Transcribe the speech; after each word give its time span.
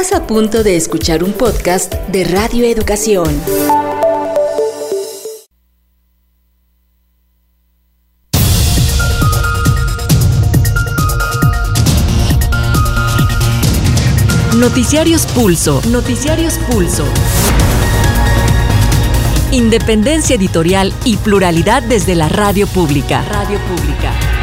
Estás 0.00 0.16
a 0.16 0.26
punto 0.28 0.62
de 0.62 0.76
escuchar 0.76 1.24
un 1.24 1.32
podcast 1.32 1.92
de 1.92 2.22
Radio 2.22 2.64
Educación. 2.64 3.26
Noticiarios 14.56 15.26
Pulso. 15.26 15.82
Noticiarios 15.90 16.58
Pulso. 16.70 17.04
Independencia 19.50 20.36
editorial 20.36 20.94
y 21.04 21.16
pluralidad 21.16 21.82
desde 21.82 22.14
la 22.14 22.28
radio 22.28 22.68
pública. 22.68 23.24
Radio 23.28 23.58
pública. 23.66 24.37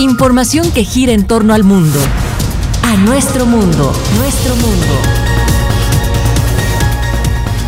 Información 0.00 0.70
que 0.70 0.84
gira 0.84 1.12
en 1.12 1.26
torno 1.26 1.54
al 1.54 1.64
mundo. 1.64 1.98
A 2.84 2.96
nuestro 2.98 3.46
mundo. 3.46 3.92
Nuestro 4.16 4.54
mundo. 4.54 4.86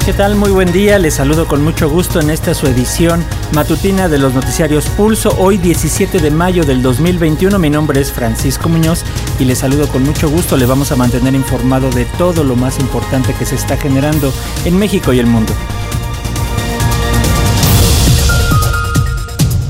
¿Qué 0.07 0.13
tal? 0.13 0.37
Muy 0.37 0.53
buen 0.53 0.71
día, 0.71 1.01
les 1.01 1.15
saludo 1.15 1.49
con 1.49 1.65
mucho 1.65 1.91
gusto 1.91 2.21
en 2.21 2.31
esta 2.31 2.55
su 2.55 2.69
edición 2.69 3.25
matutina 3.53 4.09
de 4.09 4.19
los 4.19 4.33
noticiarios 4.33 4.87
Pulso, 4.91 5.35
hoy 5.39 5.59
17 5.59 6.21
de 6.21 6.31
mayo 6.31 6.65
del 6.65 6.83
2021. 6.83 7.59
Mi 7.59 7.69
nombre 7.69 8.01
es 8.01 8.13
Francisco 8.13 8.69
Muñoz 8.69 9.03
y 9.41 9.45
les 9.45 9.59
saludo 9.59 9.89
con 9.89 10.05
mucho 10.05 10.31
gusto. 10.31 10.57
Le 10.57 10.67
vamos 10.67 10.93
a 10.93 10.97
mantener 10.97 11.35
informado 11.35 11.91
de 11.91 12.05
todo 12.17 12.45
lo 12.45 12.55
más 12.55 12.79
importante 12.79 13.35
que 13.35 13.45
se 13.45 13.57
está 13.57 13.77
generando 13.77 14.33
en 14.65 14.79
México 14.79 15.13
y 15.13 15.19
el 15.19 15.27
mundo. 15.27 15.53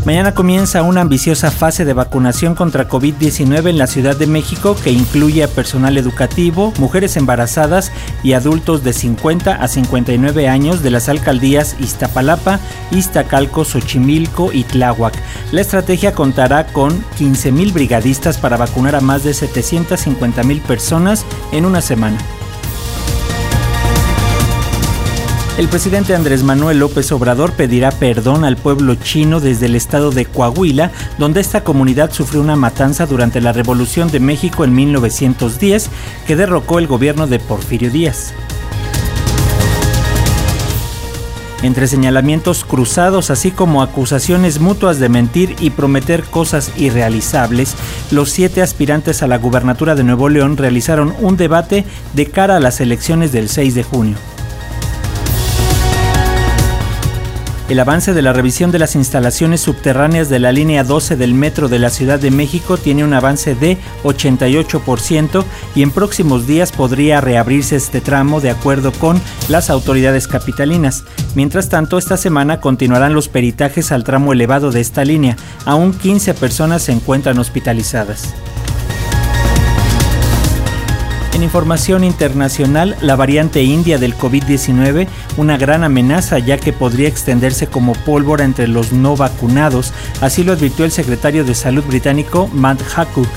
Mañana 0.06 0.32
comienza 0.34 0.82
una 0.82 1.02
ambiciosa 1.02 1.50
fase 1.50 1.84
de 1.84 1.92
vacunación 1.92 2.54
contra 2.54 2.88
COVID-19 2.88 3.68
en 3.68 3.76
la 3.76 3.86
Ciudad 3.86 4.16
de 4.16 4.26
México 4.26 4.74
que 4.82 4.90
incluye 4.90 5.44
a 5.44 5.48
personal 5.48 5.98
educativo, 5.98 6.72
mujeres 6.78 7.18
embarazadas 7.18 7.92
y 8.22 8.32
adultos 8.32 8.82
de 8.82 8.94
50 8.94 9.54
a 9.54 9.68
59 9.68 10.48
años 10.48 10.82
de 10.82 10.90
las 10.90 11.10
alcaldías 11.10 11.76
Iztapalapa, 11.80 12.60
Iztacalco, 12.90 13.66
Xochimilco 13.66 14.54
y 14.54 14.64
Tláhuac. 14.64 15.14
La 15.52 15.60
estrategia 15.60 16.14
contará 16.14 16.66
con 16.68 17.04
15.000 17.18 17.72
brigadistas 17.74 18.38
para 18.38 18.56
vacunar 18.56 18.94
a 18.96 19.02
más 19.02 19.22
de 19.22 19.32
750.000 19.32 20.62
personas 20.62 21.26
en 21.52 21.66
una 21.66 21.82
semana. 21.82 22.16
El 25.60 25.68
presidente 25.68 26.14
Andrés 26.14 26.42
Manuel 26.42 26.78
López 26.78 27.12
Obrador 27.12 27.52
pedirá 27.52 27.90
perdón 27.90 28.46
al 28.46 28.56
pueblo 28.56 28.94
chino 28.94 29.40
desde 29.40 29.66
el 29.66 29.74
estado 29.74 30.10
de 30.10 30.24
Coahuila, 30.24 30.90
donde 31.18 31.42
esta 31.42 31.64
comunidad 31.64 32.12
sufrió 32.12 32.40
una 32.40 32.56
matanza 32.56 33.04
durante 33.04 33.42
la 33.42 33.52
Revolución 33.52 34.10
de 34.10 34.20
México 34.20 34.64
en 34.64 34.74
1910 34.74 35.90
que 36.26 36.34
derrocó 36.34 36.78
el 36.78 36.86
gobierno 36.86 37.26
de 37.26 37.40
Porfirio 37.40 37.90
Díaz. 37.90 38.32
Entre 41.62 41.88
señalamientos 41.88 42.64
cruzados, 42.64 43.28
así 43.28 43.50
como 43.50 43.82
acusaciones 43.82 44.60
mutuas 44.60 44.98
de 44.98 45.10
mentir 45.10 45.56
y 45.60 45.68
prometer 45.68 46.24
cosas 46.24 46.72
irrealizables, 46.78 47.74
los 48.10 48.30
siete 48.30 48.62
aspirantes 48.62 49.22
a 49.22 49.26
la 49.26 49.36
gubernatura 49.36 49.94
de 49.94 50.04
Nuevo 50.04 50.30
León 50.30 50.56
realizaron 50.56 51.14
un 51.20 51.36
debate 51.36 51.84
de 52.14 52.24
cara 52.24 52.56
a 52.56 52.60
las 52.60 52.80
elecciones 52.80 53.30
del 53.30 53.50
6 53.50 53.74
de 53.74 53.82
junio. 53.82 54.16
El 57.70 57.78
avance 57.78 58.12
de 58.14 58.20
la 58.20 58.32
revisión 58.32 58.72
de 58.72 58.80
las 58.80 58.96
instalaciones 58.96 59.60
subterráneas 59.60 60.28
de 60.28 60.40
la 60.40 60.50
línea 60.50 60.82
12 60.82 61.14
del 61.14 61.34
metro 61.34 61.68
de 61.68 61.78
la 61.78 61.90
Ciudad 61.90 62.18
de 62.18 62.32
México 62.32 62.76
tiene 62.76 63.04
un 63.04 63.14
avance 63.14 63.54
de 63.54 63.78
88% 64.02 65.44
y 65.76 65.84
en 65.84 65.92
próximos 65.92 66.48
días 66.48 66.72
podría 66.72 67.20
reabrirse 67.20 67.76
este 67.76 68.00
tramo 68.00 68.40
de 68.40 68.50
acuerdo 68.50 68.90
con 68.90 69.22
las 69.48 69.70
autoridades 69.70 70.26
capitalinas. 70.26 71.04
Mientras 71.36 71.68
tanto, 71.68 71.96
esta 71.96 72.16
semana 72.16 72.60
continuarán 72.60 73.14
los 73.14 73.28
peritajes 73.28 73.92
al 73.92 74.02
tramo 74.02 74.32
elevado 74.32 74.72
de 74.72 74.80
esta 74.80 75.04
línea. 75.04 75.36
Aún 75.64 75.92
15 75.92 76.34
personas 76.34 76.82
se 76.82 76.90
encuentran 76.90 77.38
hospitalizadas. 77.38 78.34
Información 81.42 82.04
internacional, 82.04 82.96
la 83.00 83.16
variante 83.16 83.62
india 83.62 83.98
del 83.98 84.16
COVID-19, 84.16 85.08
una 85.36 85.56
gran 85.56 85.84
amenaza 85.84 86.38
ya 86.38 86.58
que 86.58 86.72
podría 86.72 87.08
extenderse 87.08 87.66
como 87.66 87.94
pólvora 87.94 88.44
entre 88.44 88.68
los 88.68 88.92
no 88.92 89.16
vacunados, 89.16 89.92
así 90.20 90.44
lo 90.44 90.52
advirtió 90.52 90.84
el 90.84 90.92
secretario 90.92 91.44
de 91.44 91.54
Salud 91.54 91.84
británico 91.84 92.48
Matt 92.52 92.82
Hancock, 92.82 93.28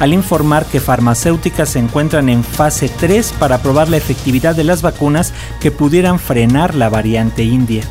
al 0.00 0.12
informar 0.12 0.66
que 0.66 0.80
farmacéuticas 0.80 1.70
se 1.70 1.78
encuentran 1.78 2.28
en 2.28 2.42
fase 2.42 2.88
3 2.88 3.34
para 3.38 3.62
probar 3.62 3.88
la 3.88 3.96
efectividad 3.96 4.56
de 4.56 4.64
las 4.64 4.82
vacunas 4.82 5.32
que 5.60 5.70
pudieran 5.70 6.18
frenar 6.18 6.74
la 6.74 6.88
variante 6.88 7.44
india. 7.44 7.84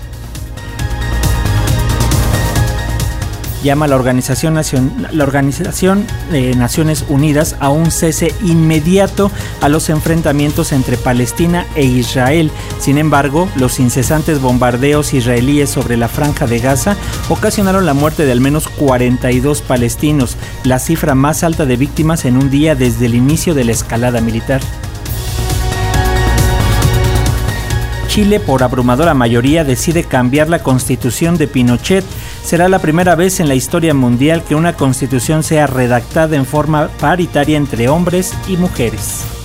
Llama 3.63 3.87
la 3.87 3.95
Organización, 3.95 4.59
la 5.11 5.23
Organización 5.23 6.05
de 6.31 6.55
Naciones 6.55 7.05
Unidas 7.09 7.55
a 7.59 7.69
un 7.69 7.91
cese 7.91 8.33
inmediato 8.43 9.31
a 9.61 9.69
los 9.69 9.89
enfrentamientos 9.89 10.71
entre 10.71 10.97
Palestina 10.97 11.65
e 11.75 11.83
Israel. 11.83 12.51
Sin 12.79 12.97
embargo, 12.97 13.47
los 13.55 13.79
incesantes 13.79 14.41
bombardeos 14.41 15.13
israelíes 15.13 15.69
sobre 15.69 15.97
la 15.97 16.07
franja 16.07 16.47
de 16.47 16.59
Gaza 16.59 16.95
ocasionaron 17.29 17.85
la 17.85 17.93
muerte 17.93 18.25
de 18.25 18.31
al 18.31 18.41
menos 18.41 18.67
42 18.67 19.61
palestinos, 19.61 20.37
la 20.63 20.79
cifra 20.79 21.15
más 21.15 21.43
alta 21.43 21.65
de 21.65 21.77
víctimas 21.77 22.25
en 22.25 22.37
un 22.37 22.49
día 22.49 22.75
desde 22.75 23.05
el 23.05 23.15
inicio 23.15 23.53
de 23.53 23.65
la 23.65 23.71
escalada 23.71 24.21
militar. 24.21 24.61
Chile, 28.11 28.41
por 28.41 28.61
abrumadora 28.61 29.13
mayoría, 29.13 29.63
decide 29.63 30.03
cambiar 30.03 30.49
la 30.49 30.61
constitución 30.61 31.37
de 31.37 31.47
Pinochet. 31.47 32.03
Será 32.43 32.67
la 32.67 32.79
primera 32.79 33.15
vez 33.15 33.39
en 33.39 33.47
la 33.47 33.55
historia 33.55 33.93
mundial 33.93 34.43
que 34.43 34.55
una 34.55 34.73
constitución 34.73 35.43
sea 35.43 35.67
redactada 35.67 36.35
en 36.35 36.45
forma 36.45 36.89
paritaria 36.99 37.57
entre 37.57 37.87
hombres 37.87 38.33
y 38.47 38.57
mujeres. 38.57 39.40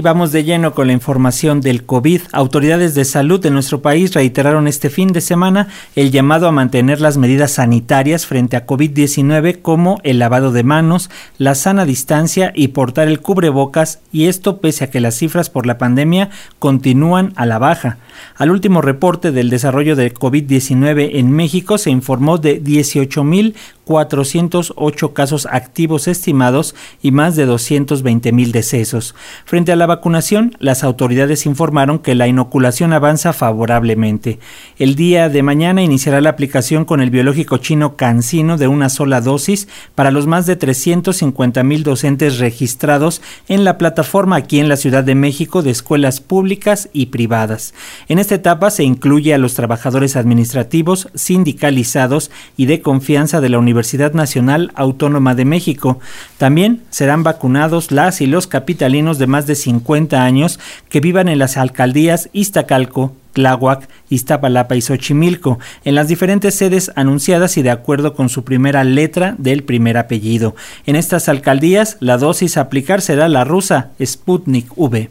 Y 0.00 0.02
vamos 0.02 0.32
de 0.32 0.44
lleno 0.44 0.72
con 0.72 0.86
la 0.86 0.94
información 0.94 1.60
del 1.60 1.84
COVID. 1.84 2.22
Autoridades 2.32 2.94
de 2.94 3.04
salud 3.04 3.38
de 3.38 3.50
nuestro 3.50 3.82
país 3.82 4.14
reiteraron 4.14 4.66
este 4.66 4.88
fin 4.88 5.08
de 5.08 5.20
semana 5.20 5.68
el 5.94 6.10
llamado 6.10 6.48
a 6.48 6.52
mantener 6.52 7.02
las 7.02 7.18
medidas 7.18 7.50
sanitarias 7.50 8.24
frente 8.24 8.56
a 8.56 8.64
COVID-19 8.64 9.60
como 9.60 10.00
el 10.02 10.18
lavado 10.18 10.52
de 10.52 10.62
manos, 10.62 11.10
la 11.36 11.54
sana 11.54 11.84
distancia 11.84 12.50
y 12.54 12.68
portar 12.68 13.08
el 13.08 13.20
cubrebocas 13.20 14.00
y 14.10 14.28
esto 14.28 14.58
pese 14.62 14.84
a 14.84 14.90
que 14.90 15.00
las 15.00 15.16
cifras 15.16 15.50
por 15.50 15.66
la 15.66 15.76
pandemia 15.76 16.30
continúan 16.58 17.34
a 17.36 17.44
la 17.44 17.58
baja. 17.58 17.98
Al 18.36 18.50
último 18.50 18.80
reporte 18.80 19.32
del 19.32 19.50
desarrollo 19.50 19.96
de 19.96 20.14
COVID-19 20.14 21.10
en 21.14 21.30
México 21.30 21.76
se 21.78 21.90
informó 21.90 22.38
de 22.38 22.62
18.408 22.62 25.12
casos 25.12 25.46
activos 25.50 26.08
estimados 26.08 26.74
y 27.02 27.10
más 27.10 27.36
de 27.36 27.46
220.000 27.46 28.50
decesos. 28.50 29.14
Frente 29.44 29.72
a 29.72 29.76
la 29.76 29.86
vacunación, 29.86 30.56
las 30.58 30.84
autoridades 30.84 31.46
informaron 31.46 31.98
que 31.98 32.14
la 32.14 32.28
inoculación 32.28 32.92
avanza 32.92 33.32
favorablemente. 33.32 34.38
El 34.78 34.94
día 34.94 35.28
de 35.28 35.42
mañana 35.42 35.82
iniciará 35.82 36.20
la 36.20 36.30
aplicación 36.30 36.84
con 36.84 37.00
el 37.00 37.10
biológico 37.10 37.58
chino 37.58 37.96
Cancino 37.96 38.56
de 38.56 38.68
una 38.68 38.88
sola 38.88 39.20
dosis 39.20 39.68
para 39.94 40.10
los 40.10 40.26
más 40.26 40.46
de 40.46 40.58
350.000 40.58 41.82
docentes 41.82 42.38
registrados 42.38 43.22
en 43.48 43.64
la 43.64 43.78
plataforma 43.78 44.36
aquí 44.36 44.60
en 44.60 44.68
la 44.68 44.76
Ciudad 44.76 45.04
de 45.04 45.14
México 45.14 45.62
de 45.62 45.70
escuelas 45.70 46.20
públicas 46.20 46.88
y 46.92 47.06
privadas. 47.06 47.74
En 48.10 48.18
esta 48.18 48.34
etapa 48.34 48.70
se 48.70 48.82
incluye 48.82 49.32
a 49.34 49.38
los 49.38 49.54
trabajadores 49.54 50.16
administrativos, 50.16 51.10
sindicalizados 51.14 52.32
y 52.56 52.66
de 52.66 52.82
confianza 52.82 53.40
de 53.40 53.48
la 53.50 53.60
Universidad 53.60 54.14
Nacional 54.14 54.72
Autónoma 54.74 55.36
de 55.36 55.44
México. 55.44 56.00
También 56.36 56.82
serán 56.90 57.22
vacunados 57.22 57.92
las 57.92 58.20
y 58.20 58.26
los 58.26 58.48
capitalinos 58.48 59.18
de 59.20 59.28
más 59.28 59.46
de 59.46 59.54
50 59.54 60.24
años 60.24 60.58
que 60.88 60.98
vivan 60.98 61.28
en 61.28 61.38
las 61.38 61.56
alcaldías 61.56 62.30
Iztacalco, 62.32 63.14
Tláhuac, 63.32 63.88
Iztapalapa 64.08 64.74
y 64.74 64.80
Xochimilco, 64.80 65.60
en 65.84 65.94
las 65.94 66.08
diferentes 66.08 66.56
sedes 66.56 66.90
anunciadas 66.96 67.56
y 67.58 67.62
de 67.62 67.70
acuerdo 67.70 68.14
con 68.14 68.28
su 68.28 68.42
primera 68.42 68.82
letra 68.82 69.36
del 69.38 69.62
primer 69.62 69.96
apellido. 69.96 70.56
En 70.84 70.96
estas 70.96 71.28
alcaldías, 71.28 71.96
la 72.00 72.18
dosis 72.18 72.56
a 72.56 72.62
aplicar 72.62 73.02
será 73.02 73.28
la 73.28 73.44
rusa 73.44 73.90
Sputnik 74.04 74.66
V. 74.74 75.10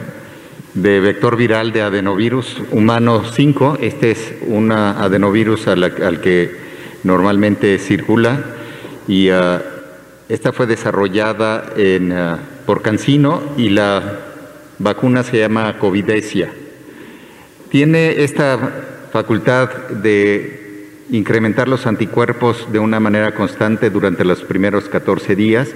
de 0.74 1.00
vector 1.00 1.36
viral 1.36 1.72
de 1.72 1.82
adenovirus 1.82 2.56
humano 2.72 3.22
5. 3.24 3.78
Este 3.80 4.10
es 4.10 4.34
un 4.46 4.72
adenovirus 4.72 5.68
al, 5.68 6.20
que 6.20 6.50
normalmente 7.04 7.78
circula 7.78 8.42
y 9.06 9.28
ah, 9.28 9.62
esta 10.28 10.52
fue 10.52 10.66
desarrollada 10.66 11.72
en, 11.76 12.12
ah, 12.12 12.38
por 12.66 12.82
Cancino 12.82 13.42
y 13.56 13.68
la 13.68 14.18
vacuna 14.78 15.22
se 15.22 15.38
llama 15.38 15.78
Covidesia. 15.78 16.50
Tiene 17.70 18.22
esta 18.24 18.58
facultad 19.12 19.68
de 19.88 20.64
incrementar 21.10 21.68
los 21.68 21.86
anticuerpos 21.86 22.72
de 22.72 22.78
una 22.78 22.98
manera 22.98 23.34
constante 23.34 23.90
durante 23.90 24.24
los 24.24 24.42
primeros 24.42 24.88
14 24.88 25.36
días 25.36 25.68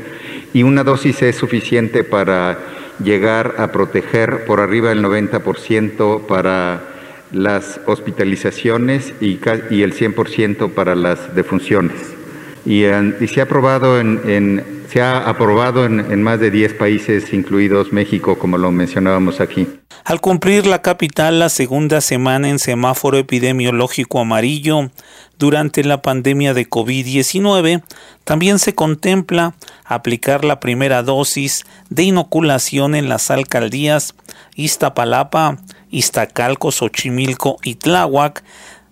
y 0.55 0.63
una 0.63 0.83
dosis 0.83 1.23
es 1.23 1.37
suficiente 1.37 2.03
para 2.03 2.59
llegar 3.03 3.57
a 3.59 3.71
proteger 3.71 4.45
por 4.47 4.61
arriba 4.61 4.89
del 4.89 5.05
90% 5.05 6.27
para 6.27 6.98
las 7.33 7.81
hospitalizaciones 7.87 9.13
y, 9.21 9.39
y 9.71 9.83
el 9.83 9.95
100% 9.95 10.73
para 10.73 10.95
las 10.95 11.35
defunciones. 11.35 11.97
Y, 12.65 12.83
se 13.27 13.41
ha 13.41 13.45
aprobado 13.45 13.99
en, 13.99 14.83
se 14.91 15.01
ha 15.01 15.29
aprobado 15.29 15.85
en, 15.87 16.23
más 16.23 16.41
de 16.41 16.51
10 16.51 16.75
países, 16.75 17.33
incluidos 17.33 17.93
México, 17.93 18.39
como 18.39 18.59
lo 18.59 18.71
mencionábamos 18.71 19.41
aquí. 19.41 19.67
Al 20.05 20.21
cumplir 20.21 20.67
la 20.67 20.81
capital 20.81 21.39
la 21.39 21.51
segunda 21.51 22.01
semana 22.01 22.49
en 22.49 22.59
semáforo 22.59 23.19
epidemiológico 23.19 24.21
amarillo 24.21 24.91
durante 25.39 25.85
la 25.85 26.03
pandemia 26.03 26.55
de 26.55 26.69
COVID-19, 26.69 27.83
también 28.25 28.59
se 28.59 28.75
contempla 28.75 29.55
aplicar 29.85 30.45
la 30.45 30.61
primera 30.61 31.03
dosis 31.03 31.65
de 31.91 32.05
inoculación 32.05 32.95
en 32.95 33.09
las 33.09 33.31
alcaldías 33.31 34.15
Iztapalapa, 34.57 35.59
Iztacalco, 35.91 36.71
Xochimilco 36.71 37.57
y 37.63 37.77
Tláhuac 37.77 38.45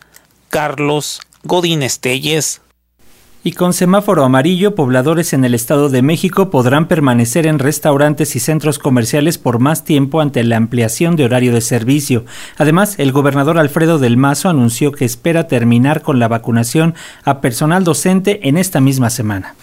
Carlos 0.49 1.21
Godín 1.45 1.83
Estelles. 1.83 2.63
Y 3.45 3.53
con 3.53 3.75
semáforo 3.75 4.25
amarillo, 4.25 4.75
pobladores 4.75 5.35
en 5.35 5.45
el 5.45 5.53
Estado 5.53 5.91
de 5.91 6.01
México 6.01 6.49
podrán 6.49 6.89
permanecer 6.89 7.47
en 7.47 7.59
restaurantes 7.59 8.37
y 8.37 8.41
centros 8.41 8.79
comerciales 8.79 9.37
por 9.37 9.59
más 9.59 9.85
tiempo 9.85 10.23
ante 10.23 10.43
la 10.45 10.57
ampliación 10.57 11.15
de 11.15 11.27
horario 11.27 11.53
de 11.53 11.61
servicio. 11.61 12.25
Además, 12.57 12.95
el 12.99 13.13
gobernador 13.13 13.59
Alfredo 13.59 13.99
del 13.99 14.17
Mazo 14.17 14.49
anunció 14.49 14.93
que 14.93 15.05
espera 15.05 15.47
terminar 15.47 16.01
con 16.01 16.19
la 16.19 16.29
vacunación 16.29 16.95
a 17.23 17.43
personal 17.43 17.85
docente 17.85 18.49
en 18.49 18.57
esta 18.57 18.81
misma 18.81 19.11
semana. 19.11 19.57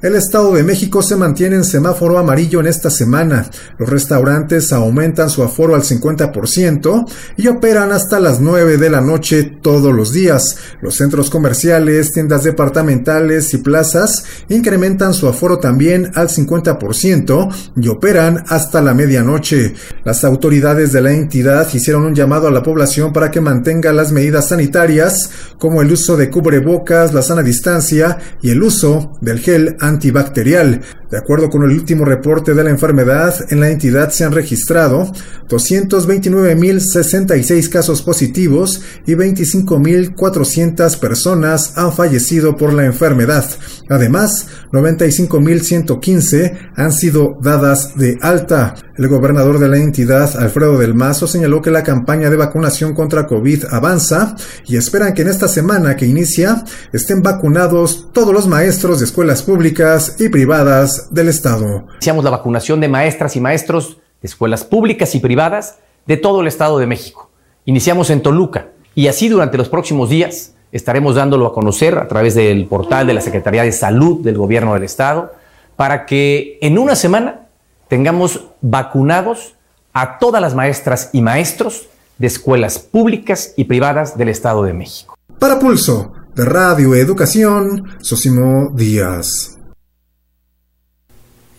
El 0.00 0.14
Estado 0.14 0.54
de 0.54 0.62
México 0.62 1.02
se 1.02 1.16
mantiene 1.16 1.56
en 1.56 1.64
semáforo 1.64 2.18
amarillo 2.18 2.60
en 2.60 2.68
esta 2.68 2.88
semana. 2.88 3.50
Los 3.78 3.88
restaurantes 3.88 4.72
aumentan 4.72 5.28
su 5.28 5.42
aforo 5.42 5.74
al 5.74 5.82
50% 5.82 7.04
y 7.36 7.48
operan 7.48 7.90
hasta 7.90 8.20
las 8.20 8.40
9 8.40 8.76
de 8.76 8.90
la 8.90 9.00
noche 9.00 9.42
todos 9.60 9.92
los 9.92 10.12
días. 10.12 10.56
Los 10.80 10.94
centros 10.94 11.30
comerciales, 11.30 12.12
tiendas 12.12 12.44
departamentales 12.44 13.52
y 13.54 13.58
plazas 13.58 14.22
incrementan 14.48 15.14
su 15.14 15.26
aforo 15.26 15.58
también 15.58 16.12
al 16.14 16.28
50% 16.28 17.72
y 17.74 17.88
operan 17.88 18.44
hasta 18.46 18.80
la 18.80 18.94
medianoche. 18.94 19.74
Las 20.04 20.22
autoridades 20.22 20.92
de 20.92 21.00
la 21.00 21.12
entidad 21.12 21.66
hicieron 21.74 22.04
un 22.04 22.14
llamado 22.14 22.46
a 22.46 22.52
la 22.52 22.62
población 22.62 23.12
para 23.12 23.32
que 23.32 23.40
mantenga 23.40 23.92
las 23.92 24.12
medidas 24.12 24.50
sanitarias 24.50 25.30
como 25.58 25.82
el 25.82 25.90
uso 25.90 26.16
de 26.16 26.30
cubrebocas, 26.30 27.12
la 27.12 27.22
sana 27.22 27.42
distancia 27.42 28.18
y 28.40 28.50
el 28.50 28.62
uso 28.62 29.18
del 29.20 29.40
gel 29.40 29.76
antibacterial. 29.88 30.80
De 31.10 31.16
acuerdo 31.16 31.48
con 31.48 31.62
el 31.62 31.70
último 31.70 32.04
reporte 32.04 32.52
de 32.52 32.62
la 32.62 32.68
enfermedad, 32.68 33.34
en 33.48 33.60
la 33.60 33.70
entidad 33.70 34.10
se 34.10 34.24
han 34.24 34.32
registrado 34.32 35.10
229.066 35.48 37.70
casos 37.70 38.02
positivos 38.02 38.82
y 39.06 39.14
25.400 39.14 40.98
personas 40.98 41.72
han 41.76 41.94
fallecido 41.94 42.58
por 42.58 42.74
la 42.74 42.84
enfermedad. 42.84 43.46
Además, 43.88 44.48
95.115 44.70 46.72
han 46.76 46.92
sido 46.92 47.38
dadas 47.40 47.96
de 47.96 48.18
alta. 48.20 48.74
El 48.98 49.08
gobernador 49.08 49.58
de 49.60 49.68
la 49.68 49.78
entidad, 49.78 50.36
Alfredo 50.36 50.76
del 50.76 50.94
Mazo, 50.94 51.26
señaló 51.26 51.62
que 51.62 51.70
la 51.70 51.84
campaña 51.84 52.28
de 52.28 52.36
vacunación 52.36 52.94
contra 52.94 53.26
COVID 53.26 53.64
avanza 53.70 54.36
y 54.66 54.76
esperan 54.76 55.14
que 55.14 55.22
en 55.22 55.28
esta 55.28 55.48
semana 55.48 55.96
que 55.96 56.04
inicia 56.04 56.64
estén 56.92 57.22
vacunados 57.22 58.10
todos 58.12 58.34
los 58.34 58.46
maestros 58.46 58.98
de 58.98 59.06
escuelas 59.06 59.42
públicas 59.42 60.16
y 60.18 60.28
privadas 60.28 60.97
del 61.10 61.28
Estado. 61.28 61.86
Iniciamos 61.94 62.24
la 62.24 62.30
vacunación 62.30 62.80
de 62.80 62.88
maestras 62.88 63.36
y 63.36 63.40
maestros 63.40 63.98
de 64.20 64.26
escuelas 64.26 64.64
públicas 64.64 65.14
y 65.14 65.20
privadas 65.20 65.78
de 66.06 66.16
todo 66.16 66.40
el 66.40 66.46
Estado 66.46 66.78
de 66.78 66.86
México. 66.86 67.30
Iniciamos 67.64 68.10
en 68.10 68.22
Toluca 68.22 68.68
y 68.94 69.08
así 69.08 69.28
durante 69.28 69.58
los 69.58 69.68
próximos 69.68 70.10
días 70.10 70.54
estaremos 70.72 71.14
dándolo 71.14 71.46
a 71.46 71.52
conocer 71.52 71.98
a 71.98 72.08
través 72.08 72.34
del 72.34 72.66
portal 72.66 73.06
de 73.06 73.14
la 73.14 73.20
Secretaría 73.20 73.62
de 73.62 73.72
Salud 73.72 74.22
del 74.22 74.36
Gobierno 74.36 74.74
del 74.74 74.84
Estado 74.84 75.32
para 75.76 76.06
que 76.06 76.58
en 76.60 76.78
una 76.78 76.96
semana 76.96 77.46
tengamos 77.88 78.46
vacunados 78.60 79.54
a 79.92 80.18
todas 80.18 80.40
las 80.40 80.54
maestras 80.54 81.10
y 81.12 81.22
maestros 81.22 81.88
de 82.18 82.26
escuelas 82.26 82.78
públicas 82.78 83.54
y 83.56 83.64
privadas 83.64 84.18
del 84.18 84.28
Estado 84.28 84.62
de 84.62 84.72
México. 84.72 85.16
Para 85.38 85.58
Pulso, 85.58 86.12
de 86.34 86.44
Radio 86.44 86.94
Educación, 86.94 87.84
Sosimo 88.00 88.70
Díaz. 88.74 89.57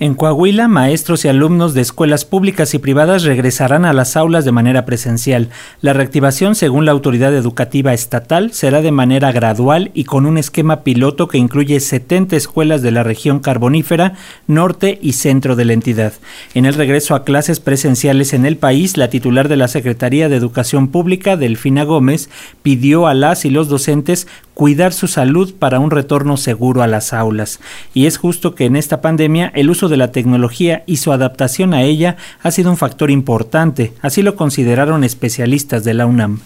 En 0.01 0.15
Coahuila, 0.15 0.69
maestros 0.69 1.25
y 1.25 1.27
alumnos 1.27 1.73
de 1.73 1.81
escuelas 1.81 2.23
públicas 2.23 2.73
y 2.73 2.79
privadas 2.79 3.23
regresarán 3.23 3.83
a 3.83 3.91
las 3.91 4.15
aulas 4.15 4.45
de 4.45 4.53
manera 4.53 4.85
presencial. 4.85 5.49
La 5.81 5.91
reactivación, 5.91 6.55
según 6.55 6.85
la 6.85 6.93
autoridad 6.93 7.35
educativa 7.35 7.93
estatal, 7.93 8.53
será 8.53 8.81
de 8.81 8.93
manera 8.93 9.33
gradual 9.33 9.91
y 9.93 10.05
con 10.05 10.25
un 10.25 10.37
esquema 10.37 10.83
piloto 10.83 11.27
que 11.27 11.37
incluye 11.37 11.81
70 11.81 12.37
escuelas 12.37 12.81
de 12.81 12.91
la 12.91 13.03
región 13.03 13.41
carbonífera, 13.41 14.13
norte 14.47 14.97
y 15.01 15.13
centro 15.13 15.57
de 15.57 15.65
la 15.65 15.73
entidad. 15.73 16.13
En 16.53 16.65
el 16.65 16.75
regreso 16.75 17.13
a 17.13 17.25
clases 17.25 17.59
presenciales 17.59 18.31
en 18.31 18.45
el 18.45 18.55
país, 18.55 18.95
la 18.95 19.09
titular 19.09 19.49
de 19.49 19.57
la 19.57 19.67
Secretaría 19.67 20.29
de 20.29 20.37
Educación 20.37 20.87
Pública, 20.87 21.35
Delfina 21.35 21.83
Gómez, 21.83 22.29
pidió 22.63 23.05
a 23.05 23.13
las 23.13 23.43
y 23.43 23.49
los 23.49 23.67
docentes 23.67 24.27
cuidar 24.59 24.91
su 24.91 25.07
salud 25.07 25.53
para 25.57 25.79
un 25.79 25.89
retorno 25.89 26.35
seguro 26.35 26.81
a 26.81 26.87
las 26.87 27.13
aulas. 27.13 27.61
Y 27.93 28.07
es 28.07 28.17
justo 28.17 28.55
que 28.55 28.65
en 28.65 28.75
esta 28.75 28.99
pandemia 28.99 29.49
el 29.55 29.69
uso 29.69 29.87
de 29.87 29.95
la 29.95 30.11
tecnología 30.11 30.83
y 30.85 30.97
su 30.97 31.13
adaptación 31.13 31.73
a 31.73 31.83
ella 31.83 32.17
ha 32.43 32.51
sido 32.51 32.69
un 32.69 32.75
factor 32.75 33.09
importante, 33.09 33.93
así 34.01 34.21
lo 34.21 34.35
consideraron 34.35 35.05
especialistas 35.05 35.85
de 35.85 35.93
la 35.93 36.07
UNAM. 36.07 36.41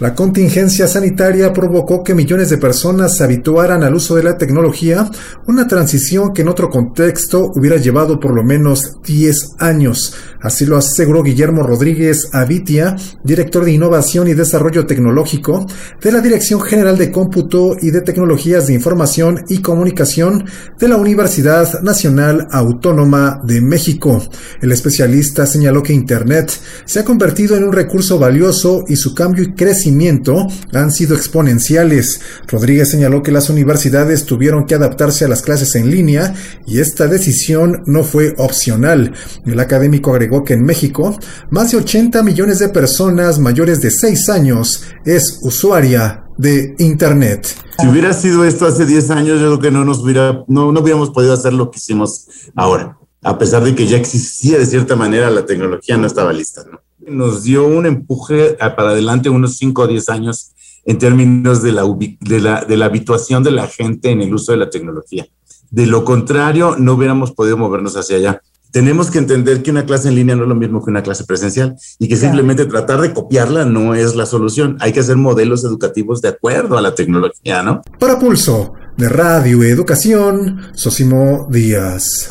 La 0.00 0.14
contingencia 0.14 0.86
sanitaria 0.86 1.52
provocó 1.52 2.04
que 2.04 2.14
millones 2.14 2.50
de 2.50 2.58
personas 2.58 3.16
se 3.16 3.24
habituaran 3.24 3.82
al 3.82 3.94
uso 3.94 4.14
de 4.14 4.22
la 4.22 4.36
tecnología, 4.36 5.10
una 5.48 5.66
transición 5.66 6.32
que 6.32 6.42
en 6.42 6.48
otro 6.48 6.68
contexto 6.68 7.46
hubiera 7.56 7.78
llevado 7.78 8.20
por 8.20 8.32
lo 8.32 8.44
menos 8.44 8.82
10 9.04 9.56
años. 9.58 10.14
Así 10.40 10.66
lo 10.66 10.76
aseguró 10.76 11.22
Guillermo 11.22 11.62
Rodríguez 11.62 12.28
Avitia, 12.32 12.96
director 13.24 13.64
de 13.64 13.72
Innovación 13.72 14.28
y 14.28 14.34
Desarrollo 14.34 14.86
Tecnológico 14.86 15.66
de 16.00 16.12
la 16.12 16.20
Dirección 16.20 16.60
General 16.60 16.96
de 16.96 17.10
Cómputo 17.10 17.76
y 17.80 17.90
de 17.90 18.02
Tecnologías 18.02 18.66
de 18.66 18.74
Información 18.74 19.44
y 19.48 19.58
Comunicación 19.58 20.44
de 20.78 20.88
la 20.88 20.96
Universidad 20.96 21.82
Nacional 21.82 22.46
Autónoma 22.52 23.40
de 23.44 23.60
México. 23.60 24.22
El 24.62 24.70
especialista 24.70 25.46
señaló 25.46 25.82
que 25.82 25.92
Internet 25.92 26.52
se 26.84 27.00
ha 27.00 27.04
convertido 27.04 27.56
en 27.56 27.64
un 27.64 27.72
recurso 27.72 28.18
valioso 28.18 28.84
y 28.88 28.96
su 28.96 29.14
cambio 29.14 29.42
y 29.42 29.54
crecimiento 29.54 30.46
han 30.72 30.92
sido 30.92 31.16
exponenciales. 31.16 32.20
Rodríguez 32.46 32.90
señaló 32.90 33.22
que 33.22 33.32
las 33.32 33.50
universidades 33.50 34.24
tuvieron 34.24 34.66
que 34.66 34.74
adaptarse 34.74 35.24
a 35.24 35.28
las 35.28 35.42
clases 35.42 35.74
en 35.74 35.90
línea 35.90 36.34
y 36.66 36.78
esta 36.78 37.06
decisión 37.08 37.82
no 37.86 38.04
fue 38.04 38.34
opcional. 38.36 39.14
El 39.44 39.58
académico 39.58 40.12
agregó 40.12 40.27
que 40.44 40.54
en 40.54 40.64
México 40.64 41.16
más 41.50 41.70
de 41.70 41.78
80 41.78 42.22
millones 42.22 42.58
de 42.58 42.68
personas 42.68 43.38
mayores 43.38 43.80
de 43.80 43.90
6 43.90 44.28
años 44.28 44.84
es 45.04 45.40
usuaria 45.42 46.24
de 46.36 46.74
Internet. 46.78 47.56
Si 47.80 47.88
hubiera 47.88 48.12
sido 48.12 48.44
esto 48.44 48.66
hace 48.66 48.86
10 48.86 49.10
años, 49.10 49.40
yo 49.40 49.46
creo 49.46 49.58
que 49.58 49.70
no 49.70 49.84
nos 49.84 50.00
hubiera, 50.00 50.44
no, 50.48 50.72
no 50.72 50.80
hubiéramos 50.80 51.10
podido 51.10 51.32
hacer 51.32 51.52
lo 51.52 51.70
que 51.70 51.78
hicimos 51.78 52.26
ahora. 52.54 52.98
A 53.22 53.38
pesar 53.38 53.64
de 53.64 53.74
que 53.74 53.86
ya 53.86 53.96
existía 53.96 54.58
de 54.58 54.66
cierta 54.66 54.94
manera, 54.94 55.30
la 55.30 55.44
tecnología 55.44 55.96
no 55.96 56.06
estaba 56.06 56.32
lista, 56.32 56.64
¿no? 56.70 56.80
nos 57.08 57.42
dio 57.42 57.66
un 57.66 57.86
empuje 57.86 58.56
para 58.76 58.90
adelante 58.90 59.28
unos 59.28 59.56
5 59.56 59.82
o 59.82 59.86
10 59.86 60.08
años 60.10 60.52
en 60.84 60.98
términos 60.98 61.62
de 61.62 61.72
la, 61.72 61.84
de, 62.20 62.40
la, 62.40 62.64
de 62.64 62.76
la 62.76 62.86
habituación 62.86 63.42
de 63.42 63.50
la 63.50 63.66
gente 63.66 64.10
en 64.10 64.22
el 64.22 64.34
uso 64.34 64.52
de 64.52 64.58
la 64.58 64.70
tecnología. 64.70 65.26
De 65.70 65.86
lo 65.86 66.04
contrario, 66.04 66.76
no 66.78 66.94
hubiéramos 66.94 67.32
podido 67.32 67.58
movernos 67.58 67.96
hacia 67.96 68.16
allá. 68.16 68.42
Tenemos 68.70 69.10
que 69.10 69.18
entender 69.18 69.62
que 69.62 69.70
una 69.70 69.86
clase 69.86 70.08
en 70.08 70.14
línea 70.14 70.36
no 70.36 70.42
es 70.42 70.48
lo 70.48 70.54
mismo 70.54 70.84
que 70.84 70.90
una 70.90 71.02
clase 71.02 71.24
presencial 71.24 71.76
y 71.98 72.08
que 72.08 72.16
simplemente 72.16 72.66
tratar 72.66 73.00
de 73.00 73.12
copiarla 73.12 73.64
no 73.64 73.94
es 73.94 74.14
la 74.14 74.26
solución. 74.26 74.76
Hay 74.80 74.92
que 74.92 75.00
hacer 75.00 75.16
modelos 75.16 75.64
educativos 75.64 76.20
de 76.20 76.28
acuerdo 76.28 76.76
a 76.76 76.82
la 76.82 76.94
tecnología, 76.94 77.62
¿no? 77.62 77.82
Para 77.98 78.18
Pulso, 78.18 78.74
de 78.96 79.08
Radio 79.08 79.62
Educación, 79.62 80.60
Sosimo 80.74 81.46
Díaz. 81.50 82.30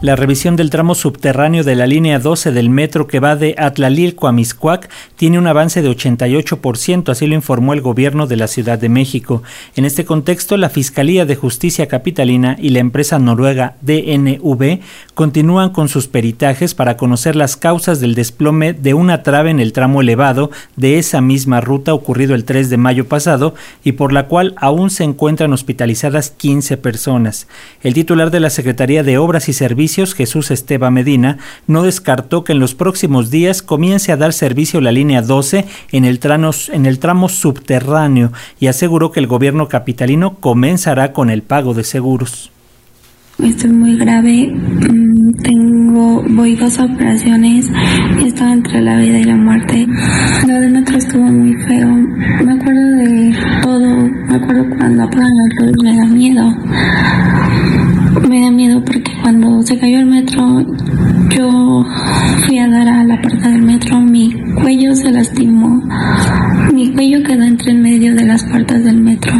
La 0.00 0.14
revisión 0.14 0.54
del 0.54 0.70
tramo 0.70 0.94
subterráneo 0.94 1.64
de 1.64 1.74
la 1.74 1.88
línea 1.88 2.20
12 2.20 2.52
del 2.52 2.70
metro 2.70 3.08
que 3.08 3.18
va 3.18 3.34
de 3.34 3.56
Atlalilco 3.58 4.28
a 4.28 4.32
Miscuac 4.32 4.88
tiene 5.16 5.40
un 5.40 5.48
avance 5.48 5.82
de 5.82 5.90
88%, 5.90 7.08
así 7.08 7.26
lo 7.26 7.34
informó 7.34 7.72
el 7.72 7.80
gobierno 7.80 8.28
de 8.28 8.36
la 8.36 8.46
Ciudad 8.46 8.78
de 8.78 8.88
México. 8.88 9.42
En 9.74 9.84
este 9.84 10.04
contexto, 10.04 10.56
la 10.56 10.68
Fiscalía 10.68 11.26
de 11.26 11.34
Justicia 11.34 11.88
Capitalina 11.88 12.56
y 12.60 12.68
la 12.68 12.78
empresa 12.78 13.18
noruega 13.18 13.74
DNV 13.80 14.78
continúan 15.18 15.70
con 15.70 15.88
sus 15.88 16.06
peritajes 16.06 16.76
para 16.76 16.96
conocer 16.96 17.34
las 17.34 17.56
causas 17.56 17.98
del 17.98 18.14
desplome 18.14 18.72
de 18.72 18.94
una 18.94 19.24
trave 19.24 19.50
en 19.50 19.58
el 19.58 19.72
tramo 19.72 20.00
elevado 20.00 20.52
de 20.76 21.00
esa 21.00 21.20
misma 21.20 21.60
ruta 21.60 21.92
ocurrido 21.92 22.36
el 22.36 22.44
3 22.44 22.70
de 22.70 22.76
mayo 22.76 23.08
pasado 23.08 23.56
y 23.82 23.92
por 23.92 24.12
la 24.12 24.28
cual 24.28 24.54
aún 24.58 24.90
se 24.90 25.02
encuentran 25.02 25.52
hospitalizadas 25.52 26.30
15 26.30 26.76
personas. 26.76 27.48
El 27.82 27.94
titular 27.94 28.30
de 28.30 28.38
la 28.38 28.48
Secretaría 28.48 29.02
de 29.02 29.18
Obras 29.18 29.48
y 29.48 29.54
Servicios 29.54 30.14
Jesús 30.14 30.52
Esteba 30.52 30.88
Medina, 30.92 31.38
no 31.66 31.82
descartó 31.82 32.44
que 32.44 32.52
en 32.52 32.60
los 32.60 32.76
próximos 32.76 33.28
días 33.28 33.60
comience 33.60 34.12
a 34.12 34.16
dar 34.16 34.32
servicio 34.32 34.80
la 34.80 34.92
línea 34.92 35.20
12 35.20 35.64
en 35.90 36.04
el, 36.04 36.20
en 36.72 36.86
el 36.86 36.98
tramo 37.00 37.28
subterráneo 37.28 38.32
y 38.60 38.68
aseguró 38.68 39.10
que 39.10 39.18
el 39.18 39.26
gobierno 39.26 39.66
capitalino 39.66 40.36
comenzará 40.36 41.12
con 41.12 41.28
el 41.28 41.42
pago 41.42 41.74
de 41.74 41.82
seguros. 41.82 42.52
Estoy 43.42 43.70
muy 43.70 43.96
grave, 43.96 44.50
mm, 44.52 45.07
tengo, 45.34 46.22
voy 46.30 46.56
dos 46.56 46.78
operaciones, 46.78 47.66
estoy 48.24 48.52
entre 48.52 48.80
la 48.80 48.96
vida 48.98 49.18
y 49.18 49.24
la 49.24 49.36
muerte. 49.36 49.86
Lo 50.46 50.60
de 50.60 50.68
metro 50.68 50.96
estuvo 50.98 51.24
muy 51.24 51.54
feo, 51.64 51.88
me 52.44 52.52
acuerdo 52.52 52.90
de 52.96 53.36
todo, 53.62 53.96
me 54.28 54.34
acuerdo 54.34 54.76
cuando 54.76 55.02
apagan 55.04 55.30
la 55.30 55.66
luz, 55.66 55.76
me 55.82 55.96
da 55.96 56.04
miedo. 56.06 56.54
Me 58.28 58.40
da 58.42 58.50
miedo 58.50 58.84
porque 58.84 59.12
cuando 59.22 59.62
se 59.62 59.78
cayó 59.78 59.98
el 59.98 60.06
metro, 60.06 60.60
yo 61.30 61.84
fui 62.46 62.58
a 62.58 62.68
dar 62.68 62.88
a 62.88 63.04
la 63.04 63.20
puerta 63.20 63.48
del 63.48 63.62
metro, 63.62 64.00
mi 64.00 64.32
cuello 64.54 64.94
se 64.94 65.10
lastimó, 65.10 65.82
mi 66.72 66.92
cuello 66.92 67.22
quedó 67.22 67.42
entre 67.44 67.72
el 67.72 67.78
medio 67.78 68.14
de 68.14 68.24
las 68.24 68.44
puertas 68.44 68.84
del 68.84 69.00
metro. 69.00 69.32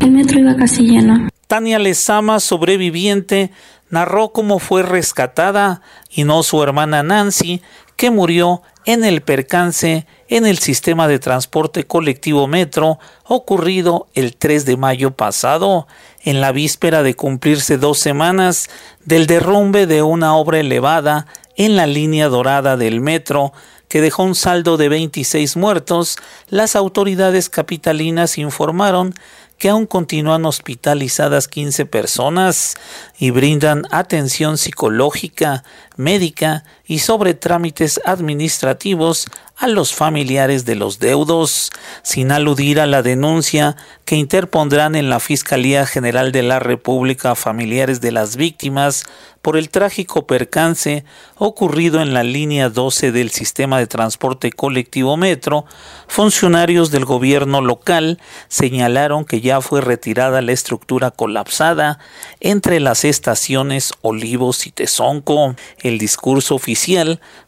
El 0.00 0.10
metro 0.10 0.40
iba 0.40 0.56
casi 0.56 0.86
lleno. 0.86 1.28
Tania 1.46 1.78
Lezama, 1.78 2.40
sobreviviente, 2.40 3.50
narró 3.90 4.32
cómo 4.32 4.58
fue 4.58 4.82
rescatada 4.82 5.82
y 6.10 6.24
no 6.24 6.42
su 6.42 6.62
hermana 6.62 7.02
Nancy, 7.02 7.62
que 7.96 8.10
murió 8.10 8.62
en 8.84 9.04
el 9.04 9.22
percance 9.22 10.06
en 10.28 10.46
el 10.46 10.58
sistema 10.58 11.08
de 11.08 11.18
transporte 11.18 11.84
colectivo 11.84 12.46
Metro 12.46 12.98
ocurrido 13.24 14.08
el 14.14 14.36
3 14.36 14.64
de 14.64 14.76
mayo 14.76 15.12
pasado, 15.12 15.86
en 16.22 16.40
la 16.40 16.52
víspera 16.52 17.02
de 17.02 17.14
cumplirse 17.14 17.78
dos 17.78 17.98
semanas 17.98 18.68
del 19.04 19.26
derrumbe 19.26 19.86
de 19.86 20.02
una 20.02 20.36
obra 20.36 20.58
elevada 20.60 21.26
en 21.56 21.76
la 21.76 21.86
línea 21.86 22.28
dorada 22.28 22.76
del 22.76 23.00
metro 23.00 23.52
que 23.88 24.00
dejó 24.00 24.24
un 24.24 24.34
saldo 24.34 24.76
de 24.76 24.88
26 24.88 25.56
muertos, 25.56 26.16
las 26.48 26.74
autoridades 26.74 27.48
capitalinas 27.48 28.38
informaron 28.38 29.14
que 29.58 29.68
aún 29.68 29.86
continúan 29.86 30.44
hospitalizadas 30.44 31.48
15 31.48 31.86
personas 31.86 32.74
y 33.18 33.30
brindan 33.30 33.84
atención 33.90 34.58
psicológica, 34.58 35.64
médica 35.96 36.64
y 36.86 36.98
sobre 36.98 37.34
trámites 37.34 38.00
administrativos 38.04 39.26
a 39.56 39.68
los 39.68 39.94
familiares 39.94 40.64
de 40.64 40.74
los 40.74 40.98
deudos, 40.98 41.70
sin 42.02 42.32
aludir 42.32 42.80
a 42.80 42.86
la 42.86 43.02
denuncia 43.02 43.76
que 44.04 44.16
interpondrán 44.16 44.96
en 44.96 45.08
la 45.08 45.20
Fiscalía 45.20 45.86
General 45.86 46.32
de 46.32 46.42
la 46.42 46.58
República 46.58 47.34
familiares 47.34 48.00
de 48.00 48.12
las 48.12 48.36
víctimas 48.36 49.04
por 49.42 49.56
el 49.58 49.68
trágico 49.68 50.26
percance 50.26 51.04
ocurrido 51.36 52.00
en 52.00 52.14
la 52.14 52.22
línea 52.22 52.70
12 52.70 53.12
del 53.12 53.30
sistema 53.30 53.78
de 53.78 53.86
transporte 53.86 54.50
colectivo 54.50 55.18
Metro, 55.18 55.66
funcionarios 56.08 56.90
del 56.90 57.04
gobierno 57.04 57.60
local 57.60 58.18
señalaron 58.48 59.26
que 59.26 59.42
ya 59.42 59.60
fue 59.60 59.82
retirada 59.82 60.40
la 60.40 60.52
estructura 60.52 61.10
colapsada 61.10 61.98
entre 62.40 62.80
las 62.80 63.04
estaciones 63.04 63.92
Olivos 64.00 64.66
y 64.66 64.70
Tezonco. 64.70 65.54
El 65.78 65.98
discurso 65.98 66.54
oficial 66.54 66.73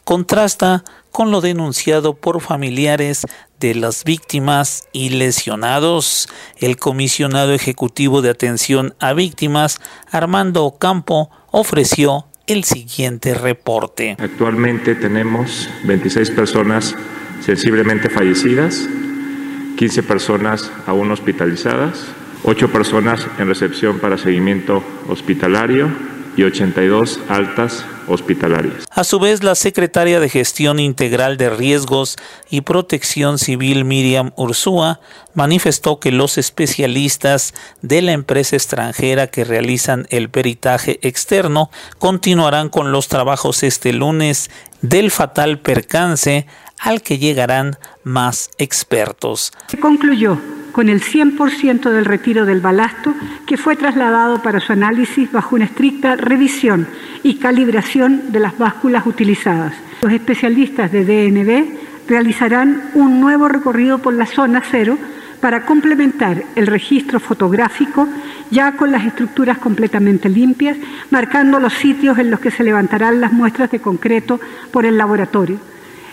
contrasta 0.05 0.85
con 1.11 1.31
lo 1.31 1.41
denunciado 1.41 2.15
por 2.15 2.41
familiares 2.41 3.27
de 3.59 3.75
las 3.75 4.05
víctimas 4.05 4.87
y 4.93 5.11
lesionados. 5.11 6.29
El 6.59 6.77
comisionado 6.77 7.53
ejecutivo 7.53 8.23
de 8.23 8.31
atención 8.31 8.95
a 9.01 9.15
víctimas, 9.15 9.81
Armando 10.11 10.65
Ocampo, 10.65 11.31
ofreció 11.51 12.27
el 12.47 12.65
siguiente 12.65 13.35
reporte. 13.35 14.17
Actualmente 14.19 14.95
tenemos 14.95 15.69
26 15.85 16.31
personas 16.31 16.95
sensiblemente 17.41 18.09
fallecidas, 18.09 18.87
15 19.79 20.03
personas 20.03 20.71
aún 20.87 21.11
hospitalizadas, 21.11 22.05
8 22.45 22.71
personas 22.71 23.27
en 23.39 23.49
recepción 23.49 23.99
para 23.99 24.19
seguimiento 24.19 24.85
hospitalario 25.09 26.16
y 26.37 26.43
82 26.43 27.21
altas 27.29 27.85
hospitalarias. 28.09 28.87
A 28.91 29.05
su 29.05 29.19
vez, 29.19 29.43
la 29.43 29.55
secretaria 29.55 30.21
de 30.21 30.29
Gestión 30.29 30.79
Integral 30.79 31.37
de 31.37 31.51
Riesgos 31.51 32.17
y 32.51 32.61
Protección 32.61 33.39
Civil 33.39 33.85
Miriam 33.85 34.33
Ursúa 34.37 35.01
manifestó 35.35 35.99
que 35.99 36.13
los 36.13 36.39
especialistas 36.39 37.55
de 37.83 38.03
la 38.03 38.13
empresa 38.13 38.57
extranjera 38.57 39.27
que 39.27 39.45
realizan 39.45 40.07
el 40.11 40.29
peritaje 40.29 40.99
externo 41.03 41.71
continuarán 41.99 42.69
con 42.69 42.93
los 42.93 43.09
trabajos 43.09 43.63
este 43.63 43.93
lunes 43.93 44.51
del 44.83 45.11
fatal 45.11 45.59
percance 45.59 46.47
al 46.79 47.03
que 47.03 47.19
llegarán 47.19 47.79
más 48.05 48.51
expertos. 48.59 49.53
Se 49.69 49.79
concluyó 49.79 50.39
con 50.77 50.91
el 50.91 51.01
100% 51.01 51.89
del 51.89 52.05
retiro 52.05 52.45
del 52.45 52.61
balasto 52.61 53.15
que 53.47 53.57
fue 53.57 53.77
trasladado 53.77 54.43
para 54.43 54.61
su 54.61 54.75
análisis 54.75 55.33
bajo 55.33 55.57
una 55.57 55.65
estricta 55.65 56.17
revisión 56.17 56.87
y 57.23 57.37
calibración 57.37 58.31
de 58.31 58.41
las 58.41 58.59
básculas 58.59 59.07
utilizadas. 59.07 59.73
Los 60.03 60.13
especialistas 60.13 60.93
de 60.93 61.07
DNB 61.07 62.11
realizarán 62.11 62.91
un 62.93 63.23
nuevo 63.23 63.49
recorrido 63.49 64.01
por 64.01 64.13
la 64.13 64.27
zona 64.27 64.63
cero 64.71 64.99
para 65.41 65.65
complementar 65.65 66.43
el 66.57 66.67
registro 66.67 67.21
fotográfico 67.21 68.07
ya 68.51 68.73
con 68.73 68.93
las 68.93 69.07
estructuras 69.07 69.57
completamente 69.57 70.29
limpias, 70.29 70.77
marcando 71.09 71.59
los 71.59 71.73
sitios 71.73 72.19
en 72.19 72.31
los 72.31 72.41
que 72.41 72.51
se 72.51 72.65
levantarán 72.65 73.23
las 73.23 73.33
muestras 73.33 73.71
de 73.71 73.81
concreto 73.81 74.39
por 74.73 74.85
el 74.85 74.99
laboratorio. 74.99 75.57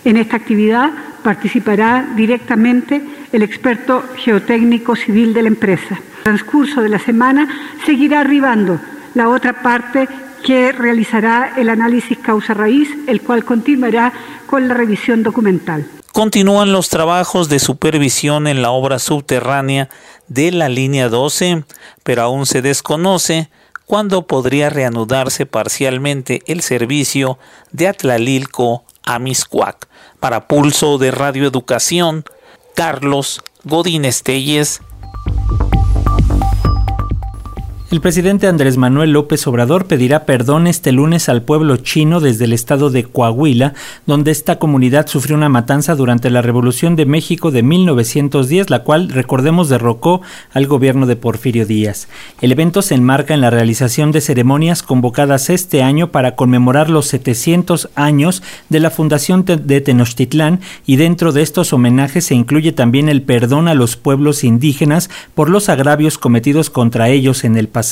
En 0.05 0.15
esta 0.15 0.37
actividad 0.37 0.91
participará 1.23 2.07
directamente 2.15 3.01
el 3.31 3.41
experto 3.41 4.03
geotécnico 4.17 4.95
civil 4.95 5.33
de 5.33 5.41
la 5.43 5.47
empresa. 5.47 5.99
El 6.17 6.23
transcurso 6.23 6.81
de 6.81 6.89
la 6.89 6.99
semana 6.99 7.47
seguirá 7.85 8.21
arribando 8.21 8.79
la 9.15 9.29
otra 9.29 9.61
parte 9.61 10.07
que 10.45 10.71
realizará 10.71 11.53
el 11.57 11.69
análisis 11.69 12.17
causa-raíz, 12.19 12.89
el 13.07 13.21
cual 13.21 13.45
continuará 13.45 14.13
con 14.45 14.67
la 14.67 14.73
revisión 14.73 15.23
documental. 15.23 15.87
Continúan 16.11 16.71
los 16.71 16.89
trabajos 16.89 17.49
de 17.49 17.57
supervisión 17.57 18.45
en 18.45 18.61
la 18.61 18.69
obra 18.69 18.99
subterránea 18.99 19.89
de 20.27 20.51
la 20.51 20.69
línea 20.69 21.09
12, 21.09 21.63
pero 22.03 22.21
aún 22.21 22.45
se 22.45 22.61
desconoce 22.61 23.49
cuándo 23.85 24.27
podría 24.27 24.69
reanudarse 24.69 25.45
parcialmente 25.45 26.43
el 26.45 26.61
servicio 26.61 27.39
de 27.71 27.87
Atlalilco 27.87 28.83
a 29.03 29.17
Miscuac. 29.17 29.87
Para 30.23 30.47
Pulso 30.47 30.97
de 30.99 31.11
Radioeducación, 31.11 32.23
Carlos 32.75 33.41
Godín 33.65 34.05
Estelles. 34.05 34.81
El 37.93 38.01
presidente 38.01 38.47
Andrés 38.47 38.75
Manuel 38.75 39.11
López 39.11 39.45
Obrador 39.45 39.85
pedirá 39.85 40.25
perdón 40.25 40.65
este 40.65 40.91
lunes 40.91 41.29
al 41.29 41.43
pueblo 41.43 41.77
chino 41.77 42.21
desde 42.21 42.45
el 42.45 42.53
estado 42.53 42.89
de 42.89 43.03
Coahuila, 43.03 43.75
donde 44.07 44.31
esta 44.31 44.57
comunidad 44.57 45.05
sufrió 45.05 45.37
una 45.37 45.47
matanza 45.47 45.93
durante 45.93 46.31
la 46.31 46.41
Revolución 46.41 46.95
de 46.95 47.05
México 47.05 47.51
de 47.51 47.61
1910, 47.61 48.71
la 48.71 48.79
cual, 48.79 49.09
recordemos, 49.09 49.69
derrocó 49.69 50.23
al 50.53 50.65
gobierno 50.65 51.05
de 51.05 51.17
Porfirio 51.17 51.67
Díaz. 51.67 52.07
El 52.41 52.51
evento 52.51 52.81
se 52.81 52.95
enmarca 52.95 53.35
en 53.35 53.41
la 53.41 53.51
realización 53.51 54.11
de 54.11 54.21
ceremonias 54.21 54.81
convocadas 54.81 55.51
este 55.51 55.83
año 55.83 56.09
para 56.09 56.35
conmemorar 56.35 56.89
los 56.89 57.05
700 57.09 57.89
años 57.93 58.41
de 58.69 58.79
la 58.79 58.89
fundación 58.89 59.45
de 59.45 59.81
Tenochtitlán 59.81 60.61
y 60.87 60.95
dentro 60.95 61.31
de 61.31 61.43
estos 61.43 61.73
homenajes 61.73 62.25
se 62.25 62.33
incluye 62.33 62.71
también 62.71 63.07
el 63.07 63.21
perdón 63.21 63.67
a 63.67 63.75
los 63.75 63.97
pueblos 63.97 64.43
indígenas 64.43 65.11
por 65.35 65.51
los 65.51 65.69
agravios 65.69 66.17
cometidos 66.17 66.71
contra 66.71 67.09
ellos 67.09 67.43
en 67.43 67.55
el 67.55 67.67
pasado 67.67 67.82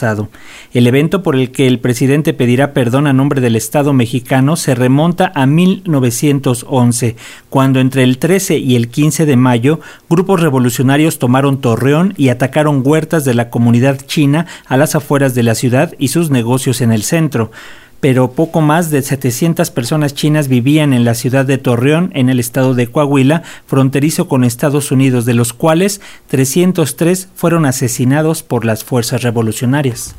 el 0.73 0.87
evento 0.87 1.23
por 1.23 1.35
el 1.35 1.51
que 1.51 1.67
el 1.67 1.79
presidente 1.79 2.33
pedirá 2.33 2.73
perdón 2.73 3.07
a 3.07 3.13
nombre 3.13 3.41
del 3.41 3.55
Estado 3.55 3.93
mexicano 3.93 4.55
se 4.55 4.75
remonta 4.75 5.31
a 5.35 5.45
1911, 5.45 7.15
cuando 7.49 7.79
entre 7.79 8.03
el 8.03 8.17
13 8.17 8.57
y 8.57 8.75
el 8.75 8.89
15 8.89 9.25
de 9.25 9.35
mayo 9.35 9.79
grupos 10.09 10.39
revolucionarios 10.41 11.19
tomaron 11.19 11.61
Torreón 11.61 12.13
y 12.17 12.29
atacaron 12.29 12.81
huertas 12.85 13.25
de 13.25 13.33
la 13.33 13.49
comunidad 13.49 13.99
china 14.05 14.45
a 14.67 14.77
las 14.77 14.95
afueras 14.95 15.35
de 15.35 15.43
la 15.43 15.55
ciudad 15.55 15.93
y 15.97 16.07
sus 16.07 16.29
negocios 16.29 16.81
en 16.81 16.91
el 16.91 17.03
centro 17.03 17.51
pero 18.01 18.31
poco 18.31 18.59
más 18.59 18.89
de 18.89 19.01
700 19.01 19.71
personas 19.71 20.13
chinas 20.13 20.49
vivían 20.49 20.91
en 20.91 21.05
la 21.05 21.13
ciudad 21.13 21.45
de 21.45 21.57
Torreón, 21.57 22.11
en 22.13 22.29
el 22.29 22.39
estado 22.39 22.73
de 22.73 22.87
Coahuila, 22.87 23.43
fronterizo 23.67 24.27
con 24.27 24.43
Estados 24.43 24.91
Unidos, 24.91 25.25
de 25.25 25.35
los 25.35 25.53
cuales 25.53 26.01
303 26.27 27.29
fueron 27.35 27.65
asesinados 27.65 28.43
por 28.43 28.65
las 28.65 28.83
fuerzas 28.83 29.21
revolucionarias. 29.21 30.15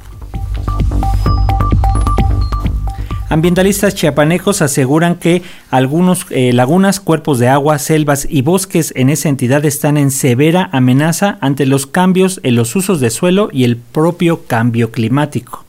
Ambientalistas 3.28 3.94
chiapanejos 3.94 4.60
aseguran 4.60 5.16
que 5.16 5.42
algunos 5.70 6.26
eh, 6.28 6.52
lagunas, 6.52 7.00
cuerpos 7.00 7.38
de 7.38 7.48
agua, 7.48 7.78
selvas 7.78 8.26
y 8.28 8.42
bosques 8.42 8.92
en 8.94 9.08
esa 9.08 9.30
entidad 9.30 9.64
están 9.64 9.96
en 9.96 10.10
severa 10.10 10.68
amenaza 10.70 11.38
ante 11.40 11.64
los 11.64 11.86
cambios 11.86 12.40
en 12.42 12.56
los 12.56 12.76
usos 12.76 13.00
de 13.00 13.08
suelo 13.08 13.48
y 13.50 13.64
el 13.64 13.78
propio 13.78 14.45
cambio 14.45 14.92
climático. 14.92 15.64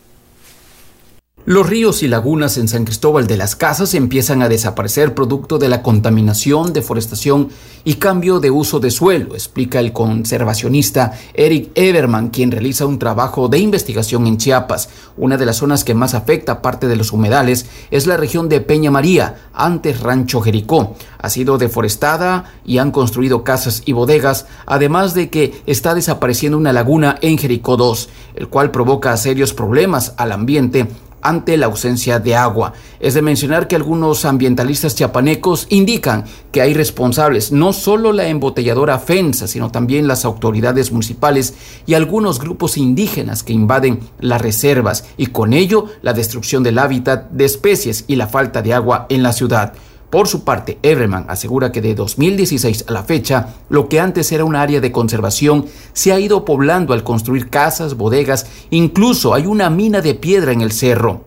Los 1.46 1.68
ríos 1.68 2.04
y 2.04 2.08
lagunas 2.08 2.58
en 2.58 2.70
San 2.70 2.86
Cristóbal 2.86 3.28
de 3.28 3.36
las 3.36 3.58
Casas 3.58 3.96
empiezan 3.96 4.42
a 4.42 4.48
desaparecer 4.48 5.14
producto 5.14 5.58
de 5.58 5.68
la 5.68 5.84
contaminación, 5.84 6.72
deforestación 6.72 7.50
y 7.84 7.96
cambio 7.96 8.40
de 8.40 8.50
uso 8.50 8.80
de 8.80 8.90
suelo, 8.90 9.36
explica 9.36 9.82
el 9.82 9.92
conservacionista 9.92 11.20
Eric 11.34 11.72
Everman, 11.76 12.30
quien 12.30 12.50
realiza 12.50 12.86
un 12.86 12.98
trabajo 12.98 13.50
de 13.50 13.58
investigación 13.58 14.26
en 14.26 14.38
Chiapas. 14.38 14.88
Una 15.18 15.36
de 15.36 15.46
las 15.46 15.58
zonas 15.58 15.84
que 15.84 15.94
más 15.94 16.14
afecta 16.14 16.62
parte 16.62 16.88
de 16.88 16.96
los 16.96 17.12
humedales 17.12 17.66
es 17.92 18.08
la 18.08 18.16
región 18.16 18.48
de 18.48 18.62
Peña 18.62 18.90
María, 18.90 19.50
antes 19.54 20.00
Rancho 20.00 20.40
Jericó. 20.40 20.96
Ha 21.18 21.30
sido 21.30 21.58
deforestada 21.58 22.54
y 22.66 22.78
han 22.78 22.92
construido 22.92 23.44
casas 23.44 23.84
y 23.86 23.92
bodegas, 23.92 24.46
además 24.66 25.14
de 25.14 25.30
que 25.30 25.62
está 25.66 25.94
desapareciendo 25.94 26.58
una 26.58 26.72
laguna 26.72 27.18
en 27.20 27.38
Jericó 27.38 27.76
2, 27.76 28.08
el 28.36 28.48
cual 28.48 28.72
provoca 28.72 29.18
serios 29.18 29.54
problemas 29.54 30.14
al 30.16 30.32
ambiente 30.32 30.88
ante 31.24 31.58
la 31.58 31.66
ausencia 31.68 32.20
de 32.20 32.36
agua. 32.36 32.74
Es 33.00 33.14
de 33.14 33.22
mencionar 33.22 33.68
que 33.68 33.76
algunos 33.76 34.26
ambientalistas 34.26 34.96
chiapanecos 34.96 35.68
indican 35.70 36.26
que 36.52 36.62
hay 36.62 36.74
responsables, 36.74 37.52
no 37.52 37.74
solo 37.74 38.14
la 38.14 38.28
embotelladora 38.28 39.00
FENSA, 39.00 39.48
sino 39.48 39.72
también 39.72 40.08
las 40.08 40.26
autoridades 40.26 40.92
municipales 40.92 41.54
y 41.86 41.94
algunos 41.94 42.40
grupos 42.40 42.78
indígenas 42.78 43.44
que 43.44 43.54
invaden 43.54 44.00
las 44.20 44.42
reservas 44.42 45.06
y 45.18 45.28
con 45.28 45.54
ello 45.54 45.88
la 46.02 46.14
destrucción 46.14 46.64
del 46.64 46.80
hábitat 46.80 47.30
de 47.32 47.46
especies 47.46 48.06
y 48.08 48.16
la 48.16 48.28
falta 48.28 48.62
de 48.62 48.74
agua 48.74 49.08
en 49.10 49.24
la 49.24 49.34
ciudad. 49.34 49.74
Por 50.14 50.28
su 50.28 50.44
parte, 50.44 50.78
Everman 50.84 51.26
asegura 51.28 51.72
que 51.72 51.82
de 51.82 51.96
2016 51.96 52.86
a 52.88 52.92
la 52.92 53.02
fecha, 53.02 53.56
lo 53.70 53.90
que 53.90 54.00
antes 54.00 54.32
era 54.32 54.46
un 54.46 54.56
área 54.56 54.80
de 54.80 54.92
conservación 54.92 55.66
se 55.94 56.14
ha 56.14 56.20
ido 56.20 56.46
poblando 56.46 56.94
al 56.94 57.04
construir 57.04 57.50
casas, 57.50 57.96
bodegas, 57.98 58.46
incluso 58.70 59.34
hay 59.34 59.48
una 59.48 59.72
mina 59.72 60.02
de 60.02 60.14
piedra 60.14 60.52
en 60.52 60.62
el 60.62 60.72
cerro 60.72 61.24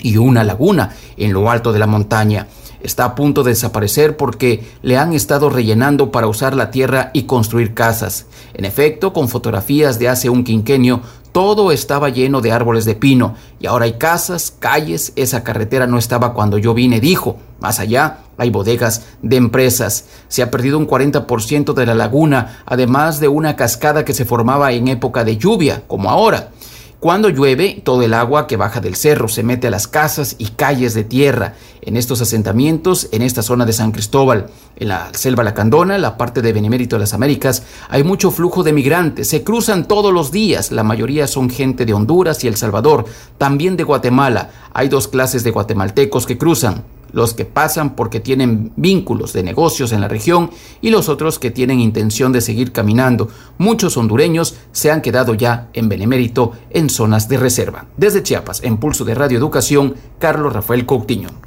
y 0.00 0.16
una 0.16 0.42
laguna 0.42 0.96
en 1.16 1.32
lo 1.32 1.48
alto 1.48 1.72
de 1.72 1.78
la 1.78 1.86
montaña. 1.86 2.48
Está 2.80 3.04
a 3.04 3.14
punto 3.14 3.44
de 3.44 3.50
desaparecer 3.50 4.16
porque 4.16 4.66
le 4.82 4.98
han 4.98 5.12
estado 5.12 5.48
rellenando 5.48 6.10
para 6.10 6.26
usar 6.26 6.56
la 6.56 6.72
tierra 6.72 7.12
y 7.14 7.22
construir 7.26 7.74
casas. 7.74 8.26
En 8.54 8.64
efecto, 8.64 9.12
con 9.12 9.28
fotografías 9.28 10.00
de 10.00 10.08
hace 10.08 10.30
un 10.30 10.42
quinquenio, 10.42 11.00
todo 11.36 11.70
estaba 11.70 12.08
lleno 12.08 12.40
de 12.40 12.50
árboles 12.50 12.86
de 12.86 12.94
pino 12.94 13.34
y 13.60 13.66
ahora 13.66 13.84
hay 13.84 13.98
casas, 13.98 14.54
calles, 14.58 15.12
esa 15.16 15.44
carretera 15.44 15.86
no 15.86 15.98
estaba 15.98 16.32
cuando 16.32 16.56
yo 16.56 16.72
vine, 16.72 16.98
dijo. 16.98 17.36
Más 17.60 17.78
allá 17.78 18.20
hay 18.38 18.48
bodegas 18.48 19.02
de 19.20 19.36
empresas. 19.36 20.06
Se 20.28 20.42
ha 20.42 20.50
perdido 20.50 20.78
un 20.78 20.88
40% 20.88 21.74
de 21.74 21.84
la 21.84 21.94
laguna, 21.94 22.62
además 22.64 23.20
de 23.20 23.28
una 23.28 23.54
cascada 23.54 24.02
que 24.02 24.14
se 24.14 24.24
formaba 24.24 24.72
en 24.72 24.88
época 24.88 25.24
de 25.24 25.36
lluvia, 25.36 25.82
como 25.86 26.08
ahora. 26.08 26.52
Cuando 26.98 27.28
llueve, 27.28 27.82
todo 27.84 28.00
el 28.00 28.14
agua 28.14 28.46
que 28.46 28.56
baja 28.56 28.80
del 28.80 28.96
cerro 28.96 29.28
se 29.28 29.42
mete 29.42 29.66
a 29.66 29.70
las 29.70 29.86
casas 29.86 30.34
y 30.38 30.46
calles 30.46 30.94
de 30.94 31.04
tierra. 31.04 31.54
En 31.82 31.94
estos 31.94 32.22
asentamientos, 32.22 33.08
en 33.12 33.20
esta 33.20 33.42
zona 33.42 33.66
de 33.66 33.74
San 33.74 33.92
Cristóbal, 33.92 34.46
en 34.76 34.88
la 34.88 35.10
selva 35.12 35.44
lacandona, 35.44 35.98
la 35.98 36.16
parte 36.16 36.40
de 36.40 36.54
Benemérito 36.54 36.96
de 36.96 37.00
las 37.00 37.12
Américas, 37.12 37.64
hay 37.90 38.02
mucho 38.02 38.30
flujo 38.30 38.62
de 38.62 38.72
migrantes. 38.72 39.28
Se 39.28 39.44
cruzan 39.44 39.86
todos 39.86 40.12
los 40.12 40.32
días. 40.32 40.72
La 40.72 40.84
mayoría 40.84 41.26
son 41.26 41.50
gente 41.50 41.84
de 41.84 41.92
Honduras 41.92 42.42
y 42.44 42.48
El 42.48 42.56
Salvador, 42.56 43.04
también 43.36 43.76
de 43.76 43.84
Guatemala. 43.84 44.50
Hay 44.72 44.88
dos 44.88 45.06
clases 45.06 45.44
de 45.44 45.50
guatemaltecos 45.50 46.24
que 46.24 46.38
cruzan 46.38 46.82
los 47.16 47.32
que 47.32 47.46
pasan 47.46 47.96
porque 47.96 48.20
tienen 48.20 48.72
vínculos 48.76 49.32
de 49.32 49.42
negocios 49.42 49.90
en 49.92 50.02
la 50.02 50.08
región 50.08 50.50
y 50.82 50.90
los 50.90 51.08
otros 51.08 51.38
que 51.38 51.50
tienen 51.50 51.80
intención 51.80 52.30
de 52.30 52.42
seguir 52.42 52.72
caminando. 52.72 53.30
Muchos 53.56 53.96
hondureños 53.96 54.56
se 54.70 54.90
han 54.90 55.00
quedado 55.00 55.32
ya 55.32 55.70
en 55.72 55.88
Benemérito 55.88 56.52
en 56.68 56.90
zonas 56.90 57.26
de 57.30 57.38
reserva. 57.38 57.86
Desde 57.96 58.22
Chiapas, 58.22 58.62
en 58.62 58.76
Pulso 58.76 59.06
de 59.06 59.14
Radio 59.14 59.38
Educación, 59.38 59.94
Carlos 60.18 60.52
Rafael 60.52 60.84
Coutinho. 60.84 61.45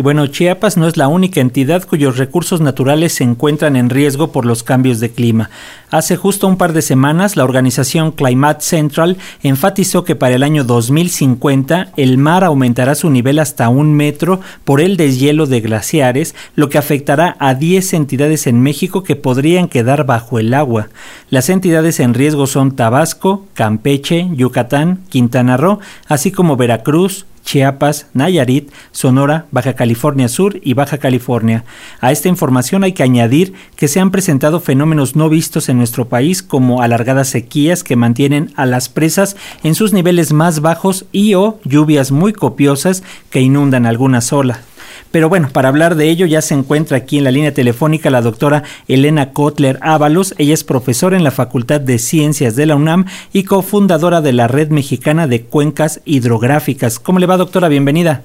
Y 0.00 0.02
bueno, 0.02 0.26
Chiapas 0.28 0.78
no 0.78 0.88
es 0.88 0.96
la 0.96 1.08
única 1.08 1.42
entidad 1.42 1.86
cuyos 1.86 2.16
recursos 2.16 2.62
naturales 2.62 3.12
se 3.12 3.22
encuentran 3.22 3.76
en 3.76 3.90
riesgo 3.90 4.32
por 4.32 4.46
los 4.46 4.62
cambios 4.62 4.98
de 4.98 5.10
clima. 5.10 5.50
Hace 5.90 6.16
justo 6.16 6.48
un 6.48 6.56
par 6.56 6.72
de 6.72 6.80
semanas, 6.80 7.36
la 7.36 7.44
organización 7.44 8.12
Climate 8.12 8.62
Central 8.62 9.18
enfatizó 9.42 10.02
que 10.02 10.16
para 10.16 10.36
el 10.36 10.42
año 10.42 10.64
2050 10.64 11.92
el 11.98 12.16
mar 12.16 12.44
aumentará 12.44 12.94
su 12.94 13.10
nivel 13.10 13.38
hasta 13.38 13.68
un 13.68 13.92
metro 13.92 14.40
por 14.64 14.80
el 14.80 14.96
deshielo 14.96 15.44
de 15.44 15.60
glaciares, 15.60 16.34
lo 16.54 16.70
que 16.70 16.78
afectará 16.78 17.36
a 17.38 17.52
10 17.52 17.92
entidades 17.92 18.46
en 18.46 18.62
México 18.62 19.02
que 19.02 19.16
podrían 19.16 19.68
quedar 19.68 20.06
bajo 20.06 20.38
el 20.38 20.54
agua. 20.54 20.88
Las 21.28 21.50
entidades 21.50 22.00
en 22.00 22.14
riesgo 22.14 22.46
son 22.46 22.74
Tabasco, 22.74 23.44
Campeche, 23.52 24.30
Yucatán, 24.32 25.00
Quintana 25.10 25.58
Roo, 25.58 25.80
así 26.08 26.32
como 26.32 26.56
Veracruz, 26.56 27.26
Chiapas, 27.50 28.06
Nayarit, 28.14 28.70
Sonora, 28.92 29.46
Baja 29.50 29.74
California 29.74 30.28
Sur 30.28 30.60
y 30.62 30.74
Baja 30.74 30.98
California. 30.98 31.64
A 32.00 32.12
esta 32.12 32.28
información 32.28 32.84
hay 32.84 32.92
que 32.92 33.02
añadir 33.02 33.54
que 33.74 33.88
se 33.88 33.98
han 33.98 34.12
presentado 34.12 34.60
fenómenos 34.60 35.16
no 35.16 35.28
vistos 35.28 35.68
en 35.68 35.76
nuestro 35.76 36.08
país 36.08 36.44
como 36.44 36.80
alargadas 36.80 37.26
sequías 37.26 37.82
que 37.82 37.96
mantienen 37.96 38.52
a 38.54 38.66
las 38.66 38.88
presas 38.88 39.36
en 39.64 39.74
sus 39.74 39.92
niveles 39.92 40.32
más 40.32 40.60
bajos 40.60 41.06
y 41.10 41.34
o 41.34 41.58
lluvias 41.64 42.12
muy 42.12 42.32
copiosas 42.32 43.02
que 43.30 43.40
inundan 43.40 43.84
algunas 43.84 44.32
olas. 44.32 44.69
Pero 45.10 45.28
bueno, 45.28 45.48
para 45.52 45.68
hablar 45.68 45.96
de 45.96 46.08
ello 46.08 46.26
ya 46.26 46.40
se 46.40 46.54
encuentra 46.54 46.98
aquí 46.98 47.18
en 47.18 47.24
la 47.24 47.32
línea 47.32 47.52
telefónica 47.52 48.10
la 48.10 48.22
doctora 48.22 48.62
Elena 48.86 49.32
Kotler 49.32 49.78
Ábalos. 49.80 50.34
Ella 50.38 50.54
es 50.54 50.62
profesora 50.62 51.16
en 51.16 51.24
la 51.24 51.32
Facultad 51.32 51.80
de 51.80 51.98
Ciencias 51.98 52.54
de 52.54 52.66
la 52.66 52.76
UNAM 52.76 53.06
y 53.32 53.44
cofundadora 53.44 54.20
de 54.20 54.32
la 54.32 54.46
Red 54.46 54.70
Mexicana 54.70 55.26
de 55.26 55.42
Cuencas 55.42 56.00
Hidrográficas. 56.04 57.00
¿Cómo 57.00 57.18
le 57.18 57.26
va, 57.26 57.36
doctora? 57.36 57.68
Bienvenida. 57.68 58.22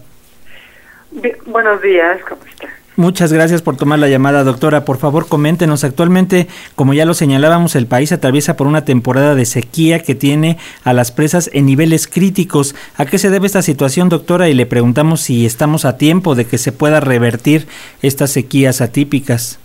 buenos 1.47 1.81
días, 1.81 2.19
¿cómo 2.27 2.41
está? 2.45 2.74
Muchas 2.97 3.34
gracias 3.34 3.62
por 3.62 3.75
tomar 3.75 3.99
la 3.99 4.08
llamada, 4.08 4.45
doctora. 4.45 4.86
Por 4.86 4.97
favor, 4.97 5.27
coméntenos. 5.27 5.84
Actualmente, 5.84 6.47
como 6.75 6.93
ya 6.93 7.05
lo 7.05 7.13
señalábamos, 7.13 7.75
el 7.75 7.88
país 7.88 8.13
atraviesa 8.13 8.55
por 8.55 8.67
una 8.67 8.86
temporada 8.86 9.36
de 9.36 9.45
sequía 9.45 9.99
que 9.99 10.15
tiene 10.15 10.58
a 10.86 10.93
las 10.93 11.12
presas 11.12 11.49
en 11.51 11.65
niveles 11.65 12.08
críticos. 12.08 12.73
¿A 12.95 13.05
qué 13.05 13.17
se 13.17 13.29
debe 13.29 13.47
esta 13.47 13.62
situación, 13.62 14.08
doctora? 14.08 14.47
Y 14.47 14.53
le 14.53 14.65
preguntamos 14.65 15.19
si 15.19 15.45
estamos 15.45 15.84
a 15.84 15.97
tiempo 15.97 16.36
de 16.36 16.45
que 16.45 16.58
se 16.58 16.71
pueda 16.71 17.01
revertir 17.01 17.67
estas 18.01 18.31
sequías 18.31 18.79
atípicas. 18.79 19.60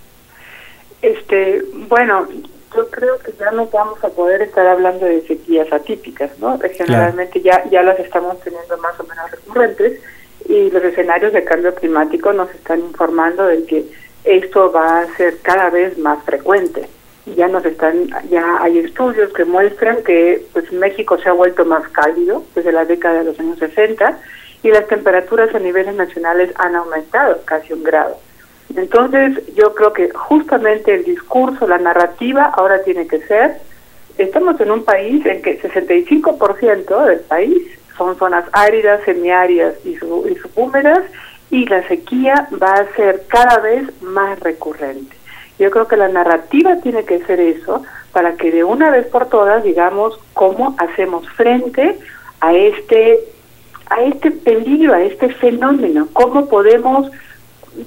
Este, 1.01 1.63
bueno, 1.89 2.27
yo 2.75 2.91
creo 2.91 3.17
que 3.19 3.33
ya 3.39 3.53
no 3.53 3.67
vamos 3.67 4.03
a 4.03 4.09
poder 4.09 4.43
estar 4.43 4.67
hablando 4.67 5.07
de 5.07 5.23
sequías 5.23 5.73
atípicas, 5.73 6.33
¿no? 6.41 6.59
Generalmente 6.77 7.41
ya 7.41 7.63
ya 7.71 7.85
las 7.85 7.99
estamos 8.01 8.41
teniendo 8.41 8.77
más 8.79 8.99
o 8.99 9.05
menos 9.05 9.31
recurrentes 9.31 10.01
y 10.51 10.69
los 10.71 10.83
escenarios 10.83 11.33
de 11.33 11.45
cambio 11.45 11.73
climático 11.77 12.33
nos 12.33 12.53
están 12.53 12.81
informando 12.81 13.47
de 13.47 13.65
que 13.67 13.85
esto 14.25 14.73
va 14.73 15.01
a 15.01 15.17
ser 15.17 15.39
cada 15.43 15.71
vez 15.71 15.97
más 15.97 16.25
frecuente. 16.25 16.89
Ya 17.37 17.47
nos 17.47 17.65
están, 17.65 18.09
ya 18.29 18.61
hay 18.61 18.79
estudios 18.79 19.33
que 19.33 19.45
muestran 19.45 20.03
que 20.03 20.45
pues 20.53 20.73
México 20.73 21.17
se 21.19 21.29
ha 21.29 21.33
vuelto 21.33 21.65
más 21.65 21.87
cálido 21.91 22.43
desde 22.57 22.73
la 22.73 22.85
década 22.85 23.21
de 23.21 23.27
los 23.27 23.39
años 23.39 23.61
60 23.61 24.19
y 24.65 24.71
las 24.71 24.89
temperaturas 24.89 25.55
a 25.55 25.61
niveles 25.61 25.95
nacionales 25.95 26.51
han 26.57 26.75
aumentado 26.75 27.41
casi 27.45 27.73
un 27.73 27.85
grado. 27.85 28.19
Entonces, 28.75 29.55
yo 29.55 29.73
creo 29.75 29.93
que 29.93 30.11
justamente 30.11 30.95
el 30.95 31.05
discurso, 31.05 31.69
la 31.69 31.79
narrativa 31.79 32.53
ahora 32.57 32.83
tiene 32.83 33.07
que 33.07 33.21
ser, 33.21 33.59
estamos 34.19 34.61
en 34.61 34.73
un 34.73 34.85
país 34.85 35.25
en 35.27 35.43
que 35.43 35.61
65% 35.61 37.07
del 37.07 37.21
país 37.21 37.80
son 38.01 38.17
zonas 38.17 38.47
áridas, 38.53 39.03
semiáridas 39.05 39.75
y, 39.85 39.91
y 39.91 40.35
subhúmedas 40.37 41.01
y 41.51 41.67
la 41.67 41.87
sequía 41.87 42.49
va 42.63 42.73
a 42.73 42.97
ser 42.97 43.25
cada 43.29 43.59
vez 43.59 43.83
más 44.01 44.41
recurrente. 44.41 45.15
Yo 45.59 45.71
creo 45.71 45.87
que 45.87 45.99
la 45.99 46.09
narrativa 46.09 46.77
tiene 46.77 47.05
que 47.05 47.19
ser 47.27 47.41
eso 47.41 47.83
para 48.13 48.37
que 48.37 48.51
de 48.51 48.65
una 48.65 48.91
vez 48.91 49.07
por 49.09 49.27
todas 49.27 49.63
digamos 49.65 50.19
cómo 50.33 50.75
hacemos 50.79 51.29
frente 51.33 51.99
a 52.41 52.55
este 52.55 53.21
a 53.91 54.03
este 54.05 54.31
peligro, 54.31 54.95
a 54.95 55.03
este 55.03 55.29
fenómeno, 55.35 56.09
cómo 56.15 56.49
podemos 56.49 57.11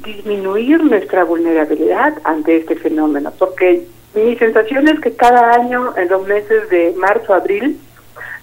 disminuir 0.06 0.84
nuestra 0.84 1.24
vulnerabilidad 1.24 2.14
ante 2.24 2.58
este 2.58 2.76
fenómeno, 2.76 3.34
porque 3.40 3.88
mi 4.14 4.36
sensación 4.36 4.88
es 4.90 5.00
que 5.00 5.16
cada 5.16 5.54
año 5.54 5.98
en 5.98 6.10
los 6.10 6.28
meses 6.28 6.70
de 6.70 6.94
marzo, 6.98 7.34
abril, 7.34 7.80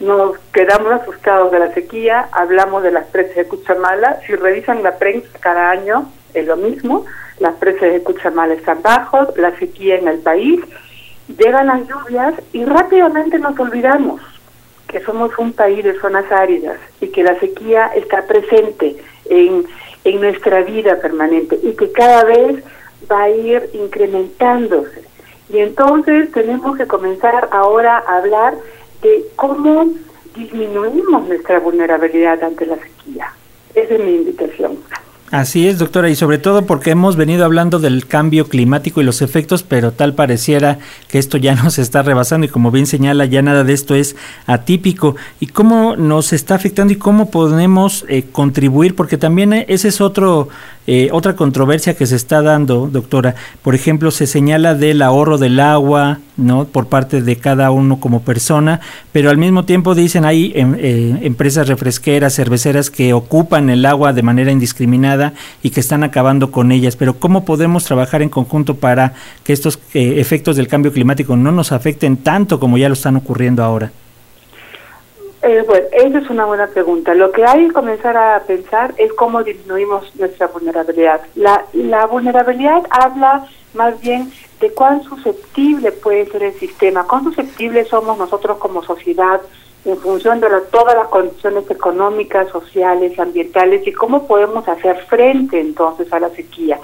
nos 0.00 0.38
quedamos 0.52 0.92
asustados 0.92 1.50
de 1.52 1.58
la 1.58 1.72
sequía, 1.74 2.28
hablamos 2.32 2.82
de 2.82 2.90
las 2.90 3.06
presas 3.06 3.36
de 3.36 3.48
Cuchamala, 3.48 4.20
si 4.26 4.34
revisan 4.34 4.82
la 4.82 4.98
prensa 4.98 5.28
cada 5.40 5.70
año 5.70 6.10
es 6.34 6.46
lo 6.46 6.56
mismo, 6.56 7.04
las 7.38 7.54
presas 7.54 7.92
de 7.92 8.02
Cuchamala 8.02 8.54
están 8.54 8.82
bajos, 8.82 9.28
la 9.36 9.56
sequía 9.58 9.96
en 9.96 10.08
el 10.08 10.18
país, 10.18 10.60
llegan 11.38 11.66
las 11.66 11.86
lluvias 11.86 12.34
y 12.52 12.64
rápidamente 12.64 13.38
nos 13.38 13.58
olvidamos 13.58 14.20
que 14.88 15.00
somos 15.00 15.30
un 15.38 15.52
país 15.52 15.84
de 15.84 15.98
zonas 16.00 16.30
áridas 16.32 16.78
y 17.00 17.08
que 17.08 17.22
la 17.22 17.38
sequía 17.38 17.90
está 17.94 18.22
presente 18.26 18.96
en, 19.26 19.64
en 20.04 20.20
nuestra 20.20 20.62
vida 20.62 20.96
permanente 21.00 21.58
y 21.62 21.72
que 21.72 21.92
cada 21.92 22.24
vez 22.24 22.64
va 23.10 23.22
a 23.22 23.30
ir 23.30 23.70
incrementándose. 23.72 25.04
Y 25.48 25.58
entonces 25.58 26.30
tenemos 26.32 26.76
que 26.76 26.86
comenzar 26.86 27.48
ahora 27.50 28.02
a 28.06 28.18
hablar 28.18 28.54
de 29.02 29.24
cómo 29.36 29.92
disminuimos 30.34 31.28
nuestra 31.28 31.60
vulnerabilidad 31.60 32.42
ante 32.42 32.66
la 32.66 32.76
sequía. 32.76 33.32
Esa 33.74 33.94
es 33.94 34.00
mi 34.00 34.14
invitación. 34.16 34.78
Así 35.30 35.68
es, 35.68 35.78
doctora, 35.78 36.10
y 36.10 36.16
sobre 36.16 36.38
todo 36.38 36.66
porque 36.66 36.90
hemos 36.90 37.14
venido 37.14 37.44
hablando 37.44 37.78
del 37.78 38.06
cambio 38.06 38.48
climático 38.48 39.00
y 39.00 39.04
los 39.04 39.22
efectos, 39.22 39.62
pero 39.62 39.92
tal 39.92 40.14
pareciera 40.14 40.80
que 41.06 41.18
esto 41.20 41.36
ya 41.36 41.54
nos 41.62 41.78
está 41.78 42.02
rebasando 42.02 42.46
y 42.46 42.48
como 42.48 42.72
bien 42.72 42.86
señala, 42.86 43.26
ya 43.26 43.40
nada 43.40 43.62
de 43.62 43.72
esto 43.72 43.94
es 43.94 44.16
atípico. 44.46 45.14
¿Y 45.38 45.46
cómo 45.46 45.94
nos 45.94 46.32
está 46.32 46.56
afectando 46.56 46.92
y 46.92 46.96
cómo 46.96 47.30
podemos 47.30 48.04
eh, 48.08 48.24
contribuir? 48.32 48.96
Porque 48.96 49.18
también 49.18 49.52
ese 49.52 49.86
es 49.86 50.00
otro 50.00 50.48
eh, 50.92 51.10
otra 51.12 51.36
controversia 51.36 51.94
que 51.94 52.04
se 52.04 52.16
está 52.16 52.42
dando, 52.42 52.88
doctora, 52.90 53.36
por 53.62 53.76
ejemplo, 53.76 54.10
se 54.10 54.26
señala 54.26 54.74
del 54.74 55.02
ahorro 55.02 55.38
del 55.38 55.60
agua, 55.60 56.18
¿no? 56.36 56.64
Por 56.64 56.88
parte 56.88 57.22
de 57.22 57.36
cada 57.36 57.70
uno 57.70 58.00
como 58.00 58.22
persona, 58.22 58.80
pero 59.12 59.30
al 59.30 59.36
mismo 59.36 59.64
tiempo 59.64 59.94
dicen 59.94 60.24
hay 60.24 60.52
em, 60.56 60.74
eh, 60.78 61.18
empresas 61.22 61.68
refresqueras, 61.68 62.34
cerveceras 62.34 62.90
que 62.90 63.12
ocupan 63.12 63.68
el 63.68 63.86
agua 63.86 64.12
de 64.12 64.22
manera 64.22 64.50
indiscriminada 64.50 65.19
y 65.62 65.70
que 65.70 65.80
están 65.80 66.04
acabando 66.04 66.50
con 66.50 66.72
ellas. 66.72 66.96
Pero 66.96 67.14
¿cómo 67.14 67.44
podemos 67.44 67.84
trabajar 67.84 68.22
en 68.22 68.28
conjunto 68.28 68.76
para 68.76 69.14
que 69.44 69.52
estos 69.52 69.78
eh, 69.94 70.14
efectos 70.18 70.56
del 70.56 70.68
cambio 70.68 70.92
climático 70.92 71.36
no 71.36 71.52
nos 71.52 71.72
afecten 71.72 72.18
tanto 72.18 72.58
como 72.58 72.78
ya 72.78 72.88
lo 72.88 72.94
están 72.94 73.16
ocurriendo 73.16 73.62
ahora? 73.62 73.90
Eh, 75.42 75.64
bueno, 75.66 75.86
esa 75.92 76.18
es 76.18 76.28
una 76.28 76.44
buena 76.44 76.66
pregunta. 76.66 77.14
Lo 77.14 77.32
que 77.32 77.44
hay 77.44 77.66
que 77.66 77.72
comenzar 77.72 78.16
a 78.16 78.42
pensar 78.46 78.92
es 78.98 79.12
cómo 79.14 79.42
disminuimos 79.42 80.14
nuestra 80.16 80.48
vulnerabilidad. 80.48 81.22
La, 81.34 81.64
la 81.72 82.06
vulnerabilidad 82.06 82.82
habla 82.90 83.46
más 83.72 83.98
bien 84.00 84.30
de 84.60 84.70
cuán 84.72 85.02
susceptible 85.02 85.92
puede 85.92 86.26
ser 86.26 86.42
el 86.42 86.52
sistema, 86.54 87.06
cuán 87.06 87.24
susceptibles 87.24 87.88
somos 87.88 88.18
nosotros 88.18 88.58
como 88.58 88.82
sociedad 88.82 89.40
en 89.84 89.96
función 89.98 90.40
de 90.40 90.48
todas 90.70 90.94
las 90.94 91.08
condiciones 91.08 91.70
económicas, 91.70 92.48
sociales, 92.50 93.18
ambientales 93.18 93.86
y 93.86 93.92
cómo 93.92 94.26
podemos 94.26 94.68
hacer 94.68 94.96
frente 95.06 95.58
entonces 95.58 96.12
a 96.12 96.20
la 96.20 96.28
sequía. 96.30 96.78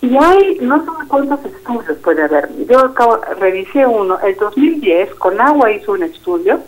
Y 0.00 0.16
hay, 0.16 0.58
no 0.62 0.78
sé 0.82 0.90
cuántos 1.08 1.44
estudios 1.44 1.98
puede 1.98 2.22
haber. 2.22 2.48
Yo 2.66 2.78
acabo, 2.78 3.18
revisé 3.38 3.86
uno, 3.86 4.18
el 4.20 4.34
2010, 4.36 5.14
con 5.16 5.38
agua 5.40 5.70
hizo 5.70 5.92
un 5.92 6.02
estudio 6.02 6.60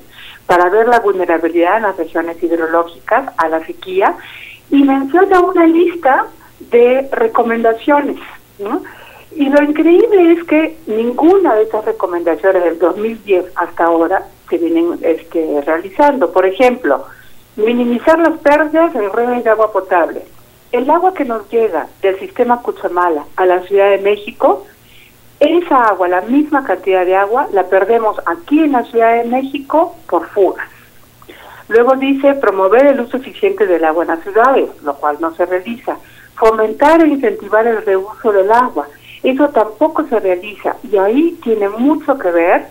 para 0.47 0.69
ver 0.69 0.87
la 0.87 1.01
vulnerabilidad 1.01 1.79
en 1.79 1.85
las 1.85 1.97
regiones 1.97 2.43
hidrológicas 2.43 3.33
a 3.39 3.49
la 3.49 3.65
sequía 3.65 4.15
y 4.71 4.83
menciona 4.83 5.41
una 5.41 5.67
lista 5.67 6.27
de 6.71 7.09
recomendaciones. 7.13 8.19
Y 9.35 9.49
lo 9.49 9.63
increíble 9.63 10.33
es 10.33 10.45
que 10.45 10.77
ninguna 10.87 11.55
de 11.55 11.63
estas 11.63 11.87
recomendaciones 11.87 12.65
del 12.65 12.79
2010 12.79 13.47
hasta 13.55 13.85
ahora 13.85 14.27
se 14.49 14.59
vienen 14.59 14.99
este, 15.03 15.61
realizando. 15.65 16.33
Por 16.33 16.47
ejemplo, 16.47 17.07
minimizar 17.57 18.19
las 18.19 18.39
pérdidas 18.39 18.95
en 18.95 19.13
redes 19.13 19.45
de 19.45 19.51
agua 19.51 19.73
potable. 19.73 20.23
El 20.71 20.89
agua 20.89 21.13
que 21.13 21.25
nos 21.25 21.49
llega 21.51 21.87
del 22.01 22.19
sistema 22.19 22.63
Cuchamala 22.63 23.25
a 23.37 23.47
la 23.47 23.61
Ciudad 23.63 23.91
de 23.91 23.99
México 23.99 24.65
esa 25.43 25.83
agua, 25.87 26.07
la 26.07 26.21
misma 26.21 26.63
cantidad 26.63 27.05
de 27.05 27.17
agua, 27.17 27.49
la 27.53 27.65
perdemos 27.65 28.17
aquí 28.27 28.61
en 28.61 28.73
la 28.73 28.85
Ciudad 28.85 29.17
de 29.17 29.29
México 29.29 29.97
por 30.09 30.29
fugas. 30.29 30.69
Luego 31.67 31.97
dice 31.97 32.35
promover 32.35 32.87
el 32.87 33.01
uso 33.01 33.17
eficiente 33.17 33.67
del 33.67 33.85
agua 33.85 34.05
en 34.05 34.11
las 34.11 34.23
ciudades, 34.23 34.71
lo 34.85 34.95
cual 34.95 35.17
no 35.19 35.35
se 35.35 35.45
realiza. 35.45 35.97
Fomentar 36.37 37.03
e 37.03 37.09
incentivar 37.09 37.67
el 37.67 37.85
reuso 37.85 38.31
del 38.31 38.53
agua, 38.53 38.87
eso 39.25 39.49
tampoco 39.49 40.07
se 40.07 40.21
realiza. 40.21 40.77
Y 40.85 40.97
ahí 40.97 41.37
tiene 41.43 41.69
mucho 41.69 42.17
que 42.19 42.31
ver 42.31 42.67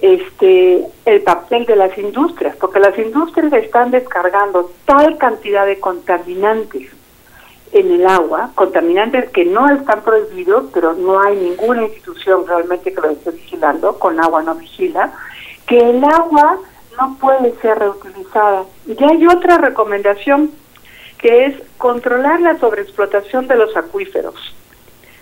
este 0.00 0.86
el 1.04 1.22
papel 1.22 1.66
de 1.66 1.76
las 1.76 1.96
industrias, 1.98 2.56
porque 2.56 2.80
las 2.80 2.98
industrias 2.98 3.52
están 3.52 3.90
descargando 3.90 4.70
tal 4.84 5.18
cantidad 5.18 5.66
de 5.66 5.78
contaminantes 5.78 6.90
en 7.72 7.92
el 7.92 8.06
agua, 8.06 8.50
contaminantes 8.54 9.30
que 9.30 9.44
no 9.44 9.68
están 9.70 10.02
prohibidos, 10.02 10.70
pero 10.74 10.94
no 10.94 11.20
hay 11.20 11.36
ninguna 11.36 11.84
institución 11.84 12.46
realmente 12.46 12.92
que 12.92 13.00
lo 13.00 13.10
esté 13.10 13.30
vigilando, 13.30 13.98
con 13.98 14.18
agua 14.18 14.42
no 14.42 14.54
vigila, 14.56 15.12
que 15.66 15.78
el 15.78 16.02
agua 16.04 16.58
no 16.98 17.16
puede 17.20 17.54
ser 17.60 17.78
reutilizada. 17.78 18.64
Y 18.86 19.02
hay 19.04 19.26
otra 19.26 19.58
recomendación 19.58 20.50
que 21.18 21.46
es 21.46 21.62
controlar 21.78 22.40
la 22.40 22.58
sobreexplotación 22.58 23.46
de 23.46 23.56
los 23.56 23.76
acuíferos. 23.76 24.34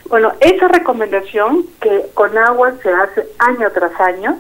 Bueno, 0.08 0.32
esa 0.40 0.68
recomendación 0.68 1.66
que 1.80 2.06
con 2.14 2.38
agua 2.38 2.72
se 2.82 2.90
hace 2.90 3.28
año 3.38 3.70
tras 3.74 4.00
año, 4.00 4.38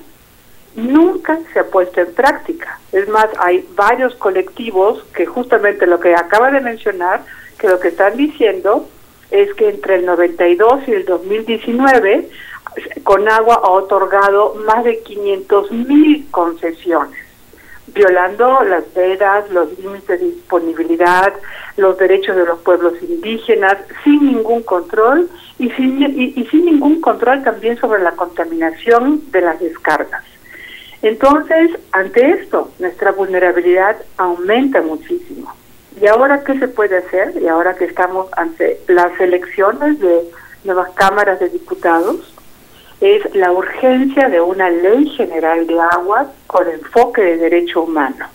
nunca 0.74 1.38
se 1.52 1.60
ha 1.60 1.64
puesto 1.64 2.00
en 2.00 2.12
práctica. 2.14 2.78
Es 2.92 3.08
más, 3.08 3.26
hay 3.38 3.66
varios 3.74 4.14
colectivos 4.16 5.02
que 5.14 5.26
justamente 5.26 5.86
lo 5.86 6.00
que 6.00 6.14
acaba 6.14 6.50
de 6.50 6.60
mencionar, 6.60 7.24
que 7.58 7.68
lo 7.68 7.80
que 7.80 7.88
están 7.88 8.16
diciendo 8.16 8.88
es 9.30 9.52
que 9.54 9.68
entre 9.68 9.96
el 9.96 10.06
92 10.06 10.88
y 10.88 10.92
el 10.92 11.04
2019, 11.04 12.28
con 13.02 13.28
agua 13.28 13.60
ha 13.62 13.70
otorgado 13.70 14.54
más 14.66 14.84
de 14.84 15.00
500 15.00 15.72
mil 15.72 16.26
concesiones 16.30 17.28
violando 17.94 18.62
las 18.64 18.92
vedas, 18.94 19.50
los 19.50 19.78
límites 19.78 20.20
de 20.20 20.26
disponibilidad, 20.26 21.32
los 21.76 21.96
derechos 21.98 22.36
de 22.36 22.44
los 22.44 22.58
pueblos 22.60 22.94
indígenas, 23.02 23.76
sin 24.04 24.26
ningún 24.26 24.62
control 24.62 25.28
y 25.58 25.70
sin, 25.70 26.02
y, 26.02 26.44
sin 26.50 26.66
ningún 26.66 27.00
control 27.00 27.42
también 27.42 27.78
sobre 27.78 28.02
la 28.02 28.12
contaminación 28.12 29.22
de 29.30 29.40
las 29.40 29.60
descargas. 29.60 30.22
Entonces, 31.02 31.70
ante 31.92 32.30
esto, 32.30 32.70
nuestra 32.78 33.12
vulnerabilidad 33.12 33.96
aumenta 34.16 34.82
muchísimo. 34.82 35.52
¿Y 36.00 36.06
ahora 36.06 36.42
qué 36.44 36.58
se 36.58 36.68
puede 36.68 36.98
hacer? 36.98 37.34
Y 37.40 37.48
ahora 37.48 37.74
que 37.74 37.84
estamos 37.84 38.28
ante 38.36 38.80
las 38.88 39.18
elecciones 39.20 39.98
de 40.00 40.30
nuevas 40.64 40.90
cámaras 40.90 41.40
de 41.40 41.48
diputados, 41.48 42.34
es 43.00 43.34
la 43.34 43.52
urgencia 43.52 44.28
de 44.28 44.40
una 44.40 44.70
ley 44.70 45.08
general 45.10 45.66
de 45.66 45.78
aguas 45.80 46.26
con 46.46 46.68
enfoque 46.68 47.22
de 47.22 47.36
derecho 47.36 47.82
humano. 47.82 48.26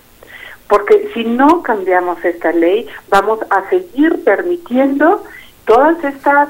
Porque 0.69 1.09
si 1.13 1.25
no 1.25 1.61
cambiamos 1.61 2.23
esta 2.23 2.51
ley, 2.53 2.87
vamos 3.09 3.39
a 3.49 3.69
seguir 3.69 4.23
permitiendo 4.23 5.23
todas 5.65 6.01
estas 6.03 6.49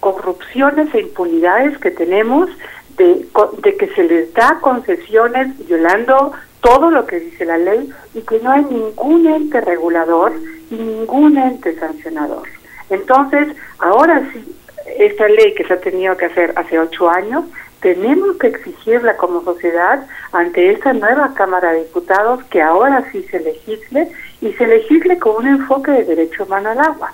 corrupciones 0.00 0.92
e 0.94 1.00
impunidades 1.00 1.78
que 1.78 1.92
tenemos 1.92 2.50
de, 2.96 3.26
de 3.62 3.76
que 3.76 3.88
se 3.94 4.04
les 4.04 4.32
da 4.34 4.58
concesiones 4.60 5.66
violando 5.66 6.32
todo 6.60 6.90
lo 6.90 7.06
que 7.06 7.20
dice 7.20 7.44
la 7.44 7.58
ley 7.58 7.92
y 8.14 8.22
que 8.22 8.38
no 8.40 8.52
hay 8.52 8.64
ningún 8.64 9.26
ente 9.26 9.60
regulador 9.60 10.32
y 10.70 10.76
ningún 10.76 11.36
ente 11.36 11.78
sancionador. 11.78 12.48
Entonces, 12.88 13.48
ahora 13.78 14.28
sí, 14.32 14.56
esta 14.98 15.28
ley 15.28 15.54
que 15.54 15.64
se 15.64 15.74
ha 15.74 15.80
tenido 15.80 16.16
que 16.16 16.26
hacer 16.26 16.52
hace 16.56 16.78
ocho 16.78 17.08
años, 17.10 17.44
tenemos 17.80 18.36
que 18.36 18.46
exigirla 18.46 19.16
como 19.16 19.42
sociedad 19.42 20.06
ante 20.30 20.70
esta 20.70 20.92
nueva 20.92 21.34
Cámara 21.34 21.72
de 21.72 21.80
Diputados 21.80 22.44
que 22.44 22.62
ahora 22.62 23.04
sí 23.10 23.24
se 23.24 23.40
legisle 23.40 24.08
y 24.40 24.52
se 24.52 24.66
legisle 24.66 25.18
con 25.18 25.36
un 25.36 25.48
enfoque 25.48 25.90
de 25.90 26.04
derecho 26.04 26.44
humano 26.44 26.70
al 26.70 26.80
agua, 26.80 27.12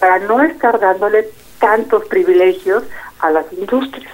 para 0.00 0.18
no 0.18 0.42
estar 0.42 0.78
dándole 0.80 1.28
tantos 1.60 2.04
privilegios 2.06 2.82
a 3.20 3.30
las 3.30 3.52
industrias. 3.52 4.12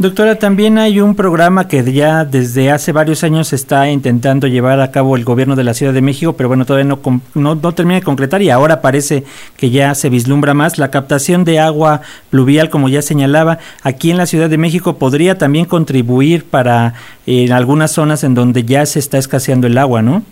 Doctora, 0.00 0.36
también 0.36 0.78
hay 0.78 0.98
un 0.98 1.14
programa 1.14 1.68
que 1.68 1.92
ya 1.92 2.24
desde 2.24 2.70
hace 2.70 2.90
varios 2.90 3.22
años 3.22 3.52
está 3.52 3.90
intentando 3.90 4.46
llevar 4.46 4.80
a 4.80 4.90
cabo 4.90 5.14
el 5.14 5.24
gobierno 5.24 5.56
de 5.56 5.62
la 5.62 5.74
Ciudad 5.74 5.92
de 5.92 6.00
México, 6.00 6.32
pero 6.32 6.48
bueno, 6.48 6.64
todavía 6.64 6.88
no, 6.88 7.00
no, 7.34 7.54
no, 7.54 7.72
termina 7.74 7.96
de 7.96 8.02
concretar 8.02 8.40
y 8.40 8.48
ahora 8.48 8.80
parece 8.80 9.24
que 9.58 9.68
ya 9.68 9.94
se 9.94 10.08
vislumbra 10.08 10.54
más. 10.54 10.78
La 10.78 10.90
captación 10.90 11.44
de 11.44 11.58
agua 11.58 12.00
pluvial, 12.30 12.70
como 12.70 12.88
ya 12.88 13.02
señalaba, 13.02 13.58
aquí 13.82 14.10
en 14.10 14.16
la 14.16 14.24
Ciudad 14.24 14.48
de 14.48 14.56
México 14.56 14.96
podría 14.96 15.36
también 15.36 15.66
contribuir 15.66 16.44
para 16.46 16.94
en 17.26 17.52
algunas 17.52 17.90
zonas 17.90 18.24
en 18.24 18.34
donde 18.34 18.64
ya 18.64 18.86
se 18.86 19.00
está 19.00 19.18
escaseando 19.18 19.66
el 19.66 19.76
agua, 19.76 20.00
¿no? 20.00 20.22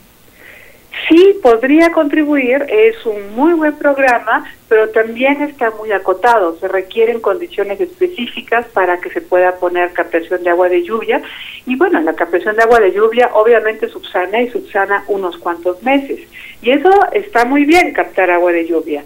Sí, 1.10 1.38
podría 1.42 1.92
contribuir, 1.92 2.64
es 2.70 3.04
un 3.04 3.36
muy 3.36 3.52
buen 3.52 3.74
programa, 3.74 4.46
pero 4.68 4.90
también 4.90 5.40
está 5.42 5.70
muy 5.70 5.92
acotado. 5.92 6.58
Se 6.58 6.68
requieren 6.68 7.20
condiciones 7.20 7.80
específicas 7.80 8.66
para 8.66 9.00
que 9.00 9.10
se 9.10 9.20
pueda 9.20 9.56
poner 9.56 9.92
captación 9.92 10.44
de 10.44 10.50
agua 10.50 10.68
de 10.68 10.82
lluvia. 10.82 11.22
Y 11.66 11.76
bueno, 11.76 12.00
la 12.00 12.14
captación 12.14 12.56
de 12.56 12.62
agua 12.62 12.78
de 12.78 12.92
lluvia 12.92 13.30
obviamente 13.32 13.88
subsana 13.88 14.42
y 14.42 14.50
subsana 14.50 15.04
unos 15.08 15.38
cuantos 15.38 15.82
meses. 15.82 16.20
Y 16.60 16.70
eso 16.70 16.90
está 17.12 17.44
muy 17.44 17.64
bien, 17.64 17.92
captar 17.92 18.30
agua 18.30 18.52
de 18.52 18.66
lluvia. 18.66 19.04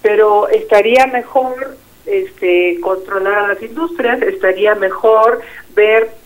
Pero 0.00 0.48
estaría 0.48 1.06
mejor 1.06 1.76
este, 2.06 2.78
controlar 2.80 3.38
a 3.38 3.48
las 3.48 3.62
industrias, 3.62 4.22
estaría 4.22 4.74
mejor 4.74 5.40
ver 5.74 6.19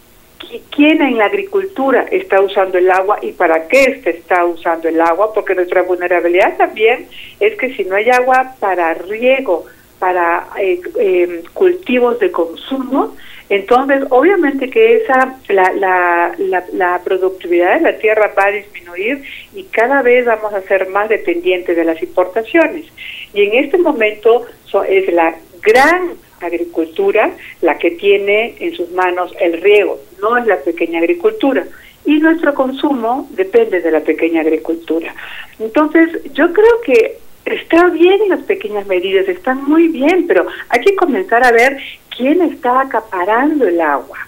quién 0.70 1.02
en 1.02 1.18
la 1.18 1.26
agricultura 1.26 2.06
está 2.10 2.40
usando 2.40 2.78
el 2.78 2.90
agua 2.90 3.18
y 3.22 3.32
para 3.32 3.68
qué 3.68 4.00
se 4.02 4.10
está 4.10 4.44
usando 4.44 4.88
el 4.88 5.00
agua, 5.00 5.32
porque 5.32 5.54
nuestra 5.54 5.82
vulnerabilidad 5.82 6.56
también 6.56 7.06
es 7.40 7.56
que 7.56 7.74
si 7.74 7.84
no 7.84 7.96
hay 7.96 8.10
agua 8.10 8.54
para 8.60 8.94
riego, 8.94 9.66
para 9.98 10.48
eh, 10.58 10.80
em, 10.98 11.42
cultivos 11.52 12.18
de 12.18 12.30
consumo, 12.30 13.16
entonces 13.48 14.04
obviamente 14.10 14.70
que 14.70 14.96
esa 14.96 15.38
la, 15.48 15.72
la, 15.74 16.64
la, 16.72 17.00
productividad 17.04 17.74
de 17.74 17.92
la 17.92 17.98
tierra 17.98 18.32
va 18.36 18.46
a 18.46 18.50
disminuir 18.50 19.22
y 19.54 19.64
cada 19.64 20.02
vez 20.02 20.24
vamos 20.24 20.52
a 20.54 20.62
ser 20.62 20.88
más 20.88 21.08
dependientes 21.08 21.76
de 21.76 21.84
las 21.84 22.02
importaciones. 22.02 22.86
Y 23.34 23.42
en 23.42 23.64
este 23.64 23.78
momento 23.78 24.46
es 24.88 25.12
la 25.12 25.34
gran 25.62 26.12
agricultura 26.40 27.32
la 27.60 27.78
que 27.78 27.92
tiene 27.92 28.56
en 28.60 28.74
sus 28.74 28.90
manos 28.92 29.34
el 29.40 29.60
riego, 29.60 30.00
no 30.20 30.36
es 30.36 30.46
la 30.46 30.58
pequeña 30.58 30.98
agricultura. 30.98 31.64
Y 32.04 32.18
nuestro 32.18 32.54
consumo 32.54 33.28
depende 33.30 33.80
de 33.80 33.90
la 33.90 34.00
pequeña 34.00 34.42
agricultura. 34.42 35.14
Entonces, 35.58 36.10
yo 36.34 36.52
creo 36.52 36.80
que 36.84 37.18
está 37.44 37.88
bien 37.88 38.28
las 38.28 38.42
pequeñas 38.42 38.86
medidas, 38.86 39.28
están 39.28 39.64
muy 39.64 39.88
bien, 39.88 40.26
pero 40.26 40.46
hay 40.68 40.80
que 40.80 40.96
comenzar 40.96 41.44
a 41.44 41.52
ver 41.52 41.78
quién 42.16 42.42
está 42.42 42.80
acaparando 42.80 43.66
el 43.66 43.80
agua. 43.80 44.18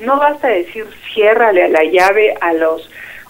No 0.00 0.18
basta 0.18 0.48
decir 0.48 0.86
ciérrale 1.14 1.68
la 1.68 1.84
llave 1.84 2.34
a 2.40 2.52
los 2.52 2.88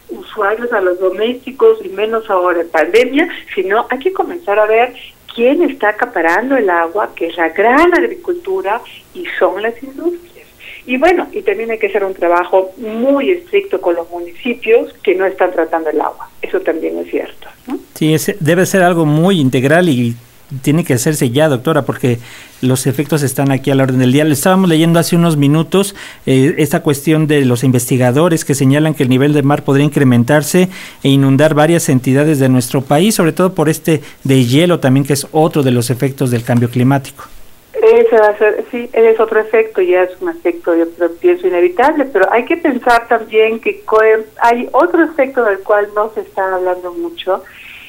usuarios, 0.08 0.72
a 0.72 0.80
los 0.80 0.98
domésticos 0.98 1.78
y 1.84 1.88
menos 1.88 2.28
ahora 2.30 2.60
en 2.60 2.68
pandemia, 2.68 3.28
sino 3.54 3.86
hay 3.90 3.98
que 3.98 4.12
comenzar 4.12 4.58
a 4.58 4.66
ver 4.66 4.94
quién 5.34 5.62
está 5.62 5.90
acaparando 5.90 6.56
el 6.56 6.68
agua, 6.70 7.10
que 7.14 7.26
es 7.26 7.36
la 7.36 7.48
gran 7.50 7.94
agricultura 7.94 8.80
y 9.14 9.24
son 9.38 9.62
las 9.62 9.80
industrias. 9.82 10.46
Y 10.84 10.96
bueno, 10.96 11.28
y 11.32 11.42
también 11.42 11.70
hay 11.70 11.78
que 11.78 11.86
hacer 11.86 12.04
un 12.04 12.14
trabajo 12.14 12.72
muy 12.76 13.30
estricto 13.30 13.80
con 13.80 13.94
los 13.94 14.10
municipios 14.10 14.92
que 15.02 15.14
no 15.14 15.24
están 15.26 15.52
tratando 15.52 15.90
el 15.90 16.00
agua. 16.00 16.28
Eso 16.40 16.60
también 16.60 16.98
es 16.98 17.10
cierto. 17.10 17.48
Sí, 17.94 18.16
debe 18.40 18.66
ser 18.66 18.82
algo 18.82 19.06
muy 19.06 19.38
integral 19.38 19.88
y 19.88 20.16
tiene 20.62 20.84
que 20.84 20.94
hacerse 20.94 21.30
ya, 21.30 21.48
doctora, 21.48 21.82
porque 21.82 22.18
los 22.60 22.86
efectos 22.86 23.22
están 23.22 23.50
aquí 23.50 23.70
a 23.70 23.74
la 23.74 23.84
orden 23.84 23.98
del 23.98 24.12
día. 24.12 24.24
Le 24.24 24.34
estábamos 24.34 24.68
leyendo 24.68 24.98
hace 24.98 25.16
unos 25.16 25.36
minutos 25.36 25.94
eh, 26.26 26.54
esta 26.58 26.80
cuestión 26.80 27.26
de 27.26 27.44
los 27.44 27.64
investigadores 27.64 28.44
que 28.44 28.54
señalan 28.54 28.94
que 28.94 29.02
el 29.02 29.08
nivel 29.08 29.32
del 29.32 29.44
mar 29.44 29.64
podría 29.64 29.84
incrementarse 29.84 30.68
e 31.02 31.08
inundar 31.08 31.54
varias 31.54 31.88
entidades 31.88 32.38
de 32.38 32.48
nuestro 32.48 32.82
país, 32.82 33.14
sobre 33.14 33.32
todo 33.32 33.54
por 33.54 33.68
este 33.68 34.02
de 34.24 34.44
hielo 34.44 34.80
también, 34.80 35.06
que 35.06 35.14
es 35.14 35.26
otro 35.32 35.62
de 35.62 35.70
los 35.70 35.90
efectos 35.90 36.30
del 36.30 36.44
cambio 36.44 36.68
climático. 36.70 37.24
Ese 37.72 38.16
va 38.16 38.28
a 38.28 38.38
ser, 38.38 38.64
sí, 38.70 38.88
es 38.92 39.18
otro 39.18 39.40
efecto, 39.40 39.80
ya 39.80 40.04
es 40.04 40.10
un 40.20 40.28
aspecto, 40.28 40.72
yo 40.76 40.86
pienso, 41.20 41.48
inevitable, 41.48 42.04
pero 42.04 42.32
hay 42.32 42.44
que 42.44 42.56
pensar 42.56 43.08
también 43.08 43.58
que 43.58 43.82
hay 44.40 44.68
otro 44.70 45.02
efecto 45.02 45.42
del 45.44 45.58
cual 45.60 45.88
no 45.96 46.12
se 46.14 46.20
está 46.20 46.54
hablando 46.54 46.92
mucho, 46.92 47.42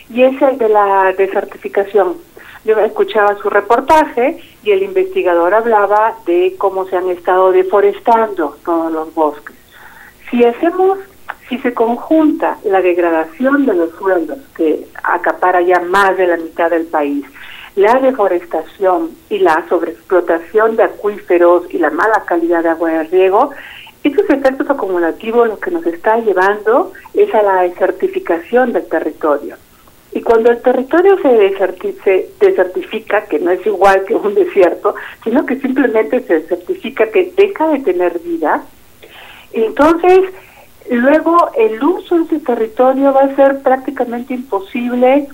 y 0.09 0.23
es 0.23 0.41
el 0.41 0.57
de 0.57 0.69
la 0.69 1.13
desertificación 1.15 2.15
yo 2.63 2.79
escuchaba 2.79 3.35
su 3.35 3.49
reportaje 3.49 4.39
y 4.63 4.71
el 4.71 4.83
investigador 4.83 5.53
hablaba 5.53 6.15
de 6.25 6.55
cómo 6.57 6.85
se 6.85 6.95
han 6.95 7.09
estado 7.09 7.51
deforestando 7.51 8.57
todos 8.63 8.91
los 8.91 9.13
bosques. 9.13 9.55
Si 10.29 10.43
hacemos, 10.43 10.99
si 11.49 11.57
se 11.59 11.73
conjunta 11.73 12.57
la 12.63 12.81
degradación 12.81 13.65
de 13.65 13.73
los 13.73 13.91
suelos, 13.95 14.39
que 14.55 14.87
acapara 15.03 15.61
ya 15.61 15.79
más 15.81 16.17
de 16.17 16.27
la 16.27 16.37
mitad 16.37 16.69
del 16.69 16.85
país, 16.85 17.25
la 17.75 17.95
deforestación 17.95 19.11
y 19.29 19.39
la 19.39 19.65
sobreexplotación 19.67 20.75
de 20.75 20.83
acuíferos 20.83 21.65
y 21.73 21.79
la 21.79 21.89
mala 21.89 22.23
calidad 22.25 22.63
de 22.63 22.69
agua 22.69 22.91
de 22.91 23.03
riego, 23.03 23.51
estos 24.03 24.29
efectos 24.29 24.69
acumulativos 24.69 25.47
lo 25.47 25.59
que 25.59 25.71
nos 25.71 25.85
está 25.85 26.17
llevando 26.17 26.91
es 27.13 27.33
a 27.33 27.41
la 27.41 27.61
desertificación 27.61 28.73
del 28.73 28.85
territorio. 28.87 29.57
Y 30.13 30.21
cuando 30.21 30.51
el 30.51 30.61
territorio 30.61 31.17
se, 31.21 32.29
desertifica, 32.39 33.25
que 33.25 33.39
no 33.39 33.51
es 33.51 33.65
igual 33.65 34.03
que 34.05 34.15
un 34.15 34.35
desierto, 34.35 34.95
sino 35.23 35.45
que 35.45 35.59
simplemente 35.59 36.21
se 36.21 36.41
desertifica, 36.41 37.09
que 37.11 37.33
deja 37.35 37.67
de 37.69 37.79
tener 37.79 38.19
vida, 38.19 38.63
entonces 39.53 40.19
luego 40.89 41.49
el 41.57 41.83
uso 41.83 42.17
de 42.17 42.23
ese 42.25 42.39
territorio 42.39 43.13
va 43.13 43.21
a 43.21 43.35
ser 43.35 43.61
prácticamente 43.61 44.33
imposible 44.33 45.27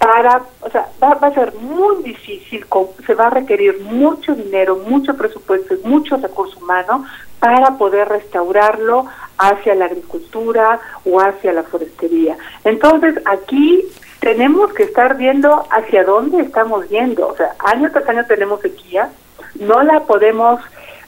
para, 0.00 0.42
o 0.62 0.70
sea, 0.70 0.88
va, 1.02 1.12
a 1.12 1.34
ser 1.34 1.54
muy 1.56 2.02
difícil, 2.02 2.64
se 3.06 3.14
va 3.14 3.26
a 3.26 3.30
requerir 3.30 3.80
mucho 3.80 4.34
dinero, 4.34 4.76
mucho 4.88 5.14
presupuesto 5.14 5.74
y 5.74 5.86
mucho 5.86 6.16
recurso 6.16 6.58
humano 6.58 7.04
para 7.38 7.76
poder 7.76 8.08
restaurarlo 8.08 9.06
hacia 9.36 9.74
la 9.74 9.86
agricultura 9.86 10.80
o 11.04 11.20
hacia 11.20 11.52
la 11.52 11.64
forestería. 11.64 12.36
Entonces, 12.64 13.20
aquí 13.26 13.84
tenemos 14.20 14.72
que 14.74 14.84
estar 14.84 15.16
viendo 15.16 15.66
hacia 15.70 16.04
dónde 16.04 16.42
estamos 16.42 16.88
yendo. 16.88 17.28
O 17.28 17.36
sea, 17.36 17.54
año 17.58 17.90
tras 17.90 18.08
año 18.08 18.24
tenemos 18.26 18.60
sequía, 18.60 19.10
no 19.58 19.82
la 19.82 20.00
podemos, 20.00 20.60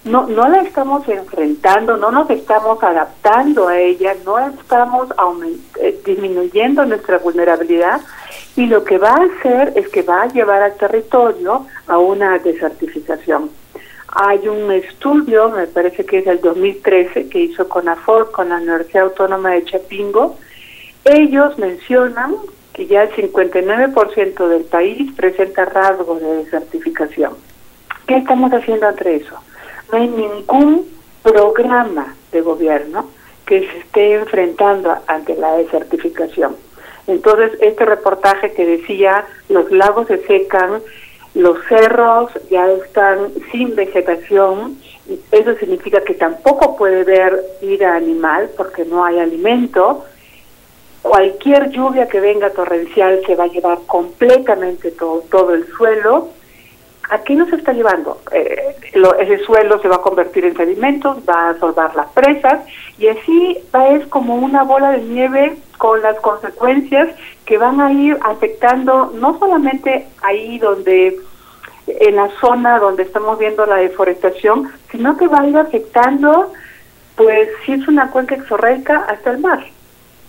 no, 0.05 0.27
no 0.27 0.49
la 0.49 0.63
estamos 0.63 1.07
enfrentando, 1.09 1.97
no 1.97 2.11
nos 2.11 2.29
estamos 2.31 2.83
adaptando 2.83 3.69
a 3.69 3.79
ella, 3.79 4.15
no 4.25 4.39
estamos 4.39 5.09
eh, 5.81 6.01
disminuyendo 6.05 6.85
nuestra 6.87 7.19
vulnerabilidad 7.19 8.01
y 8.57 8.67
lo 8.67 8.83
que 8.85 8.99
va 8.99 9.11
a 9.11 9.25
hacer 9.25 9.73
es 9.77 9.89
que 9.89 10.03
va 10.03 10.23
a 10.23 10.29
llevar 10.29 10.63
al 10.63 10.77
territorio 10.77 11.67
a 11.87 11.99
una 11.99 12.39
desertificación. 12.39 13.51
Hay 14.15 14.47
un 14.47 14.71
estudio, 14.73 15.49
me 15.51 15.67
parece 15.67 16.05
que 16.05 16.19
es 16.19 16.27
del 16.27 16.41
2013, 16.41 17.31
que 17.31 17.39
hizo 17.41 17.67
CONAFOR 17.67 18.31
con 18.31 18.51
la 18.51 18.57
Universidad 18.57 19.05
Autónoma 19.05 19.53
de 19.53 19.65
Chapingo. 19.65 20.37
Ellos 21.05 21.57
mencionan 21.59 22.37
que 22.73 22.87
ya 22.87 23.05
el 23.05 23.11
59% 23.13 24.49
del 24.49 24.65
país 24.65 25.13
presenta 25.15 25.65
rasgos 25.65 26.21
de 26.21 26.37
desertificación. 26.45 27.35
¿Qué 28.07 28.17
estamos 28.17 28.53
haciendo 28.53 28.89
ante 28.89 29.17
eso? 29.17 29.37
No 29.91 29.99
hay 29.99 30.09
ningún 30.09 30.89
programa 31.23 32.15
de 32.33 32.41
gobierno 32.41 33.09
que 33.47 33.61
se 33.69 33.79
esté 33.79 34.15
enfrentando 34.15 34.97
ante 35.07 35.37
la 35.37 35.57
desertificación. 35.57 36.57
Entonces, 37.07 37.53
este 37.61 37.85
reportaje 37.85 38.53
que 38.53 38.65
decía, 38.65 39.27
los 39.49 39.71
lagos 39.71 40.07
se 40.07 40.25
secan, 40.27 40.81
los 41.35 41.59
cerros 41.69 42.31
ya 42.51 42.71
están 42.71 43.33
sin 43.51 43.75
vegetación, 43.75 44.79
eso 45.31 45.55
significa 45.57 46.03
que 46.03 46.15
tampoco 46.15 46.77
puede 46.77 47.05
ver 47.05 47.43
vida 47.61 47.97
animal 47.97 48.51
porque 48.57 48.85
no 48.85 49.05
hay 49.05 49.19
alimento. 49.19 50.05
Cualquier 51.03 51.71
lluvia 51.71 52.09
que 52.09 52.21
venga 52.21 52.51
torrencial 52.51 53.21
se 53.27 53.35
va 53.35 53.45
a 53.45 53.49
llevar 53.49 53.79
completamente 53.87 54.93
todo, 54.93 55.23
todo 55.31 55.55
el 55.55 55.67
suelo. 55.77 56.29
¿A 57.11 57.19
qué 57.19 57.35
nos 57.35 57.53
está 57.53 57.73
llevando? 57.73 58.21
Eh, 58.31 58.77
ese 59.21 59.39
suelo 59.45 59.81
se 59.83 59.89
va 59.89 59.97
a 59.97 60.03
convertir 60.03 60.45
en 60.45 60.57
sedimentos, 60.57 61.19
va 61.29 61.35
a 61.35 61.51
absorber 61.51 61.95
las 61.95 62.09
presas 62.13 62.61
y 62.99 63.09
así 63.09 63.59
va, 63.75 63.89
es 63.89 64.07
como 64.07 64.37
una 64.37 64.63
bola 64.63 64.93
de 64.93 65.03
nieve 65.03 65.57
con 65.77 66.01
las 66.01 66.19
consecuencias 66.21 67.09
que 67.45 67.59
van 67.59 67.81
a 67.81 67.93
ir 67.93 68.17
afectando 68.23 69.13
no 69.15 69.39
solamente 69.39 70.07
ahí 70.23 70.59
donde 70.59 71.19
en 71.87 72.17
la 72.17 72.29
zona 72.41 72.79
donde 72.79 73.03
estamos 73.03 73.39
viendo 73.39 73.67
la 73.67 73.77
deforestación, 73.77 74.71
sino 74.91 75.17
que 75.17 75.27
va 75.27 75.41
a 75.41 75.49
ir 75.49 75.57
afectando, 75.57 76.53
pues 77.17 77.49
si 77.65 77.73
es 77.73 77.89
una 77.89 78.11
cuenca 78.11 78.37
exorreica, 78.37 79.05
hasta 79.09 79.33
el 79.33 79.39
mar. 79.39 79.65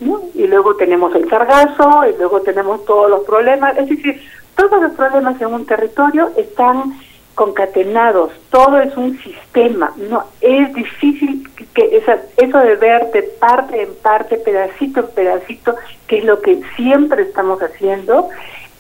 ¿No? 0.03 0.21
Y 0.33 0.47
luego 0.47 0.75
tenemos 0.75 1.13
el 1.15 1.29
sargazo, 1.29 2.05
y 2.07 2.17
luego 2.17 2.41
tenemos 2.41 2.85
todos 2.85 3.09
los 3.09 3.21
problemas, 3.21 3.77
es 3.77 3.89
decir, 3.89 4.21
todos 4.55 4.81
los 4.81 4.93
problemas 4.93 5.39
en 5.41 5.53
un 5.53 5.65
territorio 5.65 6.31
están 6.37 6.93
concatenados, 7.35 8.31
todo 8.51 8.79
es 8.79 8.95
un 8.95 9.17
sistema, 9.19 9.91
no 10.09 10.23
es 10.41 10.73
difícil 10.73 11.49
que 11.73 11.97
esa, 11.97 12.19
eso 12.37 12.59
de 12.59 12.75
ver 12.75 13.11
de 13.11 13.23
parte 13.23 13.81
en 13.81 13.95
parte, 13.95 14.37
pedacito 14.37 14.99
en 14.99 15.07
pedacito, 15.07 15.75
que 16.07 16.19
es 16.19 16.25
lo 16.25 16.41
que 16.41 16.61
siempre 16.75 17.23
estamos 17.23 17.59
haciendo, 17.61 18.29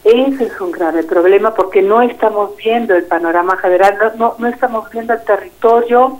ese 0.03 0.45
es 0.45 0.61
un 0.61 0.71
grave 0.71 1.03
problema 1.03 1.55
porque 1.55 1.81
no 1.81 2.01
estamos 2.01 2.55
viendo 2.57 2.93
el 2.93 3.05
panorama 3.05 3.57
general, 3.57 3.97
no, 4.17 4.35
no, 4.37 4.47
estamos 4.47 4.89
viendo 4.91 5.13
el 5.13 5.23
territorio 5.23 6.19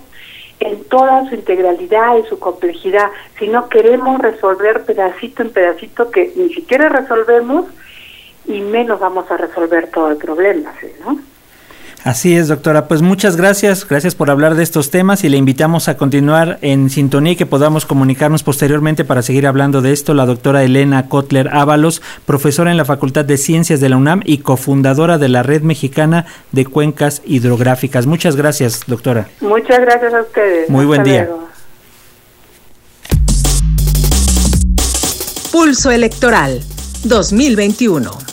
en 0.63 0.84
toda 0.86 1.28
su 1.30 1.36
integralidad 1.36 2.17
y 2.17 2.28
su 2.28 2.39
complejidad, 2.39 3.10
sino 3.38 3.69
queremos 3.69 4.19
resolver 4.19 4.86
pedacito 4.86 5.43
en 5.43 5.52
pedacito 5.52 6.12
que 6.12 6.32
ni 6.36 6.54
siquiera 6.54 6.89
resolvemos 6.89 7.65
y 8.45 8.62
menos 8.62 8.99
vamos 8.99 9.30
a 9.32 9.38
resolver 9.38 9.89
todo 9.91 10.12
el 10.12 10.17
problema, 10.17 10.73
¿no? 11.06 11.33
Así 12.03 12.35
es, 12.35 12.49
doctora. 12.49 12.87
Pues 12.89 13.01
muchas 13.01 13.37
gracias, 13.37 13.87
gracias 13.87 14.13
por 14.13 14.29
hablar 14.29 14.55
de 14.55 14.63
estos 14.63 14.91
temas 14.91 15.23
y 15.23 15.29
le 15.29 15.37
invitamos 15.37 15.87
a 15.87 15.95
continuar 15.95 16.59
en 16.61 16.89
sintonía 16.89 17.33
y 17.33 17.35
que 17.37 17.45
podamos 17.45 17.85
comunicarnos 17.85 18.43
posteriormente 18.43 19.05
para 19.05 19.21
seguir 19.21 19.47
hablando 19.47 19.81
de 19.81 19.93
esto. 19.93 20.13
La 20.13 20.25
doctora 20.25 20.63
Elena 20.63 21.07
Kotler 21.07 21.49
Ábalos, 21.53 22.01
profesora 22.25 22.71
en 22.71 22.77
la 22.77 22.83
Facultad 22.83 23.23
de 23.23 23.37
Ciencias 23.37 23.79
de 23.79 23.87
la 23.87 23.95
UNAM 23.95 24.21
y 24.25 24.39
cofundadora 24.39 25.17
de 25.17 25.29
la 25.29 25.43
Red 25.43 25.61
Mexicana 25.61 26.25
de 26.51 26.65
Cuencas 26.65 27.21
Hidrográficas. 27.25 28.05
Muchas 28.05 28.35
gracias, 28.35 28.81
doctora. 28.85 29.29
Muchas 29.39 29.79
gracias 29.79 30.13
a 30.13 30.21
ustedes. 30.21 30.69
Muy 30.69 30.85
buen 30.85 31.03
día. 31.03 31.29
Pulso 35.53 35.89
Electoral 35.89 36.61
2021. 37.05 38.33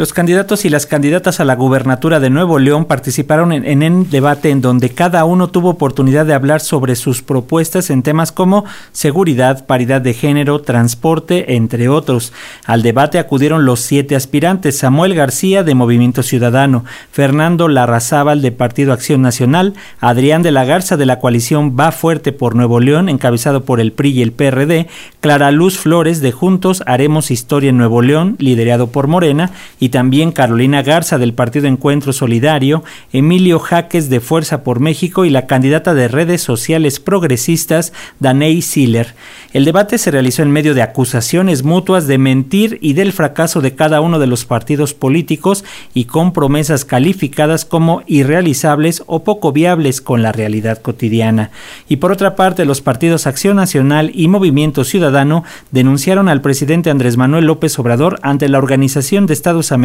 Los 0.00 0.14
candidatos 0.14 0.64
y 0.64 0.70
las 0.70 0.86
candidatas 0.86 1.40
a 1.40 1.44
la 1.44 1.54
gubernatura 1.54 2.20
de 2.20 2.30
Nuevo 2.30 2.58
León 2.58 2.86
participaron 2.86 3.52
en, 3.52 3.82
un 3.82 4.08
debate 4.08 4.48
en 4.48 4.62
donde 4.62 4.88
cada 4.88 5.26
uno 5.26 5.48
tuvo 5.48 5.68
oportunidad 5.68 6.24
de 6.24 6.32
hablar 6.32 6.62
sobre 6.62 6.96
sus 6.96 7.20
propuestas 7.20 7.90
en 7.90 8.02
temas 8.02 8.32
como 8.32 8.64
seguridad, 8.92 9.66
paridad 9.66 10.00
de 10.00 10.14
género, 10.14 10.62
transporte, 10.62 11.54
entre 11.54 11.90
otros. 11.90 12.32
Al 12.64 12.80
debate 12.80 13.18
acudieron 13.18 13.66
los 13.66 13.80
siete 13.80 14.16
aspirantes, 14.16 14.78
Samuel 14.78 15.14
García 15.14 15.64
de 15.64 15.74
Movimiento 15.74 16.22
Ciudadano, 16.22 16.86
Fernando 17.12 17.68
Larrazábal 17.68 18.40
de 18.40 18.52
Partido 18.52 18.94
Acción 18.94 19.20
Nacional, 19.20 19.74
Adrián 20.00 20.40
de 20.40 20.50
la 20.50 20.64
Garza 20.64 20.96
de 20.96 21.04
la 21.04 21.18
coalición 21.18 21.76
Va 21.78 21.92
Fuerte 21.92 22.32
por 22.32 22.54
Nuevo 22.56 22.80
León, 22.80 23.10
encabezado 23.10 23.66
por 23.66 23.80
el 23.80 23.92
PRI 23.92 24.12
y 24.12 24.22
el 24.22 24.32
PRD, 24.32 24.86
Clara 25.20 25.50
Luz 25.50 25.76
Flores 25.76 26.22
de 26.22 26.32
Juntos 26.32 26.82
Haremos 26.86 27.30
Historia 27.30 27.68
en 27.68 27.76
Nuevo 27.76 28.00
León, 28.00 28.36
liderado 28.38 28.86
por 28.86 29.06
Morena, 29.06 29.50
y 29.78 29.89
también 29.90 30.32
Carolina 30.32 30.82
Garza 30.82 31.18
del 31.18 31.34
Partido 31.34 31.66
Encuentro 31.66 32.12
Solidario, 32.12 32.82
Emilio 33.12 33.58
Jaques 33.58 34.08
de 34.08 34.20
Fuerza 34.20 34.62
por 34.62 34.80
México 34.80 35.24
y 35.24 35.30
la 35.30 35.46
candidata 35.46 35.92
de 35.92 36.08
redes 36.08 36.40
sociales 36.40 37.00
progresistas, 37.00 37.92
Daney 38.20 38.62
Siller. 38.62 39.14
El 39.52 39.64
debate 39.64 39.98
se 39.98 40.10
realizó 40.10 40.42
en 40.42 40.50
medio 40.50 40.74
de 40.74 40.82
acusaciones 40.82 41.64
mutuas 41.64 42.06
de 42.06 42.18
mentir 42.18 42.78
y 42.80 42.92
del 42.92 43.12
fracaso 43.12 43.60
de 43.60 43.74
cada 43.74 44.00
uno 44.00 44.18
de 44.18 44.28
los 44.28 44.44
partidos 44.44 44.94
políticos 44.94 45.64
y 45.92 46.04
con 46.04 46.32
promesas 46.32 46.84
calificadas 46.84 47.64
como 47.64 48.02
irrealizables 48.06 49.02
o 49.06 49.24
poco 49.24 49.52
viables 49.52 50.00
con 50.00 50.22
la 50.22 50.32
realidad 50.32 50.80
cotidiana. 50.80 51.50
Y 51.88 51.96
por 51.96 52.12
otra 52.12 52.36
parte, 52.36 52.64
los 52.64 52.80
partidos 52.80 53.26
Acción 53.26 53.56
Nacional 53.56 54.12
y 54.14 54.28
Movimiento 54.28 54.84
Ciudadano 54.84 55.44
denunciaron 55.72 56.28
al 56.28 56.40
presidente 56.40 56.90
Andrés 56.90 57.16
Manuel 57.16 57.46
López 57.46 57.78
Obrador 57.78 58.20
ante 58.22 58.48
la 58.48 58.58
Organización 58.58 59.26
de 59.26 59.34
Estados 59.34 59.72
americanos 59.72 59.79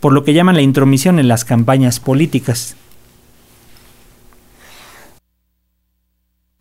por 0.00 0.12
lo 0.12 0.24
que 0.24 0.34
llaman 0.34 0.56
la 0.56 0.62
intromisión 0.62 1.18
en 1.18 1.28
las 1.28 1.44
campañas 1.44 2.00
políticas. 2.00 2.76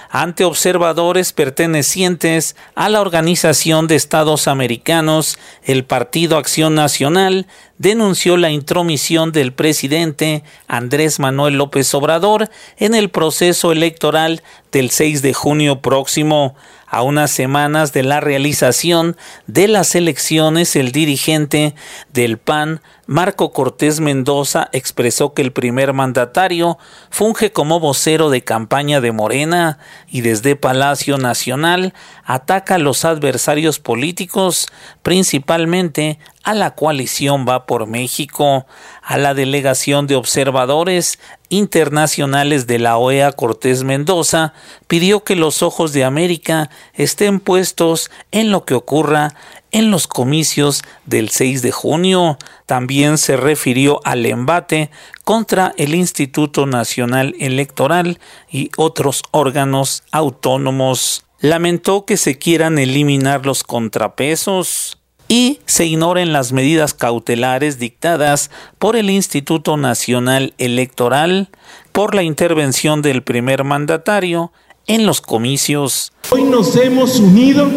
ante 0.10 0.46
observadores 0.46 1.34
pertenecientes 1.34 2.56
a 2.76 2.90
la 2.90 3.02
Organización 3.02 3.88
de 3.88 3.96
Estados 3.96 4.48
Americanos, 4.48 5.38
el 5.64 5.84
Partido 5.84 6.38
Acción 6.38 6.76
Nacional 6.76 7.48
denunció 7.78 8.38
la 8.38 8.50
intromisión 8.50 9.32
del 9.32 9.54
presidente 9.54 10.44
Andrés 10.68 11.20
Manuel 11.20 11.56
López 11.56 11.94
Obrador 11.94 12.50
en 12.78 12.96
el 12.96 13.10
proceso 13.10 13.72
electoral 13.72 14.42
del 14.72 14.90
6 14.90 15.22
de 15.22 15.34
junio 15.34 15.82
próximo. 15.82 16.56
A 16.90 17.02
unas 17.02 17.32
semanas 17.32 17.92
de 17.92 18.02
la 18.02 18.22
realización 18.22 19.18
de 19.46 19.68
las 19.68 19.94
elecciones, 19.94 20.74
el 20.78 20.94
dirigente 20.94 21.76
del 22.14 22.38
PAN, 22.38 22.82
Marco 23.08 23.52
Cortés 23.52 24.00
Mendoza, 24.00 24.70
expresó 24.72 25.34
que 25.34 25.42
el 25.42 25.52
primer 25.52 25.92
mandatario 25.92 26.78
funge 27.10 27.52
como 27.52 27.82
vocero 27.82 28.30
de 28.30 28.46
campaña 28.46 29.02
de 29.02 29.12
Morena 29.12 29.80
y 30.08 30.22
desde 30.22 30.56
Palacio 30.56 31.18
Nacional 31.18 31.94
ataca 32.24 32.76
a 32.76 32.80
los 32.80 33.04
adversarios 33.04 33.80
políticos, 33.80 34.68
principalmente 35.04 36.20
a 36.48 36.54
la 36.54 36.76
coalición 36.76 37.46
Va 37.46 37.66
por 37.66 37.88
México, 37.88 38.66
a 39.04 39.18
la 39.18 39.34
delegación 39.34 40.08
de 40.08 40.16
observadores 40.16 41.20
internacionales 41.50 42.68
de 42.68 42.80
la 42.80 42.96
OEA 42.96 43.34
Cortés 43.34 43.84
Mendoza, 43.84 44.54
pidió 44.88 45.26
que 45.26 45.36
los 45.36 45.62
ojos 45.62 45.92
de 45.92 46.06
América 46.06 46.70
estén 46.94 47.42
puestos 47.42 48.10
en 48.32 48.50
lo 48.50 48.64
que 48.64 48.76
ocurra 48.76 49.36
en 49.72 49.92
los 49.92 50.08
comicios 50.08 50.84
del 51.06 51.32
6 51.32 51.62
de 51.64 51.74
junio. 51.74 52.38
También 52.66 53.18
se 53.18 53.36
refirió 53.36 54.00
al 54.06 54.26
embate 54.26 54.90
contra 55.26 55.74
el 55.76 55.96
Instituto 55.96 56.66
Nacional 56.66 57.36
Electoral 57.42 58.22
y 58.50 58.72
otros 58.78 59.24
órganos 59.32 60.04
autónomos. 60.12 61.26
lamentó 61.42 62.06
que 62.06 62.16
se 62.16 62.38
quieran 62.38 62.80
eliminar 62.80 63.46
los 63.46 63.66
contrapesos 63.66 64.97
y 65.28 65.60
se 65.66 65.86
ignoren 65.86 66.34
las 66.34 66.54
medidas 66.54 66.94
cautelares 66.94 67.80
dictadas 67.80 68.50
por 68.80 68.96
el 68.96 69.10
Instituto 69.10 69.78
Nacional 69.78 70.54
Electoral 70.58 71.50
por 71.92 72.16
la 72.16 72.24
intervención 72.24 73.02
del 73.02 73.24
primer 73.24 73.64
mandatario 73.64 74.52
en 74.88 75.06
los 75.06 75.20
comicios. 75.20 76.14
Hoy 76.30 76.44
nos 76.44 76.76
hemos 76.78 77.20
unido 77.20 77.70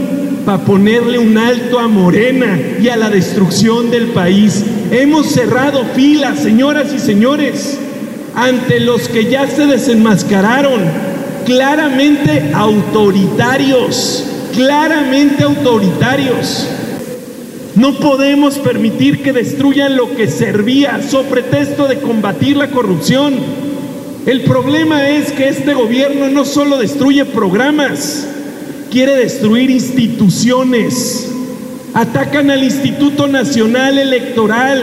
para 0.47 0.59
ponerle 0.59 1.19
un 1.19 1.37
alto 1.37 1.79
a 1.79 1.89
Morena 1.89 2.59
y 2.81 2.89
a 2.89 2.97
la 2.97 3.11
destrucción 3.11 3.91
del 3.91 4.09
país. 4.09 4.65
Hemos 4.91 5.27
cerrado 5.27 5.85
filas, 5.95 6.39
señoras 6.39 6.93
y 6.93 6.99
señores, 6.99 7.79
ante 8.35 8.81
los 8.81 9.09
que 9.09 9.29
ya 9.29 9.47
se 9.49 9.67
desenmascararon, 9.67 10.83
claramente 11.45 12.53
autoritarios, 12.55 14.25
claramente 14.55 15.43
autoritarios. 15.43 16.69
No 17.77 17.95
podemos 17.95 18.59
permitir 18.59 19.23
que 19.23 19.33
destruyan 19.33 19.97
lo 19.97 20.15
que 20.17 20.27
servía, 20.27 21.01
so 21.09 21.23
pretexto 21.25 21.87
de 21.87 22.01
combatir 22.01 22.57
la 22.57 22.69
corrupción. 22.69 23.35
El 24.27 24.43
problema 24.43 25.09
es 25.09 25.33
que 25.33 25.49
este 25.49 25.73
gobierno 25.75 26.29
no 26.29 26.45
solo 26.45 26.79
destruye 26.79 27.25
programas, 27.25 28.27
quiere 28.91 29.17
destruir 29.17 29.71
instituciones. 29.71 31.29
Atacan 31.95 32.51
al 32.51 32.63
Instituto 32.63 33.27
Nacional 33.27 33.99
Electoral, 33.99 34.83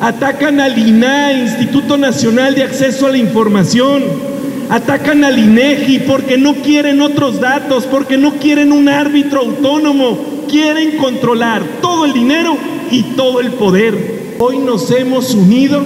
atacan 0.00 0.60
al 0.60 0.78
INA, 0.78 1.32
Instituto 1.32 1.96
Nacional 1.96 2.54
de 2.54 2.64
Acceso 2.64 3.06
a 3.06 3.10
la 3.10 3.18
Información, 3.18 4.02
atacan 4.70 5.24
al 5.24 5.38
INEGI 5.38 6.00
porque 6.00 6.38
no 6.38 6.54
quieren 6.56 7.00
otros 7.00 7.40
datos, 7.40 7.84
porque 7.84 8.16
no 8.16 8.34
quieren 8.34 8.72
un 8.72 8.88
árbitro 8.88 9.40
autónomo, 9.40 10.33
quieren 10.54 10.98
controlar 10.98 11.64
todo 11.82 12.04
el 12.04 12.12
dinero 12.12 12.56
y 12.88 13.02
todo 13.16 13.40
el 13.40 13.54
poder. 13.54 14.36
Hoy 14.38 14.58
nos 14.58 14.88
hemos 14.92 15.34
unido 15.34 15.84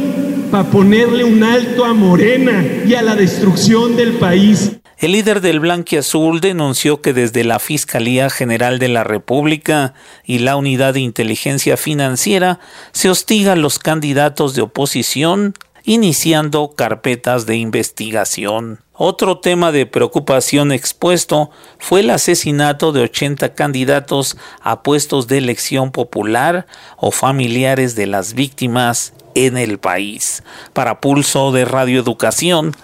para 0.50 0.68
ponerle 0.68 1.24
un 1.24 1.42
alto 1.42 1.86
a 1.86 1.94
Morena 1.94 2.62
y 2.86 2.92
a 2.92 3.00
la 3.00 3.16
destrucción 3.16 3.96
del 3.96 4.18
país. 4.18 4.72
El 4.98 5.12
líder 5.12 5.40
del 5.40 5.60
Blanquiazul 5.60 6.42
denunció 6.42 7.00
que 7.00 7.14
desde 7.14 7.44
la 7.44 7.60
Fiscalía 7.60 8.28
General 8.28 8.78
de 8.78 8.88
la 8.88 9.04
República 9.04 9.94
y 10.22 10.40
la 10.40 10.56
Unidad 10.56 10.92
de 10.92 11.00
Inteligencia 11.00 11.78
Financiera 11.78 12.60
se 12.92 13.08
hostiga 13.08 13.52
a 13.52 13.56
los 13.56 13.78
candidatos 13.78 14.54
de 14.54 14.60
oposición 14.60 15.54
iniciando 15.88 16.74
carpetas 16.76 17.46
de 17.46 17.56
investigación. 17.56 18.80
Otro 18.92 19.38
tema 19.38 19.72
de 19.72 19.86
preocupación 19.86 20.70
expuesto 20.70 21.50
fue 21.78 22.00
el 22.00 22.10
asesinato 22.10 22.92
de 22.92 23.00
80 23.00 23.54
candidatos 23.54 24.36
a 24.60 24.82
puestos 24.82 25.28
de 25.28 25.38
elección 25.38 25.90
popular 25.90 26.66
o 26.98 27.10
familiares 27.10 27.94
de 27.94 28.06
las 28.06 28.34
víctimas 28.34 29.14
en 29.34 29.56
el 29.56 29.78
país. 29.78 30.42
Para 30.74 31.00
Pulso 31.00 31.52
de 31.52 31.64
Radioeducación, 31.64 32.76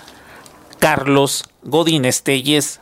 Carlos 0.78 1.44
Godín 1.62 2.06
Estelles, 2.06 2.80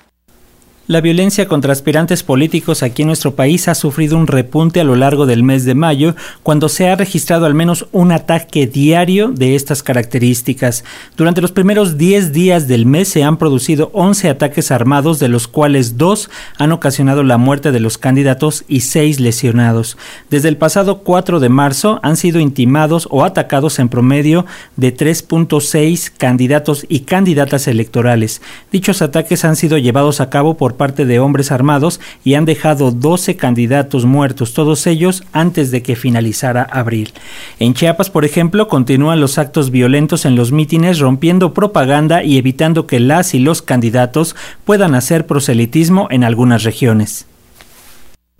la 0.88 1.00
violencia 1.00 1.46
contra 1.46 1.72
aspirantes 1.72 2.24
políticos 2.24 2.82
aquí 2.82 3.02
en 3.02 3.08
nuestro 3.08 3.36
país 3.36 3.68
ha 3.68 3.76
sufrido 3.76 4.16
un 4.16 4.26
repunte 4.26 4.80
a 4.80 4.84
lo 4.84 4.96
largo 4.96 5.26
del 5.26 5.44
mes 5.44 5.64
de 5.64 5.76
mayo, 5.76 6.16
cuando 6.42 6.68
se 6.68 6.88
ha 6.88 6.96
registrado 6.96 7.46
al 7.46 7.54
menos 7.54 7.86
un 7.92 8.10
ataque 8.10 8.66
diario 8.66 9.28
de 9.28 9.54
estas 9.54 9.84
características. 9.84 10.82
Durante 11.16 11.40
los 11.40 11.52
primeros 11.52 11.98
10 11.98 12.32
días 12.32 12.66
del 12.66 12.84
mes 12.84 13.08
se 13.08 13.22
han 13.22 13.36
producido 13.36 13.90
11 13.92 14.28
ataques 14.28 14.72
armados, 14.72 15.20
de 15.20 15.28
los 15.28 15.46
cuales 15.46 15.98
dos 15.98 16.30
han 16.58 16.72
ocasionado 16.72 17.22
la 17.22 17.38
muerte 17.38 17.70
de 17.70 17.78
los 17.78 17.96
candidatos 17.96 18.64
y 18.66 18.80
seis 18.80 19.20
lesionados. 19.20 19.96
Desde 20.30 20.48
el 20.48 20.56
pasado 20.56 20.98
4 21.04 21.38
de 21.38 21.48
marzo 21.48 22.00
han 22.02 22.16
sido 22.16 22.40
intimados 22.40 23.06
o 23.10 23.24
atacados 23.24 23.78
en 23.78 23.88
promedio 23.88 24.46
de 24.76 24.96
3.6 24.96 26.10
candidatos 26.18 26.86
y 26.88 27.00
candidatas 27.00 27.68
electorales. 27.68 28.42
Dichos 28.72 29.00
ataques 29.00 29.44
han 29.44 29.54
sido 29.54 29.78
llevados 29.78 30.20
a 30.20 30.28
cabo 30.28 30.56
por 30.56 30.71
parte 30.76 31.04
de 31.04 31.18
hombres 31.18 31.52
armados 31.52 32.00
y 32.24 32.34
han 32.34 32.44
dejado 32.44 32.90
12 32.90 33.36
candidatos 33.36 34.04
muertos, 34.04 34.54
todos 34.54 34.86
ellos 34.86 35.24
antes 35.32 35.70
de 35.70 35.82
que 35.82 35.96
finalizara 35.96 36.62
abril. 36.62 37.12
En 37.58 37.74
Chiapas, 37.74 38.10
por 38.10 38.24
ejemplo, 38.24 38.68
continúan 38.68 39.20
los 39.20 39.38
actos 39.38 39.70
violentos 39.70 40.24
en 40.24 40.36
los 40.36 40.52
mítines, 40.52 40.98
rompiendo 40.98 41.54
propaganda 41.54 42.22
y 42.22 42.38
evitando 42.38 42.86
que 42.86 43.00
las 43.00 43.34
y 43.34 43.38
los 43.38 43.62
candidatos 43.62 44.36
puedan 44.64 44.94
hacer 44.94 45.26
proselitismo 45.26 46.08
en 46.10 46.24
algunas 46.24 46.62
regiones. 46.62 47.26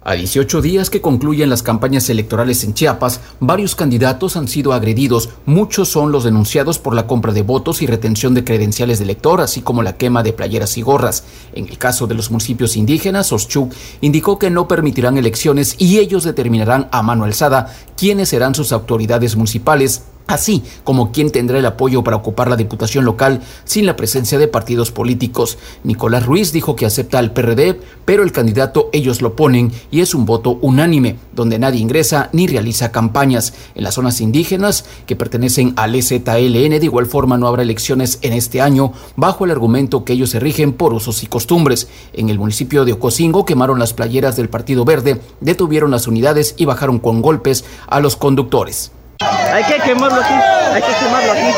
A 0.04 0.14
18 0.14 0.62
días 0.62 0.90
que 0.90 1.00
concluyen 1.00 1.48
las 1.48 1.62
campañas 1.62 2.10
electorales 2.10 2.64
en 2.64 2.74
Chiapas, 2.74 3.20
varios 3.38 3.76
candidatos 3.76 4.36
han 4.36 4.48
sido 4.48 4.72
agredidos. 4.72 5.28
Muchos 5.46 5.90
son 5.90 6.10
los 6.10 6.24
denunciados 6.24 6.80
por 6.80 6.96
la 6.96 7.06
compra 7.06 7.32
de 7.32 7.42
votos 7.42 7.82
y 7.82 7.86
retención 7.86 8.34
de 8.34 8.42
credenciales 8.42 8.98
de 8.98 9.04
elector, 9.04 9.40
así 9.40 9.62
como 9.62 9.84
la 9.84 9.96
quema 9.96 10.24
de 10.24 10.32
playeras 10.32 10.76
y 10.76 10.82
gorras. 10.82 11.22
En 11.54 11.68
el 11.68 11.78
caso 11.78 12.08
de 12.08 12.16
los 12.16 12.32
municipios 12.32 12.76
indígenas, 12.76 13.32
Oschuk 13.32 13.72
indicó 14.00 14.40
que 14.40 14.50
no 14.50 14.66
permitirán 14.66 15.18
elecciones 15.18 15.76
y 15.78 15.98
ellos 15.98 16.24
determinarán 16.24 16.88
a 16.90 17.02
mano 17.02 17.22
alzada 17.22 17.72
quiénes 17.96 18.30
serán 18.30 18.56
sus 18.56 18.72
autoridades 18.72 19.36
municipales 19.36 20.02
así 20.26 20.62
como 20.84 21.12
quien 21.12 21.30
tendrá 21.30 21.58
el 21.58 21.66
apoyo 21.66 22.02
para 22.04 22.16
ocupar 22.16 22.48
la 22.48 22.56
diputación 22.56 23.04
local 23.04 23.40
sin 23.64 23.86
la 23.86 23.96
presencia 23.96 24.38
de 24.38 24.48
partidos 24.48 24.90
políticos. 24.90 25.58
Nicolás 25.84 26.26
Ruiz 26.26 26.52
dijo 26.52 26.76
que 26.76 26.86
acepta 26.86 27.18
al 27.18 27.32
PRD, 27.32 27.80
pero 28.04 28.22
el 28.22 28.32
candidato 28.32 28.88
ellos 28.92 29.22
lo 29.22 29.36
ponen 29.36 29.72
y 29.90 30.00
es 30.00 30.14
un 30.14 30.26
voto 30.26 30.58
unánime, 30.60 31.16
donde 31.32 31.58
nadie 31.58 31.80
ingresa 31.80 32.30
ni 32.32 32.46
realiza 32.46 32.92
campañas. 32.92 33.54
En 33.74 33.84
las 33.84 33.94
zonas 33.94 34.20
indígenas 34.20 34.84
que 35.06 35.16
pertenecen 35.16 35.72
al 35.76 35.94
EZLN, 35.94 36.70
de 36.78 36.84
igual 36.84 37.06
forma 37.06 37.38
no 37.38 37.46
habrá 37.46 37.62
elecciones 37.62 38.18
en 38.22 38.32
este 38.32 38.60
año, 38.60 38.92
bajo 39.16 39.44
el 39.44 39.50
argumento 39.50 40.04
que 40.04 40.14
ellos 40.14 40.30
se 40.30 40.40
rigen 40.40 40.72
por 40.72 40.94
usos 40.94 41.22
y 41.22 41.26
costumbres. 41.26 41.88
En 42.12 42.28
el 42.28 42.38
municipio 42.38 42.84
de 42.84 42.92
Ocosingo 42.92 43.44
quemaron 43.44 43.78
las 43.78 43.92
playeras 43.92 44.36
del 44.36 44.48
Partido 44.48 44.84
Verde, 44.84 45.20
detuvieron 45.40 45.90
las 45.90 46.06
unidades 46.06 46.54
y 46.56 46.64
bajaron 46.64 46.98
con 46.98 47.22
golpes 47.22 47.64
a 47.86 48.00
los 48.00 48.16
conductores. 48.16 48.92
Hay 49.20 49.64
que 49.64 49.78
quemarlo 49.80 50.20
aquí, 50.20 50.34
hay 50.34 50.82
que 50.82 50.94
quemarlo 50.94 51.32
aquí. 51.32 51.54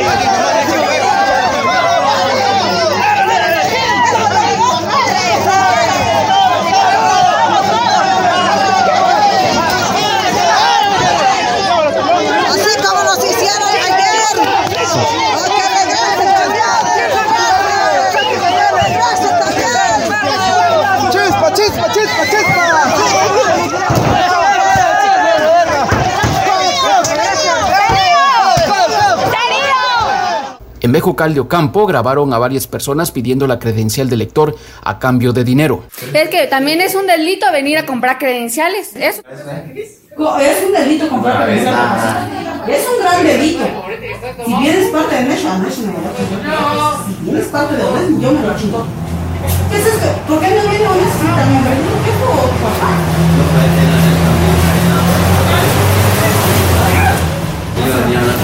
En 0.00 0.55
Bejucal 30.96 31.34
de 31.34 31.40
Ocampo 31.40 31.84
grabaron 31.84 32.32
a 32.32 32.38
varias 32.38 32.66
personas 32.66 33.10
pidiendo 33.10 33.46
la 33.46 33.58
credencial 33.58 34.08
de 34.08 34.16
lector 34.16 34.56
a 34.82 34.98
cambio 34.98 35.34
de 35.34 35.44
dinero. 35.44 35.84
Es 36.14 36.30
que 36.30 36.46
también 36.46 36.80
es 36.80 36.94
un 36.94 37.06
delito 37.06 37.44
venir 37.52 37.76
a 37.76 37.84
comprar 37.84 38.16
credenciales. 38.16 38.96
Eso. 38.96 39.20
Es 39.76 40.64
un 40.66 40.72
delito 40.72 41.06
comprar 41.10 41.44
credenciales. 41.44 42.02
Es 42.66 42.86
un 42.88 43.04
gran 43.04 43.26
delito. 43.26 43.64
Si 44.46 44.54
vienes 44.54 44.90
parte 44.90 45.16
de 45.16 45.24
Nesha, 45.24 45.58
Nesha 45.58 45.82
me 45.82 45.92
lo 45.92 45.98
Si 47.04 47.24
vienes 47.24 47.46
parte 47.48 47.76
de 47.76 47.82
Nesha, 47.82 48.18
yo 48.18 48.32
me 48.32 48.46
lo 48.46 48.56
chingo. 48.58 48.86
¿Qué 49.70 49.76
es 49.76 49.86
esto? 49.86 50.06
¿Por 50.26 50.40
qué 50.40 50.48
no 50.48 50.62
viene 50.70 50.88
un 50.88 50.98
también? 51.36 51.62
¿Qué 52.06 52.12
fue 52.12 52.28
papá? 52.62 52.88
Yo 58.08 58.35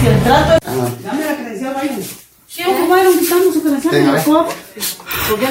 que 0.00 0.08
el 0.08 0.22
trato 0.22 0.54
es... 0.54 1.02
Dame 1.02 1.24
la 1.24 1.36
credencial. 1.36 1.76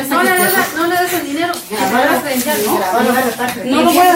No 0.09 0.23
le 0.23 0.31
des, 0.31 0.53
no 0.75 0.87
le 0.87 0.95
des 1.01 1.13
el 1.13 1.25
dinero. 1.25 1.53
No 1.53 1.97
le 1.97 2.09
des 2.09 2.21
credencial. 2.21 2.57
No 3.65 3.81
lo 3.83 3.93
voy. 3.93 3.99
A 3.99 4.13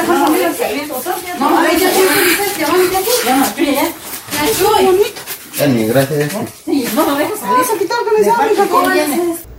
dejar. 6.06 6.46
No, 6.96 7.06
no, 7.06 7.20
no 7.20 7.28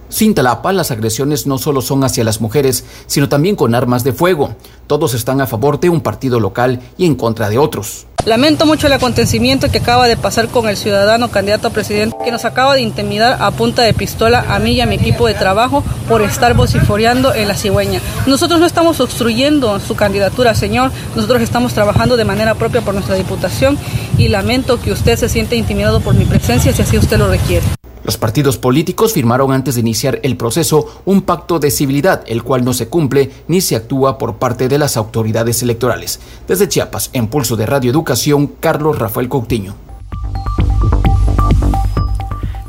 sin 0.08 0.32
Talapa, 0.32 0.72
las 0.72 0.92
agresiones 0.92 1.48
no 1.48 1.58
solo 1.58 1.82
son 1.82 2.04
hacia 2.04 2.22
las 2.22 2.40
mujeres, 2.40 2.84
sino 3.06 3.28
también 3.28 3.56
con 3.56 3.74
armas 3.74 4.04
de 4.04 4.12
fuego. 4.12 4.54
Todos 4.86 5.12
están 5.12 5.40
a 5.40 5.48
favor 5.48 5.80
de 5.80 5.88
un 5.88 6.02
partido 6.02 6.38
local 6.38 6.80
y 6.96 7.06
en 7.06 7.16
contra 7.16 7.48
de 7.48 7.58
otros. 7.58 8.06
Lamento 8.24 8.64
mucho 8.64 8.86
el 8.86 8.94
acontecimiento 8.94 9.70
que 9.70 9.78
acaba 9.78 10.08
de 10.08 10.16
pasar 10.16 10.48
con 10.48 10.66
el 10.66 10.78
ciudadano 10.78 11.30
candidato 11.30 11.68
a 11.68 11.70
presidente 11.70 12.16
que 12.24 12.32
nos 12.32 12.46
acaba 12.46 12.74
de 12.74 12.80
intimidar 12.80 13.36
a 13.38 13.50
punta 13.50 13.82
de 13.82 13.92
pistola 13.92 14.46
a 14.48 14.58
mí 14.58 14.72
y 14.72 14.80
a 14.80 14.86
mi 14.86 14.94
equipo 14.94 15.26
de 15.26 15.34
trabajo 15.34 15.84
por 16.08 16.22
estar 16.22 16.54
vociforeando 16.54 17.34
en 17.34 17.48
la 17.48 17.54
cigüeña. 17.54 18.00
Nosotros 18.26 18.60
no 18.60 18.64
estamos 18.64 18.98
obstruyendo 19.00 19.78
su 19.78 19.94
candidatura, 19.94 20.54
señor. 20.54 20.90
Nosotros 21.14 21.42
estamos 21.42 21.74
trabajando 21.74 22.16
de 22.16 22.24
manera 22.24 22.54
propia 22.54 22.80
por 22.80 22.94
nuestra 22.94 23.16
diputación 23.16 23.76
y 24.16 24.28
lamento 24.28 24.80
que 24.80 24.92
usted 24.92 25.18
se 25.18 25.28
siente 25.28 25.56
intimidado 25.56 26.00
por 26.00 26.14
mi 26.14 26.24
presencia 26.24 26.72
si 26.72 26.80
así 26.80 26.96
usted 26.96 27.18
lo 27.18 27.28
requiere. 27.28 27.66
Los 28.04 28.18
partidos 28.18 28.58
políticos 28.58 29.14
firmaron 29.14 29.50
antes 29.50 29.74
de 29.74 29.80
iniciar 29.80 30.20
el 30.22 30.36
proceso 30.36 31.02
un 31.06 31.22
pacto 31.22 31.58
de 31.58 31.70
civilidad, 31.70 32.22
el 32.26 32.42
cual 32.42 32.62
no 32.64 32.74
se 32.74 32.88
cumple 32.88 33.30
ni 33.48 33.62
se 33.62 33.76
actúa 33.76 34.18
por 34.18 34.36
parte 34.36 34.68
de 34.68 34.78
las 34.78 34.98
autoridades 34.98 35.62
electorales. 35.62 36.20
Desde 36.46 36.68
Chiapas, 36.68 37.08
en 37.14 37.28
Pulso 37.28 37.56
de 37.56 37.64
Radio 37.64 37.90
Educación, 37.90 38.52
Carlos 38.60 38.98
Rafael 38.98 39.30
Coutinho. 39.30 39.93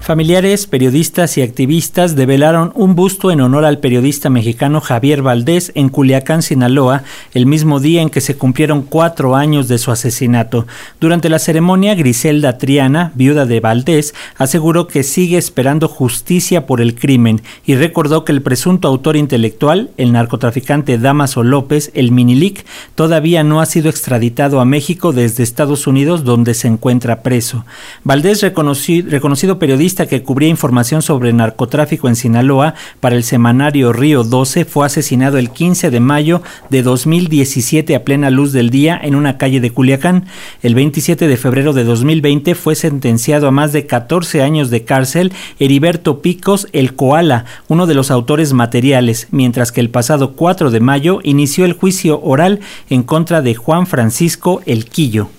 Familiares, 0.05 0.67
periodistas 0.67 1.35
y 1.39 1.41
activistas 1.41 2.15
develaron 2.15 2.71
un 2.75 2.93
busto 2.93 3.31
en 3.31 3.41
honor 3.41 3.65
al 3.65 3.79
periodista 3.79 4.29
mexicano 4.29 4.79
Javier 4.79 5.23
Valdés 5.23 5.71
en 5.73 5.89
Culiacán, 5.89 6.43
Sinaloa, 6.43 7.01
el 7.33 7.47
mismo 7.47 7.79
día 7.79 8.03
en 8.03 8.11
que 8.11 8.21
se 8.21 8.37
cumplieron 8.37 8.83
cuatro 8.83 9.35
años 9.35 9.67
de 9.67 9.79
su 9.79 9.89
asesinato. 9.89 10.67
Durante 10.99 11.27
la 11.27 11.39
ceremonia, 11.39 11.95
Griselda 11.95 12.59
Triana, 12.59 13.13
viuda 13.15 13.47
de 13.47 13.59
Valdés, 13.59 14.13
aseguró 14.37 14.85
que 14.85 15.01
sigue 15.01 15.39
esperando 15.39 15.87
justicia 15.87 16.67
por 16.67 16.81
el 16.81 16.93
crimen 16.93 17.41
y 17.65 17.73
recordó 17.73 18.25
que 18.25 18.31
el 18.31 18.43
presunto 18.43 18.87
autor 18.87 19.15
intelectual, 19.15 19.89
el 19.97 20.11
narcotraficante 20.11 20.99
Damaso 20.99 21.41
López, 21.41 21.89
el 21.95 22.11
Minilic, 22.11 22.63
todavía 22.93 23.43
no 23.43 23.59
ha 23.59 23.65
sido 23.65 23.89
extraditado 23.89 24.59
a 24.59 24.65
México 24.65 25.13
desde 25.13 25.41
Estados 25.41 25.87
Unidos, 25.87 26.23
donde 26.23 26.53
se 26.53 26.67
encuentra 26.67 27.23
preso. 27.23 27.65
Valdés, 28.03 28.43
reconocido 28.43 29.57
periodista, 29.57 29.94
que 29.95 30.21
cubría 30.21 30.49
información 30.49 31.01
sobre 31.01 31.31
narcotráfico 31.31 32.09
en 32.09 32.17
Sinaloa 32.17 32.73
para 32.99 33.15
el 33.15 33.23
semanario 33.23 33.93
Río 33.93 34.25
12 34.25 34.65
fue 34.65 34.85
asesinado 34.85 35.37
el 35.37 35.49
15 35.49 35.89
de 35.89 35.99
mayo 36.01 36.41
de 36.69 36.83
2017 36.83 37.95
a 37.95 38.03
plena 38.03 38.29
luz 38.29 38.51
del 38.51 38.69
día 38.69 38.99
en 39.01 39.15
una 39.15 39.37
calle 39.37 39.61
de 39.61 39.71
Culiacán. 39.71 40.25
El 40.61 40.75
27 40.75 41.29
de 41.29 41.37
febrero 41.37 41.71
de 41.71 41.85
2020 41.85 42.53
fue 42.55 42.75
sentenciado 42.75 43.47
a 43.47 43.51
más 43.51 43.71
de 43.71 43.85
14 43.85 44.41
años 44.41 44.69
de 44.69 44.83
cárcel 44.83 45.31
Heriberto 45.59 46.21
Picos 46.21 46.67
el 46.73 46.95
Koala, 46.95 47.45
uno 47.69 47.87
de 47.87 47.93
los 47.93 48.11
autores 48.11 48.51
materiales, 48.51 49.29
mientras 49.31 49.71
que 49.71 49.79
el 49.79 49.89
pasado 49.89 50.33
4 50.33 50.71
de 50.71 50.81
mayo 50.81 51.19
inició 51.23 51.63
el 51.63 51.73
juicio 51.73 52.21
oral 52.21 52.59
en 52.89 53.03
contra 53.03 53.41
de 53.41 53.55
Juan 53.55 53.87
Francisco 53.87 54.61
El 54.65 54.85
Quillo. 54.85 55.29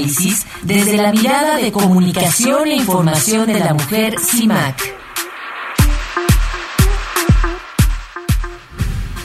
Análisis 0.00 0.46
desde 0.62 0.96
la 0.96 1.12
mirada 1.12 1.56
de 1.56 1.72
comunicación 1.72 2.68
e 2.68 2.76
información 2.76 3.46
de 3.46 3.60
la 3.60 3.74
mujer 3.74 4.14
CIMAC. 4.18 4.94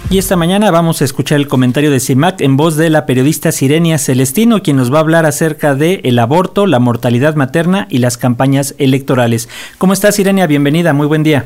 Y 0.10 0.18
esta 0.18 0.36
mañana 0.36 0.72
vamos 0.72 1.02
a 1.02 1.06
escuchar 1.06 1.38
el 1.38 1.48
comentario 1.48 1.92
de 1.92 2.00
CIMAC 2.00 2.42
en 2.42 2.58
voz 2.58 2.76
de 2.76 2.90
la 2.90 3.06
periodista 3.06 3.52
Sirenia 3.52 3.98
Celestino, 3.98 4.62
quien 4.62 4.78
nos 4.78 4.94
va 4.94 4.98
a 4.98 5.02
hablar 5.02 5.26
acerca 5.26 5.76
de 5.76 6.02
el 6.04 6.20
aborto, 6.20 6.68
la 6.68 6.80
mortalidad 6.80 7.36
materna 7.36 7.88
y 7.90 8.00
las 8.00 8.18
campañas 8.18 8.76
electorales. 8.78 9.50
¿Cómo 9.78 9.94
estás, 9.94 10.16
Sirenia? 10.16 10.46
Bienvenida, 10.46 10.94
muy 10.94 11.08
buen 11.08 11.24
día. 11.24 11.46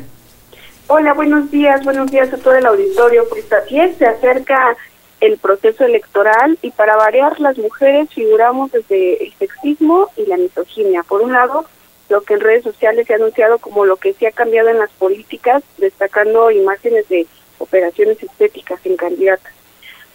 Hola, 0.87 1.13
buenos 1.13 1.51
días, 1.51 1.83
buenos 1.83 2.09
días 2.09 2.33
a 2.33 2.37
todo 2.37 2.55
el 2.55 2.65
auditorio. 2.65 3.23
Pues 3.29 3.45
así 3.53 3.77
se 3.97 4.07
acerca 4.07 4.75
el 5.21 5.37
proceso 5.37 5.83
electoral 5.85 6.57
y 6.61 6.71
para 6.71 6.95
variar 6.95 7.39
las 7.39 7.57
mujeres 7.57 8.09
figuramos 8.13 8.71
desde 8.71 9.23
el 9.23 9.33
sexismo 9.33 10.09
y 10.15 10.25
la 10.25 10.37
misoginia. 10.37 11.03
Por 11.03 11.21
un 11.21 11.33
lado, 11.33 11.65
lo 12.09 12.21
que 12.21 12.33
en 12.33 12.39
redes 12.39 12.63
sociales 12.63 13.07
se 13.07 13.13
ha 13.13 13.17
anunciado 13.17 13.59
como 13.59 13.85
lo 13.85 13.97
que 13.97 14.13
sí 14.13 14.25
ha 14.25 14.31
cambiado 14.31 14.69
en 14.69 14.79
las 14.79 14.91
políticas, 14.91 15.63
destacando 15.77 16.51
imágenes 16.51 17.07
de 17.09 17.27
operaciones 17.59 18.21
estéticas 18.23 18.79
en 18.85 18.95
candidatas. 18.95 19.53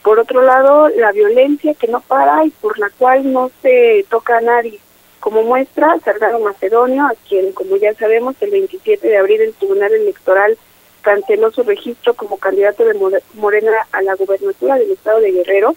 Por 0.02 0.18
otro 0.18 0.42
lado, 0.42 0.88
la 0.88 1.12
violencia 1.12 1.74
que 1.74 1.86
no 1.86 2.00
para 2.00 2.44
y 2.44 2.50
por 2.50 2.78
la 2.78 2.90
cual 2.90 3.32
no 3.32 3.50
se 3.62 4.04
toca 4.10 4.38
a 4.38 4.42
nadie. 4.42 4.78
Como 5.20 5.42
muestra, 5.42 5.98
Salgado 6.04 6.40
Macedonio, 6.40 7.04
a 7.04 7.14
quien, 7.26 7.52
como 7.52 7.76
ya 7.76 7.94
sabemos, 7.94 8.36
el 8.40 8.50
27 8.50 9.06
de 9.06 9.16
abril 9.16 9.40
el 9.40 9.54
Tribunal 9.54 9.94
Electoral 9.94 10.58
canceló 11.04 11.52
su 11.52 11.62
registro 11.62 12.14
como 12.14 12.38
candidato 12.38 12.84
de 12.84 12.98
Morena 13.34 13.86
a 13.92 14.02
la 14.02 14.14
gubernatura 14.14 14.76
del 14.76 14.90
estado 14.90 15.20
de 15.20 15.32
Guerrero, 15.32 15.76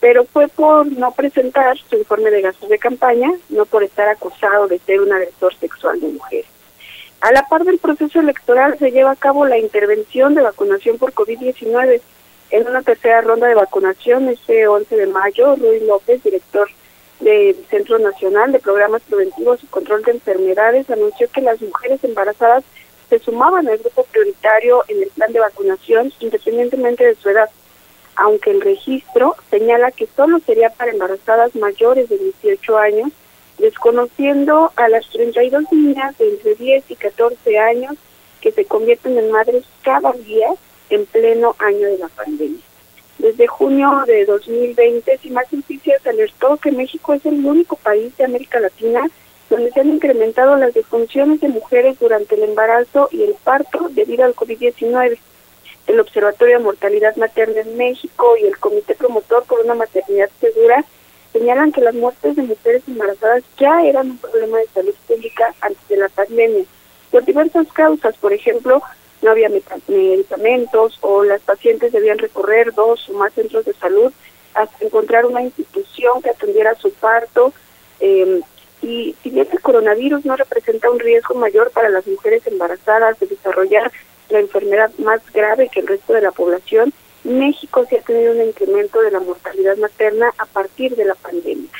pero 0.00 0.24
fue 0.24 0.46
por 0.48 0.86
no 0.92 1.12
presentar 1.12 1.76
su 1.78 1.96
informe 1.96 2.30
de 2.30 2.42
gastos 2.42 2.68
de 2.68 2.78
campaña, 2.78 3.32
no 3.48 3.64
por 3.64 3.82
estar 3.82 4.06
acusado 4.08 4.68
de 4.68 4.78
ser 4.80 5.00
un 5.00 5.12
agresor 5.12 5.54
sexual 5.56 5.98
de 6.00 6.08
mujeres. 6.08 6.46
A 7.22 7.32
la 7.32 7.42
par 7.48 7.64
del 7.64 7.78
proceso 7.78 8.20
electoral 8.20 8.78
se 8.78 8.92
lleva 8.92 9.12
a 9.12 9.16
cabo 9.16 9.46
la 9.46 9.58
intervención 9.58 10.34
de 10.34 10.42
vacunación 10.42 10.98
por 10.98 11.14
COVID-19. 11.14 12.00
En 12.50 12.68
una 12.68 12.82
tercera 12.82 13.22
ronda 13.22 13.48
de 13.48 13.54
vacunación, 13.54 14.28
este 14.28 14.68
11 14.68 14.94
de 14.94 15.06
mayo, 15.06 15.56
Ruiz 15.56 15.82
López, 15.82 16.22
director 16.22 16.68
del 17.20 17.56
Centro 17.70 17.98
Nacional 17.98 18.52
de 18.52 18.58
Programas 18.58 19.02
Preventivos 19.08 19.64
y 19.64 19.66
Control 19.68 20.02
de 20.02 20.12
Enfermedades, 20.12 20.90
anunció 20.90 21.28
que 21.32 21.40
las 21.40 21.60
mujeres 21.62 22.04
embarazadas 22.04 22.62
se 23.08 23.18
sumaban 23.18 23.68
al 23.68 23.78
grupo 23.78 24.04
prioritario 24.04 24.84
en 24.88 25.02
el 25.02 25.10
plan 25.10 25.32
de 25.32 25.40
vacunación 25.40 26.12
independientemente 26.20 27.04
de 27.04 27.14
su 27.14 27.30
edad, 27.30 27.50
aunque 28.16 28.50
el 28.50 28.60
registro 28.60 29.36
señala 29.50 29.90
que 29.90 30.08
solo 30.16 30.38
sería 30.40 30.70
para 30.70 30.90
embarazadas 30.90 31.54
mayores 31.54 32.08
de 32.08 32.18
18 32.18 32.78
años, 32.78 33.12
desconociendo 33.58 34.72
a 34.76 34.88
las 34.88 35.08
32 35.10 35.64
niñas 35.72 36.16
de 36.18 36.30
entre 36.30 36.54
10 36.54 36.90
y 36.90 36.96
14 36.96 37.58
años 37.58 37.94
que 38.40 38.52
se 38.52 38.64
convierten 38.64 39.18
en 39.18 39.30
madres 39.30 39.64
cada 39.82 40.12
día 40.12 40.48
en 40.90 41.06
pleno 41.06 41.56
año 41.58 41.86
de 41.88 41.98
la 41.98 42.08
pandemia. 42.08 42.60
Desde 43.18 43.46
junio 43.46 44.04
de 44.06 44.26
2020, 44.26 45.18
más 45.30 45.50
Noticias 45.52 46.06
alertó 46.06 46.58
que 46.58 46.70
México 46.70 47.14
es 47.14 47.24
el 47.24 47.44
único 47.44 47.76
país 47.76 48.14
de 48.16 48.24
América 48.24 48.60
Latina 48.60 49.08
donde 49.48 49.70
se 49.70 49.80
han 49.80 49.90
incrementado 49.90 50.56
las 50.56 50.74
defunciones 50.74 51.40
de 51.40 51.48
mujeres 51.48 51.98
durante 51.98 52.34
el 52.34 52.44
embarazo 52.44 53.08
y 53.12 53.22
el 53.22 53.34
parto 53.34 53.88
debido 53.90 54.24
al 54.24 54.34
COVID-19. 54.34 55.18
El 55.86 56.00
Observatorio 56.00 56.58
de 56.58 56.64
Mortalidad 56.64 57.14
Materna 57.16 57.60
en 57.60 57.76
México 57.76 58.34
y 58.40 58.46
el 58.46 58.58
Comité 58.58 58.94
Promotor 58.94 59.44
por 59.44 59.60
una 59.60 59.74
Maternidad 59.74 60.30
Segura 60.40 60.84
señalan 61.32 61.70
que 61.70 61.80
las 61.80 61.94
muertes 61.94 62.34
de 62.34 62.42
mujeres 62.42 62.82
embarazadas 62.88 63.44
ya 63.58 63.84
eran 63.84 64.12
un 64.12 64.18
problema 64.18 64.58
de 64.58 64.66
salud 64.68 64.94
pública 65.06 65.54
antes 65.60 65.88
de 65.88 65.96
la 65.98 66.08
pandemia, 66.08 66.64
por 67.10 67.24
diversas 67.24 67.66
causas, 67.72 68.16
por 68.16 68.32
ejemplo, 68.32 68.82
no 69.22 69.30
había 69.30 69.48
medicamentos 69.48 70.98
o 71.00 71.24
las 71.24 71.40
pacientes 71.42 71.92
debían 71.92 72.18
recorrer 72.18 72.74
dos 72.74 73.08
o 73.08 73.14
más 73.14 73.32
centros 73.32 73.64
de 73.64 73.74
salud 73.74 74.12
hasta 74.54 74.84
encontrar 74.84 75.26
una 75.26 75.42
institución 75.42 76.22
que 76.22 76.30
atendiera 76.30 76.74
su 76.74 76.92
parto. 76.92 77.52
Eh, 78.00 78.40
y 78.82 79.14
si 79.22 79.30
bien 79.30 79.48
el 79.50 79.60
coronavirus 79.60 80.24
no 80.24 80.36
representa 80.36 80.90
un 80.90 80.98
riesgo 80.98 81.34
mayor 81.34 81.70
para 81.70 81.88
las 81.88 82.06
mujeres 82.06 82.46
embarazadas 82.46 83.18
de 83.18 83.26
desarrollar 83.26 83.90
la 84.28 84.40
enfermedad 84.40 84.90
más 84.98 85.20
grave 85.32 85.68
que 85.72 85.80
el 85.80 85.86
resto 85.86 86.12
de 86.12 86.22
la 86.22 86.32
población, 86.32 86.92
México 87.24 87.84
sí 87.88 87.96
ha 87.96 88.02
tenido 88.02 88.32
un 88.32 88.42
incremento 88.42 89.00
de 89.02 89.10
la 89.10 89.20
mortalidad 89.20 89.76
materna 89.76 90.32
a 90.38 90.46
partir 90.46 90.94
de 90.96 91.04
la 91.04 91.14
pandemia. 91.14 91.70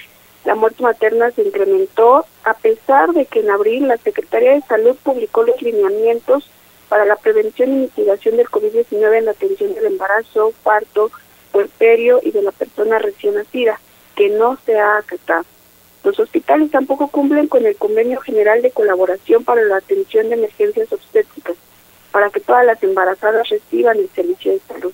La 0.44 0.54
muerte 0.54 0.82
materna 0.82 1.30
se 1.32 1.42
incrementó 1.42 2.24
a 2.44 2.54
pesar 2.54 3.12
de 3.12 3.26
que 3.26 3.40
en 3.40 3.50
abril 3.50 3.88
la 3.88 3.96
Secretaría 3.96 4.52
de 4.52 4.62
Salud 4.62 4.96
publicó 5.02 5.42
los 5.42 5.60
lineamientos 5.60 6.48
para 6.88 7.04
la 7.04 7.16
prevención 7.16 7.72
y 7.72 7.76
mitigación 7.76 8.36
del 8.36 8.46
COVID-19 8.46 9.18
en 9.18 9.24
la 9.24 9.32
atención 9.32 9.74
del 9.74 9.86
embarazo, 9.86 10.52
parto, 10.62 11.10
puerperio 11.50 12.20
y 12.22 12.30
de 12.30 12.42
la 12.42 12.52
persona 12.52 12.98
recién 12.98 13.34
nacida, 13.34 13.80
que 14.14 14.28
no 14.28 14.56
se 14.64 14.78
ha 14.78 14.98
acatado. 14.98 15.44
Los 16.06 16.20
hospitales 16.20 16.70
tampoco 16.70 17.08
cumplen 17.08 17.48
con 17.48 17.66
el 17.66 17.74
Convenio 17.74 18.20
General 18.20 18.62
de 18.62 18.70
Colaboración 18.70 19.42
para 19.42 19.62
la 19.62 19.78
Atención 19.78 20.28
de 20.28 20.36
Emergencias 20.36 20.92
Obstétricas, 20.92 21.56
para 22.12 22.30
que 22.30 22.38
todas 22.38 22.64
las 22.64 22.80
embarazadas 22.80 23.48
reciban 23.48 23.98
el 23.98 24.08
servicio 24.10 24.52
de 24.52 24.60
salud. 24.68 24.92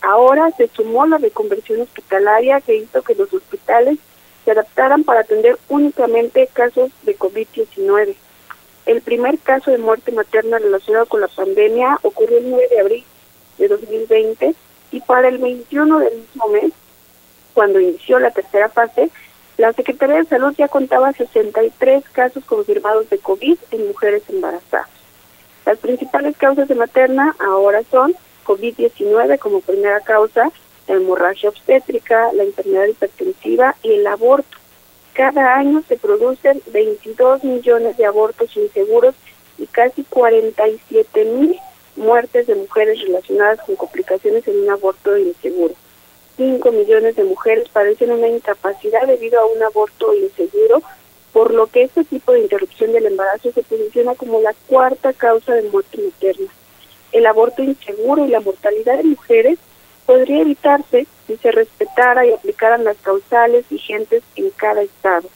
Ahora 0.00 0.50
se 0.56 0.66
sumó 0.66 1.06
la 1.06 1.18
reconversión 1.18 1.82
hospitalaria 1.82 2.60
que 2.60 2.74
hizo 2.74 3.02
que 3.02 3.14
los 3.14 3.32
hospitales 3.32 4.00
se 4.44 4.50
adaptaran 4.50 5.04
para 5.04 5.20
atender 5.20 5.56
únicamente 5.68 6.48
casos 6.52 6.90
de 7.04 7.16
COVID-19. 7.16 8.16
El 8.86 9.00
primer 9.02 9.38
caso 9.38 9.70
de 9.70 9.78
muerte 9.78 10.10
materna 10.10 10.58
relacionado 10.58 11.06
con 11.06 11.20
la 11.20 11.28
pandemia 11.28 12.00
ocurrió 12.02 12.38
el 12.38 12.50
9 12.50 12.68
de 12.68 12.80
abril 12.80 13.04
de 13.58 13.68
2020 13.68 14.54
y 14.90 15.00
para 15.02 15.28
el 15.28 15.38
21 15.38 16.00
del 16.00 16.16
mismo 16.16 16.48
mes, 16.48 16.72
cuando 17.54 17.78
inició 17.78 18.18
la 18.18 18.32
tercera 18.32 18.68
fase, 18.68 19.08
la 19.58 19.72
Secretaría 19.72 20.18
de 20.18 20.24
Salud 20.24 20.54
ya 20.56 20.68
contaba 20.68 21.12
63 21.12 22.04
casos 22.12 22.44
confirmados 22.44 23.10
de 23.10 23.18
COVID 23.18 23.58
en 23.72 23.88
mujeres 23.88 24.22
embarazadas. 24.28 24.88
Las 25.66 25.78
principales 25.78 26.36
causas 26.36 26.68
de 26.68 26.76
materna 26.76 27.34
ahora 27.40 27.82
son 27.90 28.14
COVID-19 28.46 29.38
como 29.40 29.60
primera 29.60 30.00
causa, 30.00 30.52
la 30.86 30.94
hemorragia 30.94 31.48
obstétrica, 31.48 32.32
la 32.32 32.44
enfermedad 32.44 32.86
hipertensiva 32.86 33.74
y 33.82 33.94
el 33.94 34.06
aborto. 34.06 34.56
Cada 35.12 35.56
año 35.56 35.82
se 35.88 35.96
producen 35.96 36.62
22 36.72 37.42
millones 37.42 37.96
de 37.96 38.06
abortos 38.06 38.56
inseguros 38.56 39.16
y 39.58 39.66
casi 39.66 40.04
47 40.04 41.24
mil 41.24 41.58
muertes 41.96 42.46
de 42.46 42.54
mujeres 42.54 43.00
relacionadas 43.02 43.60
con 43.66 43.74
complicaciones 43.74 44.46
en 44.46 44.60
un 44.60 44.70
aborto 44.70 45.18
inseguro. 45.18 45.74
5 46.38 46.70
millones 46.70 47.16
de 47.16 47.24
mujeres 47.24 47.68
padecen 47.68 48.12
una 48.12 48.28
incapacidad 48.28 49.06
debido 49.06 49.40
a 49.40 49.46
un 49.46 49.62
aborto 49.62 50.14
inseguro, 50.14 50.82
por 51.32 51.52
lo 51.52 51.66
que 51.66 51.82
este 51.82 52.04
tipo 52.04 52.32
de 52.32 52.40
interrupción 52.40 52.92
del 52.92 53.06
embarazo 53.06 53.52
se 53.52 53.62
posiciona 53.62 54.14
como 54.14 54.40
la 54.40 54.54
cuarta 54.68 55.12
causa 55.12 55.54
de 55.54 55.68
muerte 55.68 55.98
materna. 56.00 56.50
El 57.10 57.26
aborto 57.26 57.62
inseguro 57.62 58.24
y 58.24 58.28
la 58.28 58.40
mortalidad 58.40 58.98
de 58.98 59.04
mujeres 59.04 59.58
podría 60.06 60.40
evitarse 60.42 61.06
si 61.26 61.36
se 61.36 61.50
respetara 61.50 62.24
y 62.24 62.32
aplicaran 62.32 62.84
las 62.84 62.96
causales 62.98 63.68
vigentes 63.68 64.22
en 64.36 64.50
cada 64.50 64.82
estado, 64.82 65.28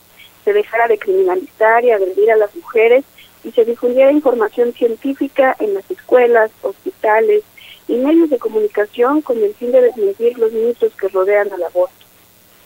se 0.44 0.53
dejara 0.53 0.86
de 0.86 0.98
criminalizar 0.98 1.84
y 1.84 1.90
agredir 1.90 2.30
a 2.30 2.36
las 2.36 2.55
mujeres 2.55 3.05
y 3.44 3.50
se 3.50 3.64
difundiera 3.64 4.12
información 4.12 4.72
científica 4.72 5.57
en 5.59 5.74
las 5.74 5.90
escuelas, 5.90 6.53
hospitales 6.62 7.42
y 7.93 7.97
medios 7.97 8.30
de 8.30 8.38
comunicación 8.38 9.20
con 9.20 9.36
el 9.36 9.55
fin 9.55 9.70
de 9.70 9.82
desmentir 9.82 10.38
los 10.38 10.51
mitos 10.51 10.95
que 10.95 11.09
rodean 11.09 11.53
al 11.53 11.62
aborto. 11.62 12.07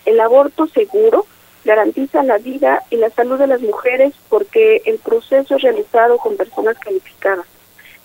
El 0.04 0.20
aborto 0.20 0.68
seguro 0.68 1.26
garantiza 1.64 2.22
la 2.22 2.38
vida 2.38 2.84
y 2.90 2.96
la 2.96 3.10
salud 3.10 3.36
de 3.36 3.48
las 3.48 3.60
mujeres 3.60 4.14
porque 4.28 4.82
el 4.84 4.98
proceso 4.98 5.56
es 5.56 5.62
realizado 5.62 6.18
con 6.18 6.36
personas 6.36 6.78
calificadas. 6.78 7.44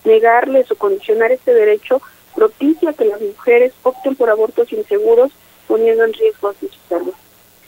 Negarles 0.03 0.71
o 0.71 0.75
condicionar 0.75 1.31
este 1.31 1.53
derecho 1.53 2.01
propicia 2.35 2.93
que 2.93 3.05
las 3.05 3.21
mujeres 3.21 3.71
opten 3.83 4.15
por 4.15 4.31
abortos 4.31 4.73
inseguros 4.73 5.31
poniendo 5.67 6.03
en 6.05 6.13
riesgo 6.13 6.55
su 6.59 6.69
salud. 6.89 7.13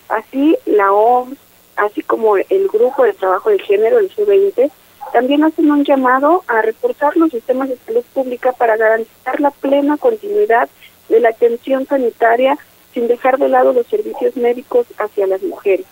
Así, 0.10 0.58
la 0.66 0.92
OMS, 0.92 1.38
así 1.76 2.02
como 2.02 2.38
el 2.38 2.68
Grupo 2.70 3.04
de 3.04 3.14
Trabajo 3.14 3.52
de 3.52 3.60
Género, 3.60 4.00
el 4.00 4.10
G20, 4.16 4.72
también 5.12 5.44
hacen 5.44 5.72
un 5.72 5.84
llamado 5.84 6.44
a 6.48 6.62
reforzar 6.62 7.16
los 7.18 7.32
sistemas 7.32 7.70
de 7.70 7.78
salud 7.78 8.04
pública 8.14 8.52
para 8.52 8.78
garantizar 8.78 9.40
la 9.40 9.52
plena 9.52 9.98
continuidad 9.98 10.70
de 11.10 11.20
la 11.20 11.30
atención 11.30 11.86
sanitaria 11.86 12.58
sin 12.94 13.08
dejar 13.08 13.38
de 13.38 13.50
lado 13.50 13.74
los 13.74 13.88
servicios 13.88 14.36
médicos 14.36 14.88
hacia 14.98 15.28
las 15.28 15.42
mujeres. 15.42 15.86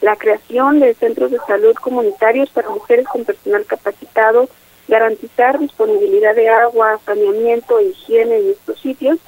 La 0.00 0.16
creación 0.16 0.80
de 0.80 0.94
centros 0.94 1.30
de 1.30 1.38
salud 1.46 1.74
comunitarios 1.74 2.50
para 2.50 2.70
mujeres 2.70 3.06
con 3.06 3.24
personal 3.24 3.64
capacitado, 3.64 4.48
garantizar 4.88 5.58
disponibilidad 5.58 6.34
de 6.34 6.48
agua, 6.48 7.00
saneamiento 7.06 7.78
e 7.78 7.84
higiene 7.84 8.36
en 8.36 8.50
estos 8.50 8.80
sitios 8.80 9.18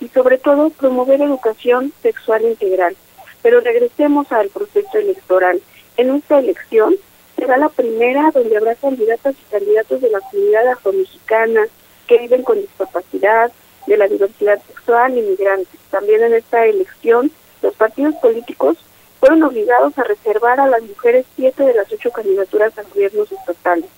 y 0.00 0.08
sobre 0.08 0.38
todo 0.38 0.70
promover 0.70 1.22
educación 1.22 1.92
sexual 2.02 2.42
integral. 2.42 2.96
Pero 3.42 3.60
regresemos 3.60 4.30
al 4.32 4.48
proceso 4.48 4.98
electoral. 4.98 5.60
En 5.96 6.14
esta 6.14 6.38
elección 6.38 6.96
será 7.36 7.56
la 7.56 7.68
primera 7.68 8.30
donde 8.32 8.56
habrá 8.56 8.74
candidatas 8.74 9.34
y 9.34 9.50
candidatos 9.50 10.00
de 10.00 10.10
la 10.10 10.20
comunidad 10.20 10.68
afromexicana 10.68 11.66
que 12.06 12.18
viven 12.18 12.42
con 12.42 12.60
discapacidad, 12.60 13.50
de 13.86 13.96
la 13.96 14.08
diversidad 14.08 14.60
sexual 14.66 15.16
y 15.18 15.22
migrantes. 15.22 15.80
También 15.90 16.22
en 16.22 16.34
esta 16.34 16.64
elección, 16.66 17.30
los 17.62 17.74
partidos 17.74 18.14
políticos 18.16 18.78
fueron 19.20 19.42
obligados 19.42 19.96
a 19.98 20.04
reservar 20.04 20.60
a 20.60 20.68
las 20.68 20.82
mujeres 20.82 21.26
siete 21.36 21.64
de 21.64 21.74
las 21.74 21.90
ocho 21.92 22.10
candidaturas 22.10 22.76
a 22.78 22.82
gobiernos 22.82 23.30
estatales. 23.30 23.90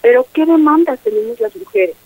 Pero, 0.00 0.26
¿qué 0.32 0.44
demandas 0.44 0.98
tenemos 1.00 1.38
las 1.40 1.54
mujeres? 1.54 1.96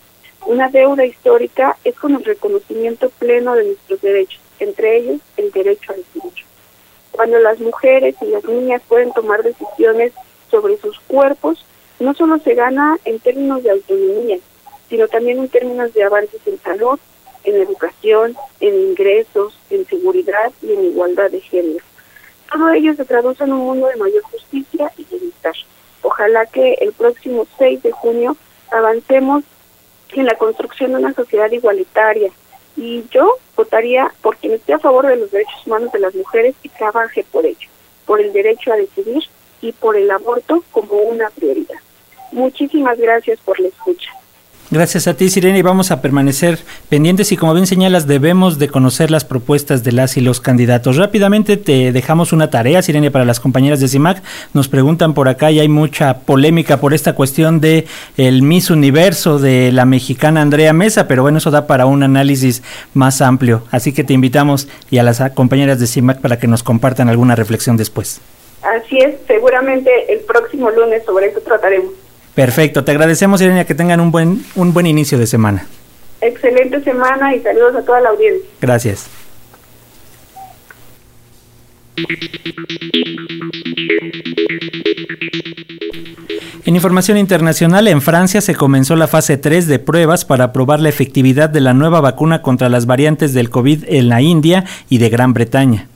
Una 0.45 0.69
deuda 0.69 1.05
histórica 1.05 1.77
es 1.85 1.95
con 1.99 2.15
el 2.15 2.25
reconocimiento 2.25 3.09
pleno 3.11 3.55
de 3.55 3.65
nuestros 3.65 4.01
derechos, 4.01 4.41
entre 4.59 4.99
ellos 4.99 5.21
el 5.37 5.51
derecho 5.51 5.93
a 5.93 5.97
decidir. 5.97 6.45
Cuando 7.11 7.39
las 7.39 7.59
mujeres 7.59 8.15
y 8.21 8.27
las 8.27 8.45
niñas 8.45 8.83
pueden 8.87 9.13
tomar 9.13 9.43
decisiones 9.43 10.13
sobre 10.51 10.77
sus 10.79 10.99
cuerpos, 11.01 11.65
no 11.99 12.15
solo 12.15 12.39
se 12.39 12.55
gana 12.55 12.99
en 13.05 13.19
términos 13.21 13.63
de 13.63 13.71
autonomía, 13.71 14.39
sino 14.89 15.09
también 15.09 15.39
en 15.39 15.49
términos 15.49 15.93
de 15.95 16.05
avances 16.05 16.41
en 16.47 16.61
salud, 16.61 16.99
en 17.45 17.57
educación, 17.57 18.37
en 18.61 18.75
ingresos, 18.75 19.59
en 19.71 19.87
seguridad 19.87 20.53
y 20.63 20.73
en 20.73 20.85
igualdad 20.85 21.31
de 21.31 21.41
género. 21.41 21.85
Todo 22.51 22.71
ello 22.71 22.95
se 22.95 23.05
traduce 23.05 23.45
en 23.45 23.53
un 23.53 23.61
mundo 23.61 23.87
de 23.89 23.97
mayor 23.97 24.23
justicia 24.23 24.93
y 24.97 25.05
bienestar. 25.05 25.55
Ojalá 26.03 26.47
que 26.47 26.75
el 26.75 26.93
próximo 26.93 27.47
6 27.59 27.83
de 27.83 27.93
junio 27.93 28.37
avancemos 28.71 29.45
en 30.13 30.27
la 30.27 30.35
construcción 30.37 30.93
de 30.93 30.99
una 30.99 31.15
sociedad 31.15 31.51
igualitaria. 31.51 32.31
Y 32.77 33.05
yo 33.11 33.39
votaría 33.57 34.13
por 34.21 34.37
quien 34.37 34.53
esté 34.53 34.75
a 34.75 34.79
favor 34.79 35.07
de 35.07 35.17
los 35.17 35.31
derechos 35.31 35.67
humanos 35.67 35.93
de 35.93 35.99
las 35.99 36.15
mujeres 36.15 36.55
y 36.63 36.69
trabaje 36.69 37.25
por 37.33 37.47
ello, 37.47 37.69
por 38.05 38.21
el 38.21 38.33
derecho 38.33 38.73
a 38.73 38.77
decidir 38.77 39.25
y 39.61 39.73
por 39.73 39.97
el 39.97 40.11
aborto 40.11 40.63
como 40.73 40.95
una 40.95 41.31
prioridad. 41.31 41.79
Muchísimas 42.33 42.99
gracias 42.99 43.39
por 43.45 43.59
la 43.61 43.69
escucha. 43.69 44.11
Gracias 44.69 45.07
a 45.07 45.15
ti, 45.15 45.31
Sirena, 45.31 45.57
y 45.57 45.63
vamos 45.63 45.93
a 45.93 46.03
permanecer 46.03 46.59
pendientes 46.89 47.31
y 47.31 47.37
como 47.37 47.55
bien 47.55 47.69
señalas, 47.69 48.09
debemos 48.09 48.59
de 48.59 48.67
conocer 48.67 49.13
las 49.13 49.25
propuestas 49.25 49.85
de 49.85 49.93
las 49.93 50.17
y 50.17 50.21
los 50.21 50.41
candidatos. 50.41 50.97
Rápidamente 50.97 51.57
te 51.57 51.93
dejamos 51.93 52.33
una 52.33 52.51
tarea, 52.51 52.83
Sirene, 52.83 53.13
para 53.13 53.25
las 53.25 53.39
compañeras 53.39 53.79
de 53.79 53.87
CIMAC. 53.87 54.25
Nos 54.55 54.67
preguntan 54.67 55.15
por 55.15 55.29
acá 55.29 55.53
y 55.53 55.61
hay 55.61 55.69
mucha 55.69 56.19
polémica 56.19 56.81
por 56.81 56.95
esta 56.95 57.15
cuestión 57.15 57.61
de 57.61 57.87
el 58.17 58.43
Miss 58.43 58.69
Universo 58.69 59.39
de 59.39 59.71
la 59.71 59.85
mexicana 59.85 60.43
Andrea 60.43 60.73
Mesa, 60.73 61.07
pero 61.07 61.23
bueno, 61.23 61.39
eso 61.39 61.53
da 61.53 61.69
para 61.69 61.87
un 61.87 62.03
análisis 62.03 62.65
más 62.93 63.23
amplio. 63.23 63.63
Así 63.71 63.93
que 63.93 64.03
te 64.03 64.15
invitamos 64.15 64.67
y 64.91 64.99
a 64.99 65.05
las 65.05 65.23
compañeras 65.31 65.79
de 65.79 65.87
CIMAC 65.87 66.21
para 66.21 66.41
que 66.41 66.49
nos 66.49 66.65
compartan 66.65 67.09
alguna 67.09 67.37
reflexión 67.37 67.77
después. 67.77 68.21
Así 68.75 68.99
es, 68.99 69.15
seguramente 69.27 69.91
el 70.13 70.21
próximo 70.21 70.71
lunes 70.71 71.05
sobre 71.05 71.29
eso 71.29 71.41
trataremos. 71.41 71.93
Perfecto, 72.35 72.85
te 72.85 72.91
agradecemos 72.91 73.41
Irene 73.41 73.65
que 73.65 73.75
tengan 73.75 74.01
un 74.01 74.11
buen 74.11 74.45
un 74.57 74.75
buen 74.75 74.87
inicio 74.87 75.19
de 75.19 75.27
semana. 75.27 75.67
Excelente 76.21 76.83
semana 76.83 77.35
y 77.35 77.41
saludos 77.41 77.77
a 77.77 77.83
toda 77.83 78.01
la 78.01 78.11
audiencia. 78.11 78.49
Gracias. 78.61 79.09
En 86.65 86.75
información 86.75 87.17
internacional, 87.17 87.87
en 87.87 88.03
Francia 88.03 88.41
se 88.41 88.57
comenzó 88.57 88.97
la 88.97 89.07
fase 89.07 89.37
3 89.37 89.69
de 89.69 89.79
pruebas 89.79 90.25
para 90.25 90.53
probar 90.53 90.81
la 90.81 90.89
efectividad 90.89 91.49
de 91.49 91.61
la 91.61 91.75
nueva 91.75 92.01
vacuna 92.01 92.43
contra 92.43 92.69
las 92.69 92.87
variantes 92.87 93.33
del 93.33 93.51
COVID 93.51 93.85
en 93.87 94.09
la 94.09 94.21
India 94.21 94.65
y 94.89 94.99
de 94.99 95.09
Gran 95.09 95.33
Bretaña. 95.33 95.87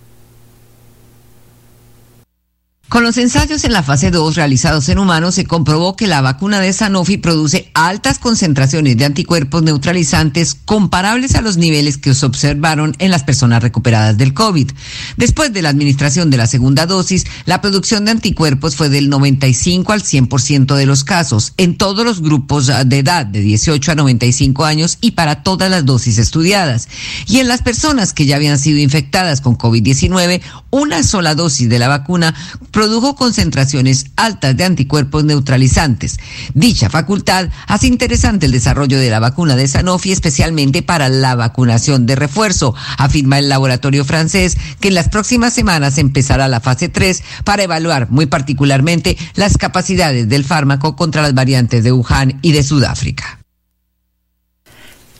Con 2.90 3.04
los 3.04 3.18
ensayos 3.18 3.62
en 3.62 3.72
la 3.72 3.84
fase 3.84 4.10
2 4.10 4.34
realizados 4.34 4.88
en 4.88 4.98
humanos 4.98 5.36
se 5.36 5.44
comprobó 5.44 5.94
que 5.94 6.08
la 6.08 6.22
vacuna 6.22 6.58
de 6.58 6.72
Sanofi 6.72 7.18
produce 7.18 7.70
altas 7.72 8.18
concentraciones 8.18 8.96
de 8.96 9.04
anticuerpos 9.04 9.62
neutralizantes 9.62 10.56
comparables 10.56 11.36
a 11.36 11.40
los 11.40 11.56
niveles 11.56 11.98
que 11.98 12.12
se 12.16 12.26
observaron 12.26 12.96
en 12.98 13.12
las 13.12 13.22
personas 13.22 13.62
recuperadas 13.62 14.18
del 14.18 14.34
COVID. 14.34 14.72
Después 15.16 15.52
de 15.52 15.62
la 15.62 15.68
administración 15.68 16.30
de 16.30 16.38
la 16.38 16.48
segunda 16.48 16.86
dosis, 16.86 17.26
la 17.44 17.60
producción 17.60 18.04
de 18.06 18.10
anticuerpos 18.10 18.74
fue 18.74 18.88
del 18.88 19.08
95 19.08 19.92
al 19.92 20.02
100% 20.02 20.74
de 20.74 20.86
los 20.86 21.04
casos 21.04 21.52
en 21.58 21.78
todos 21.78 22.04
los 22.04 22.20
grupos 22.20 22.72
de 22.86 22.98
edad 22.98 23.24
de 23.24 23.40
18 23.40 23.92
a 23.92 23.94
95 23.94 24.64
años 24.64 24.98
y 25.00 25.12
para 25.12 25.44
todas 25.44 25.70
las 25.70 25.86
dosis 25.86 26.18
estudiadas. 26.18 26.88
Y 27.28 27.38
en 27.38 27.46
las 27.46 27.62
personas 27.62 28.12
que 28.12 28.26
ya 28.26 28.34
habían 28.34 28.58
sido 28.58 28.80
infectadas 28.80 29.40
con 29.40 29.56
COVID-19, 29.56 30.40
una 30.70 31.04
sola 31.04 31.36
dosis 31.36 31.68
de 31.68 31.78
la 31.78 31.86
vacuna 31.86 32.34
produjo 32.80 33.14
concentraciones 33.14 34.06
altas 34.16 34.56
de 34.56 34.64
anticuerpos 34.64 35.22
neutralizantes. 35.24 36.16
Dicha 36.54 36.88
facultad 36.88 37.50
hace 37.66 37.88
interesante 37.88 38.46
el 38.46 38.52
desarrollo 38.52 38.98
de 38.98 39.10
la 39.10 39.20
vacuna 39.20 39.54
de 39.54 39.68
Sanofi, 39.68 40.12
especialmente 40.12 40.80
para 40.80 41.10
la 41.10 41.34
vacunación 41.34 42.06
de 42.06 42.16
refuerzo, 42.16 42.74
afirma 42.96 43.38
el 43.38 43.50
laboratorio 43.50 44.02
francés, 44.06 44.56
que 44.80 44.88
en 44.88 44.94
las 44.94 45.10
próximas 45.10 45.52
semanas 45.52 45.98
empezará 45.98 46.48
la 46.48 46.60
fase 46.60 46.88
3 46.88 47.22
para 47.44 47.64
evaluar 47.64 48.10
muy 48.10 48.24
particularmente 48.24 49.18
las 49.34 49.58
capacidades 49.58 50.30
del 50.30 50.46
fármaco 50.46 50.96
contra 50.96 51.20
las 51.20 51.34
variantes 51.34 51.84
de 51.84 51.92
Wuhan 51.92 52.38
y 52.40 52.52
de 52.52 52.62
Sudáfrica. 52.62 53.39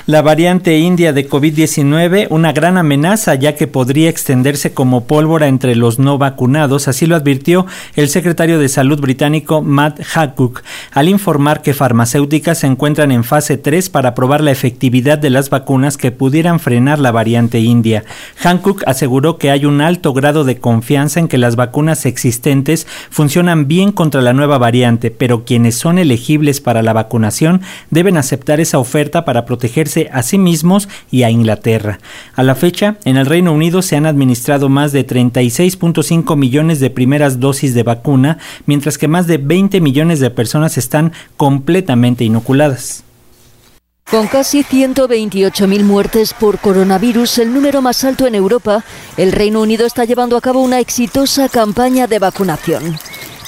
La 0.07 0.23
variante 0.23 0.79
india 0.79 1.13
de 1.13 1.29
COVID-19, 1.29 2.29
una 2.31 2.53
gran 2.53 2.79
amenaza 2.79 3.35
ya 3.35 3.55
que 3.55 3.67
podría 3.67 4.09
extenderse 4.09 4.73
como 4.73 5.05
pólvora 5.05 5.47
entre 5.47 5.77
los 5.77 5.99
no 5.99 6.17
vacunados, 6.17 6.89
así 6.89 7.05
lo 7.05 7.17
advirtió 7.17 7.67
el 7.97 8.09
secretario 8.09 8.59
de 8.59 8.71
Salud 8.71 8.99
británico 8.99 9.61
Matt 9.61 10.01
Hancock 10.03 10.63
al 10.93 11.11
informar 11.11 11.61
que 11.61 11.75
farmacéuticas 11.75 12.61
se 12.61 12.67
encuentran 12.67 13.13
en 13.13 13.25
fase 13.25 13.59
3 13.59 13.91
para 13.91 14.15
probar 14.15 14.41
la 14.41 14.51
efectividad 14.51 15.19
de 15.19 15.29
las 15.29 15.51
vacunas 15.51 15.99
que 15.99 16.11
pudieran 16.11 16.61
frenar 16.61 16.99
la 16.99 17.13
variante 17.13 17.61
india. 17.61 18.05
Hancock 18.37 18.83
aseguró 18.87 19.37
que 19.37 19.51
hay 19.51 19.67
un 19.67 19.83
alto 19.83 20.15
grado 20.15 20.45
de 20.45 20.59
confianza 20.59 21.21
en 21.21 21.29
que 21.29 21.39
las 21.39 21.57
vacunas 21.57 22.07
existentes 22.07 22.87
funcionan 23.11 23.69
bien 23.69 23.93
contra 23.93 24.23
la 24.23 24.33
nueva 24.33 24.57
variante, 24.57 25.11
pero 25.11 25.45
quienes 25.45 25.77
son 25.77 25.99
elegibles 25.99 26.63
para 26.63 26.83
la 26.83 26.95
vacunación 26.95 27.61
deben 27.91 28.17
aceptar 28.17 28.61
esa 28.61 28.79
oferta 28.79 29.27
para 29.27 29.45
protegerse 29.45 29.90
a 30.13 30.23
sí 30.23 30.39
mismos 30.39 30.89
y 31.11 31.23
a 31.23 31.31
Inglaterra. 31.31 31.99
A 32.35 32.43
la 32.43 32.55
fecha, 32.55 32.97
en 33.05 33.17
el 33.17 33.27
Reino 33.27 33.53
Unido 33.53 33.83
se 33.83 33.97
han 33.97 34.07
administrado 34.07 34.69
más 34.69 34.93
de 34.93 35.07
36.5 35.07 36.37
millones 36.37 36.81
de 36.81 36.91
primeras 36.91 37.41
dosis 37.41 37.75
de 37.75 37.83
vacuna, 37.83 38.39
mientras 38.67 38.99
que 38.99 39.09
más 39.09 39.27
de 39.27 39.39
20 39.39 39.81
millones 39.81 40.21
de 40.21 40.31
personas 40.31 40.79
están 40.79 41.13
completamente 41.37 42.25
inoculadas. 42.25 43.05
Con 44.11 44.27
casi 44.27 44.65
128.000 44.65 45.85
muertes 45.85 46.35
por 46.35 46.59
coronavirus, 46.59 47.39
el 47.39 47.55
número 47.55 47.81
más 47.81 48.03
alto 48.03 48.27
en 48.27 48.35
Europa, 48.35 48.83
el 49.17 49.31
Reino 49.31 49.61
Unido 49.61 49.87
está 49.87 50.05
llevando 50.05 50.37
a 50.37 50.41
cabo 50.41 50.61
una 50.61 50.81
exitosa 50.81 51.49
campaña 51.49 52.09
de 52.09 52.19
vacunación. 52.19 52.99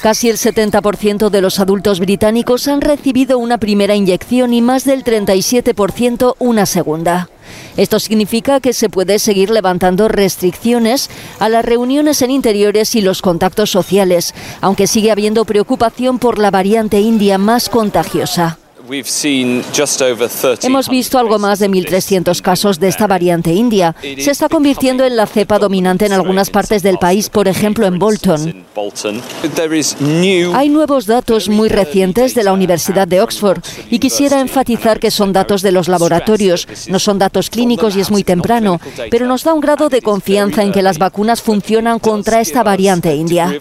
Casi 0.03 0.29
el 0.29 0.37
70% 0.37 1.31
de 1.31 1.41
los 1.41 1.61
adultos 1.61 2.01
británicos 2.01 2.67
han 2.67 2.81
recibido 2.81 3.39
una 3.39 3.59
primera 3.59 3.95
inyección 3.95 4.53
y 4.53 4.61
más 4.61 4.85
del 4.85 5.05
37% 5.05 6.35
una 6.41 6.67
segunda. 6.67 7.29
Esto 7.77 8.01
significa 8.01 8.59
que 8.59 8.73
se 8.73 8.89
puede 8.89 9.21
seguir 9.21 9.51
levantando 9.51 10.09
restricciones 10.09 11.09
a 11.39 11.49
las 11.49 11.65
reuniones 11.65 12.21
en 12.21 12.33
interiores 12.33 12.97
y 12.97 13.01
los 13.01 13.23
contactos 13.23 13.71
sociales, 13.71 14.35
aunque 14.61 14.89
sigue 14.89 15.13
habiendo 15.13 15.45
preocupación 15.45 16.19
por 16.19 16.41
la 16.41 16.51
variante 16.51 17.01
india 17.01 17.39
más 17.39 17.69
contagiosa. 17.69 18.59
Hemos 20.63 20.89
visto 20.89 21.19
algo 21.19 21.39
más 21.39 21.59
de 21.59 21.71
1.300 21.71 22.41
casos 22.43 22.79
de 22.79 22.89
esta 22.89 23.07
variante 23.07 23.51
india. 23.53 23.95
Se 24.03 24.31
está 24.31 24.49
convirtiendo 24.49 25.05
en 25.05 25.17
la 25.17 25.27
cepa 25.27 25.59
dominante 25.59 26.07
en 26.07 26.13
algunas 26.13 26.51
partes 26.51 26.83
del 26.83 26.99
país, 26.99 27.31
por 27.31 27.49
ejemplo 27.49 27.87
en 27.87 27.99
Bolton. 27.99 28.65
Hay 30.55 30.69
nuevos 30.69 31.07
datos 31.07 31.49
muy 31.49 31.69
recientes 31.69 32.35
de 32.35 32.45
la 32.45 32.53
Universidad 32.53 33.09
de 33.09 33.21
Oxford 33.21 33.63
y 33.91 33.99
quisiera 33.99 34.41
enfatizar 34.41 35.01
que 35.01 35.11
son 35.11 35.33
datos 35.33 35.63
de 35.63 35.73
los 35.73 35.89
laboratorios, 35.89 36.69
no 36.89 36.99
son 36.99 37.19
datos 37.19 37.49
clínicos 37.51 37.97
y 37.97 38.01
es 38.01 38.11
muy 38.11 38.25
temprano, 38.25 38.81
pero 39.11 39.27
nos 39.27 39.45
da 39.45 39.55
un 39.55 39.61
grado 39.61 39.89
de 39.89 40.03
confianza 40.03 40.63
en 40.63 40.73
que 40.73 40.83
las 40.83 40.99
vacunas 40.99 41.41
funcionan 41.41 41.99
contra 41.99 42.41
esta 42.41 42.63
variante 42.63 43.15
india. 43.15 43.59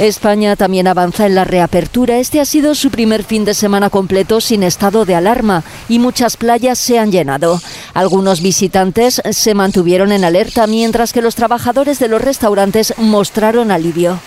España 0.00 0.56
también 0.56 0.88
avanza 0.88 1.26
en 1.26 1.34
la 1.34 1.44
reapertura. 1.44 2.16
Este 2.16 2.40
ha 2.40 2.46
sido 2.46 2.74
su 2.74 2.90
primer 2.90 3.22
fin 3.22 3.44
de 3.44 3.52
semana 3.52 3.90
completo 3.90 4.40
sin 4.40 4.62
estado 4.62 5.04
de 5.04 5.14
alarma 5.14 5.62
y 5.90 5.98
muchas 5.98 6.38
playas 6.38 6.78
se 6.78 6.98
han 6.98 7.12
llenado. 7.12 7.60
Algunos 7.92 8.40
visitantes 8.40 9.20
se 9.30 9.54
mantuvieron 9.54 10.10
en 10.10 10.24
alerta 10.24 10.66
mientras 10.66 11.12
que 11.12 11.20
los 11.20 11.34
trabajadores 11.34 11.98
de 11.98 12.08
los 12.08 12.22
restaurantes 12.22 12.94
mostraron 12.96 13.70
alivio. 13.70 14.18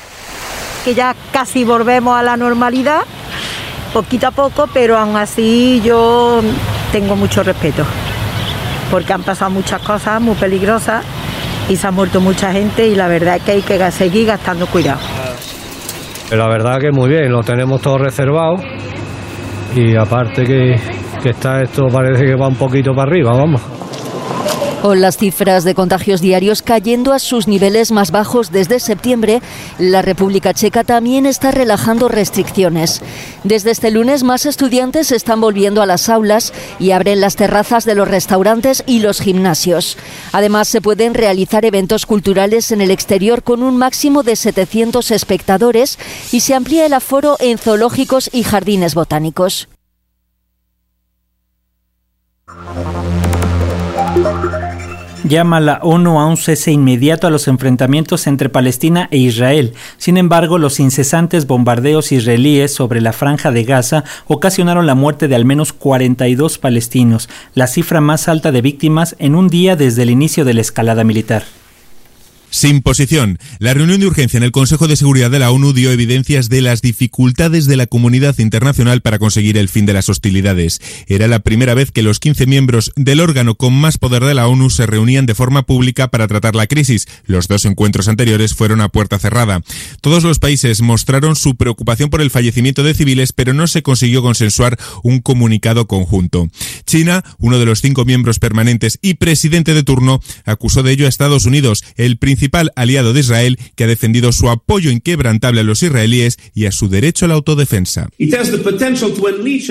Que 0.86 0.94
ya 0.94 1.16
casi 1.32 1.64
volvemos 1.64 2.16
a 2.16 2.22
la 2.22 2.38
normalidad, 2.38 3.02
poquito 3.94 4.28
a 4.28 4.32
poco, 4.32 4.70
pero 4.72 4.96
aún 4.96 5.16
así 5.18 5.82
yo 5.84 6.42
tengo 6.92 7.16
mucho 7.16 7.42
respeto, 7.42 7.84
porque 8.92 9.12
han 9.12 9.24
pasado 9.24 9.50
muchas 9.50 9.82
cosas 9.82 10.22
muy 10.22 10.36
peligrosas 10.36 11.04
y 11.68 11.78
se 11.78 11.88
ha 11.88 11.92
muerto 11.92 12.22
mucha 12.22 12.52
gente 12.52 12.86
y 12.86 12.94
la 12.94 13.08
verdad 13.08 13.38
es 13.38 13.42
que 13.42 13.52
hay 13.54 13.62
que 13.64 13.92
seguir 13.92 14.28
gastando 14.28 14.68
cuidado. 14.68 15.00
La 16.36 16.48
verdad 16.48 16.80
que 16.80 16.92
muy 16.92 17.10
bien, 17.10 17.32
lo 17.32 17.42
tenemos 17.42 17.80
todo 17.80 18.00
reservado 18.00 18.56
y 19.76 19.96
aparte 19.96 20.44
que, 20.44 20.76
que 21.22 21.30
está 21.30 21.62
esto 21.62 21.86
parece 21.92 22.26
que 22.26 22.36
va 22.36 22.48
un 22.48 22.56
poquito 22.56 22.92
para 22.94 23.12
arriba, 23.12 23.32
vamos. 23.34 23.62
Con 24.84 25.00
las 25.00 25.16
cifras 25.16 25.64
de 25.64 25.76
contagios 25.76 26.20
diarios 26.20 26.62
cayendo 26.62 27.14
a 27.14 27.20
sus 27.20 27.48
niveles 27.48 27.94
más 27.94 28.12
bajos 28.12 28.52
desde 28.52 28.82
septiembre, 28.82 29.42
la 29.80 30.02
República 30.02 30.54
Checa 30.54 30.84
también 30.84 31.26
está 31.26 31.52
relajando 31.52 32.10
restricciones. 32.10 33.02
Desde 33.46 33.72
este 33.72 33.92
lunes 33.92 34.24
más 34.24 34.46
estudiantes 34.46 35.14
están 35.14 35.40
volviendo 35.40 35.82
a 35.82 35.86
las 35.86 36.10
aulas 36.10 36.52
y 36.80 36.92
abren 36.92 37.22
las 37.22 37.38
terrazas 37.38 37.86
de 37.86 37.96
los 37.96 38.10
restaurantes 38.10 38.84
y 38.86 39.00
los 39.00 39.22
gimnasios. 39.22 39.98
Además, 40.34 40.68
se 40.68 40.82
pueden 40.82 41.14
realizar 41.14 41.64
eventos 41.64 42.06
culturales 42.06 42.74
en 42.74 42.82
el 42.82 42.92
exterior 42.92 43.42
con 43.42 43.64
un 43.64 43.78
máximo 43.78 44.22
de 44.22 44.36
700 44.36 45.12
espectadores 45.12 45.98
y 46.34 46.42
se 46.42 46.56
amplía 46.56 46.86
el 46.86 46.92
aforo 46.92 47.38
en 47.40 47.58
zoológicos 47.58 48.30
y 48.34 48.44
jardines 48.44 48.96
botánicos. 48.96 49.70
Llama 55.24 55.60
la 55.60 55.80
ONU 55.82 56.20
a 56.20 56.26
un 56.26 56.38
cese 56.38 56.72
inmediato 56.72 57.28
a 57.28 57.30
los 57.30 57.48
enfrentamientos 57.48 58.28
entre 58.28 58.50
Palestina 58.50 59.08
e 59.12 59.18
Israel. 59.18 59.74
Sin 59.98 60.18
embargo, 60.18 60.58
los 60.58 60.80
incesantes 60.80 61.48
bombardeos 61.48 62.12
israelíes 62.12 62.74
sobre 62.74 63.02
la 63.02 63.14
franja 63.14 63.52
de 63.52 63.64
Gaza 63.64 64.04
ocasionaron 64.28 64.86
la 64.86 64.96
muerte 64.96 65.28
de 65.28 65.36
al 65.36 65.46
menos 65.46 65.74
42 65.74 66.58
palestinos, 66.58 67.30
la 67.54 67.68
cifra 67.68 68.02
más 68.02 68.28
alta 68.28 68.52
de 68.52 68.62
víctimas 68.62 69.16
en 69.20 69.36
un 69.36 69.48
día 69.48 69.76
desde 69.76 70.04
el 70.04 70.10
inicio 70.10 70.46
de 70.46 70.54
la 70.54 70.62
escalada 70.62 71.04
militar. 71.04 71.44
Sin 72.54 72.84
posición. 72.84 73.40
La 73.58 73.74
reunión 73.74 74.00
de 74.00 74.06
urgencia 74.06 74.38
en 74.38 74.44
el 74.44 74.52
Consejo 74.52 74.88
de 74.88 74.96
Seguridad 74.96 75.32
de 75.32 75.40
la 75.40 75.50
ONU 75.50 75.74
dio 75.74 75.92
evidencias 75.92 76.50
de 76.50 76.62
las 76.62 76.84
dificultades 76.84 77.66
de 77.66 77.78
la 77.78 77.88
comunidad 77.88 78.38
internacional 78.38 79.02
para 79.02 79.18
conseguir 79.18 79.58
el 79.58 79.70
fin 79.70 79.88
de 79.88 79.94
las 79.94 80.08
hostilidades. 80.08 80.80
Era 81.08 81.28
la 81.28 81.40
primera 81.40 81.74
vez 81.74 81.90
que 81.90 82.04
los 82.04 82.20
15 82.20 82.46
miembros 82.46 82.92
del 82.96 83.22
órgano 83.22 83.56
con 83.56 83.74
más 83.74 83.98
poder 83.98 84.24
de 84.24 84.36
la 84.36 84.48
ONU 84.48 84.70
se 84.70 84.86
reunían 84.86 85.26
de 85.26 85.34
forma 85.34 85.64
pública 85.64 86.10
para 86.10 86.28
tratar 86.28 86.54
la 86.54 86.68
crisis. 86.68 87.08
Los 87.26 87.48
dos 87.48 87.66
encuentros 87.66 88.08
anteriores 88.08 88.54
fueron 88.54 88.82
a 88.82 88.90
puerta 88.90 89.18
cerrada. 89.18 89.64
Todos 90.02 90.24
los 90.24 90.38
países 90.38 90.82
mostraron 90.82 91.36
su 91.36 91.56
preocupación 91.56 92.12
por 92.12 92.22
el 92.22 92.30
fallecimiento 92.30 92.84
de 92.84 92.94
civiles, 92.94 93.34
pero 93.34 93.56
no 93.56 93.66
se 93.66 93.82
consiguió 93.82 94.22
consensuar 94.22 94.78
un 95.02 95.22
comunicado 95.22 95.88
conjunto. 95.88 96.50
China, 96.86 97.24
uno 97.40 97.58
de 97.58 97.66
los 97.66 97.82
cinco 97.82 98.06
miembros 98.06 98.38
permanentes 98.38 99.00
y 99.02 99.16
presidente 99.16 99.74
de 99.74 99.82
turno, 99.82 100.22
acusó 100.46 100.84
de 100.84 100.92
ello 100.92 101.08
a 101.08 101.10
Estados 101.10 101.48
Unidos, 101.48 101.84
el 101.96 102.18
principal 102.18 102.43
aliado 102.76 103.14
de 103.14 103.20
Israel 103.20 103.58
que 103.76 103.84
ha 103.84 103.88
defendido 103.88 104.32
su 104.32 104.50
apoyo 104.50 104.92
inquebrantable 104.92 105.62
a 105.62 105.64
los 105.64 105.84
israelíes 105.84 106.38
y 106.54 106.66
a 106.66 106.72
su 106.72 106.90
derecho 106.90 107.26
a 107.26 107.28
la 107.30 107.36
autodefensa. 107.36 108.10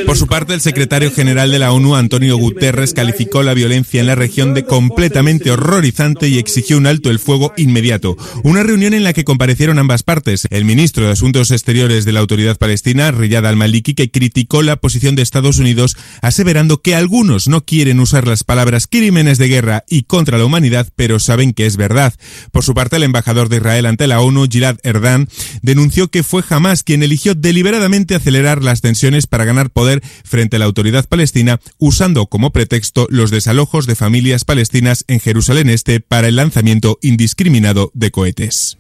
Por 0.07 0.17
su 0.17 0.27
parte, 0.27 0.55
el 0.55 0.61
secretario 0.61 1.11
general 1.11 1.51
de 1.51 1.59
la 1.59 1.73
ONU, 1.73 1.97
Antonio 1.97 2.37
Guterres, 2.37 2.95
calificó 2.95 3.43
la 3.43 3.55
violencia 3.55 4.01
en 4.01 4.07
la 4.07 4.15
región 4.15 4.55
de 4.55 4.65
completamente 4.65 5.51
horrorizante 5.51 6.29
y 6.29 6.39
exigió 6.39 6.79
un 6.79 6.87
alto 6.87 7.11
el 7.11 7.19
fuego 7.19 7.53
inmediato. 7.57 8.17
Una 8.43 8.63
reunión 8.63 8.95
en 8.95 9.05
la 9.05 9.13
que 9.13 9.25
comparecieron 9.25 9.79
ambas 9.79 10.03
partes. 10.03 10.47
El 10.51 10.65
ministro 10.65 11.07
de 11.07 11.13
Asuntos 11.13 11.51
Exteriores 11.51 12.05
de 12.05 12.13
la 12.13 12.21
Autoridad 12.21 12.59
Palestina, 12.59 13.11
Riyad 13.11 13.47
al-Maliki, 13.47 13.95
que 13.95 14.11
criticó 14.11 14.63
la 14.63 14.77
posición 14.77 15.17
de 15.17 15.23
Estados 15.23 15.59
Unidos, 15.59 15.97
aseverando 16.21 16.83
que 16.83 16.95
algunos 16.95 17.49
no 17.49 17.65
quieren 17.65 18.01
usar 18.01 18.27
las 18.27 18.45
palabras 18.45 18.87
crímenes 18.87 19.39
de 19.39 19.49
guerra 19.49 19.85
y 19.89 20.03
contra 20.05 20.39
la 20.39 20.45
humanidad, 20.45 20.89
pero 20.97 21.19
saben 21.19 21.53
que 21.53 21.67
es 21.67 21.77
verdad. 21.77 22.15
Por 22.51 22.62
su 22.63 22.75
parte, 22.75 22.97
el 22.97 23.03
embajador 23.03 23.49
de 23.49 23.57
Israel 23.57 23.87
ante 23.87 24.07
la 24.07 24.21
ONU, 24.21 24.47
Gilad 24.51 24.79
Erdan, 24.83 25.29
denunció 25.63 26.09
que 26.09 26.23
fue 26.23 26.43
Hamas 26.49 26.83
quien 26.83 27.03
eligió 27.03 27.35
deliberadamente 27.35 28.15
acelerar 28.15 28.63
las 28.63 28.81
tensiones 28.81 29.27
para 29.27 29.45
ganar 29.45 29.71
poder 29.71 30.03
frente 30.25 30.57
a 30.57 30.59
la 30.59 30.65
autoridad 30.65 31.09
palestina, 31.09 31.61
usando 31.79 32.27
como 32.27 32.51
pretexto 32.51 33.07
los 33.11 33.31
desalojos 33.31 33.87
de 33.87 33.97
familias 33.97 34.45
palestinas 34.45 35.05
en 35.09 35.21
Jerusalén 35.21 35.69
Este 35.69 36.01
para 36.01 36.29
el 36.29 36.37
lanzamiento 36.37 36.99
indiscriminado 37.03 37.91
de 37.95 38.11
cohetes. 38.11 38.79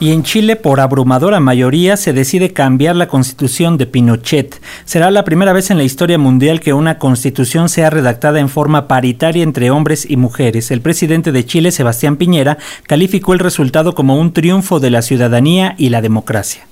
Y 0.00 0.12
en 0.12 0.22
Chile, 0.22 0.56
por 0.56 0.80
abrumadora 0.80 1.40
mayoría, 1.40 1.98
se 1.98 2.14
decide 2.14 2.54
cambiar 2.54 2.96
la 2.96 3.06
constitución 3.06 3.76
de 3.76 3.86
Pinochet. 3.86 4.58
Será 4.86 5.10
la 5.10 5.24
primera 5.24 5.52
vez 5.52 5.70
en 5.70 5.76
la 5.76 5.84
historia 5.84 6.16
mundial 6.16 6.60
que 6.60 6.72
una 6.72 6.98
constitución 6.98 7.68
sea 7.68 7.90
redactada 7.90 8.40
en 8.40 8.48
forma 8.48 8.88
paritaria 8.88 9.42
entre 9.42 9.70
hombres 9.70 10.08
y 10.08 10.16
mujeres. 10.16 10.70
El 10.70 10.80
presidente 10.80 11.32
de 11.32 11.44
Chile, 11.44 11.70
Sebastián 11.70 12.16
Piñera, 12.16 12.56
calificó 12.86 13.34
el 13.34 13.40
resultado 13.40 13.94
como 13.94 14.18
un 14.18 14.32
triunfo 14.32 14.80
de 14.80 14.88
la 14.88 15.02
ciudadanía 15.02 15.74
y 15.76 15.90
la 15.90 16.00
democracia. 16.00 16.69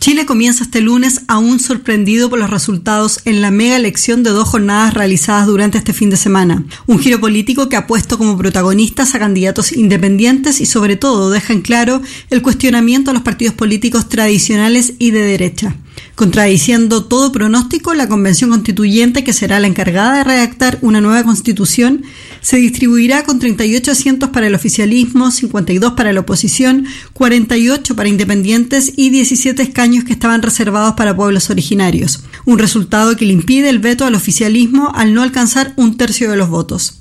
Chile 0.00 0.26
comienza 0.26 0.62
este 0.62 0.80
lunes 0.80 1.22
aún 1.26 1.58
sorprendido 1.58 2.30
por 2.30 2.38
los 2.38 2.50
resultados 2.50 3.20
en 3.24 3.42
la 3.42 3.50
mega 3.50 3.74
elección 3.74 4.22
de 4.22 4.30
dos 4.30 4.48
jornadas 4.48 4.94
realizadas 4.94 5.46
durante 5.48 5.76
este 5.76 5.92
fin 5.92 6.08
de 6.08 6.16
semana. 6.16 6.64
Un 6.86 7.00
giro 7.00 7.18
político 7.18 7.68
que 7.68 7.74
ha 7.74 7.88
puesto 7.88 8.16
como 8.16 8.38
protagonistas 8.38 9.14
a 9.14 9.18
candidatos 9.18 9.72
independientes 9.72 10.60
y 10.60 10.66
sobre 10.66 10.94
todo 10.96 11.30
deja 11.30 11.52
en 11.52 11.62
claro 11.62 12.00
el 12.30 12.42
cuestionamiento 12.42 13.10
a 13.10 13.14
los 13.14 13.24
partidos 13.24 13.54
políticos 13.54 14.08
tradicionales 14.08 14.94
y 15.00 15.10
de 15.10 15.22
derecha. 15.22 15.74
Contradiciendo 16.14 17.04
todo 17.04 17.32
pronóstico, 17.32 17.92
la 17.92 18.08
Convención 18.08 18.50
Constituyente, 18.50 19.24
que 19.24 19.32
será 19.32 19.58
la 19.58 19.66
encargada 19.66 20.18
de 20.18 20.24
redactar 20.24 20.78
una 20.80 21.00
nueva 21.00 21.24
constitución, 21.24 22.04
se 22.40 22.58
distribuirá 22.58 23.24
con 23.24 23.38
38 23.38 23.90
asientos 23.90 24.30
para 24.30 24.46
el 24.46 24.54
oficialismo, 24.54 25.30
52 25.30 25.92
para 25.92 26.12
la 26.12 26.20
oposición, 26.20 26.86
48 27.12 27.96
para 27.96 28.08
independientes 28.08 28.92
y 28.96 29.10
17 29.10 29.62
escaños 29.62 30.04
que 30.04 30.12
estaban 30.12 30.42
reservados 30.42 30.94
para 30.94 31.16
pueblos 31.16 31.50
originarios. 31.50 32.24
Un 32.44 32.58
resultado 32.58 33.16
que 33.16 33.26
le 33.26 33.32
impide 33.32 33.68
el 33.68 33.78
veto 33.78 34.04
al 34.04 34.14
oficialismo 34.14 34.92
al 34.94 35.14
no 35.14 35.22
alcanzar 35.22 35.72
un 35.76 35.96
tercio 35.96 36.30
de 36.30 36.36
los 36.36 36.48
votos. 36.48 36.97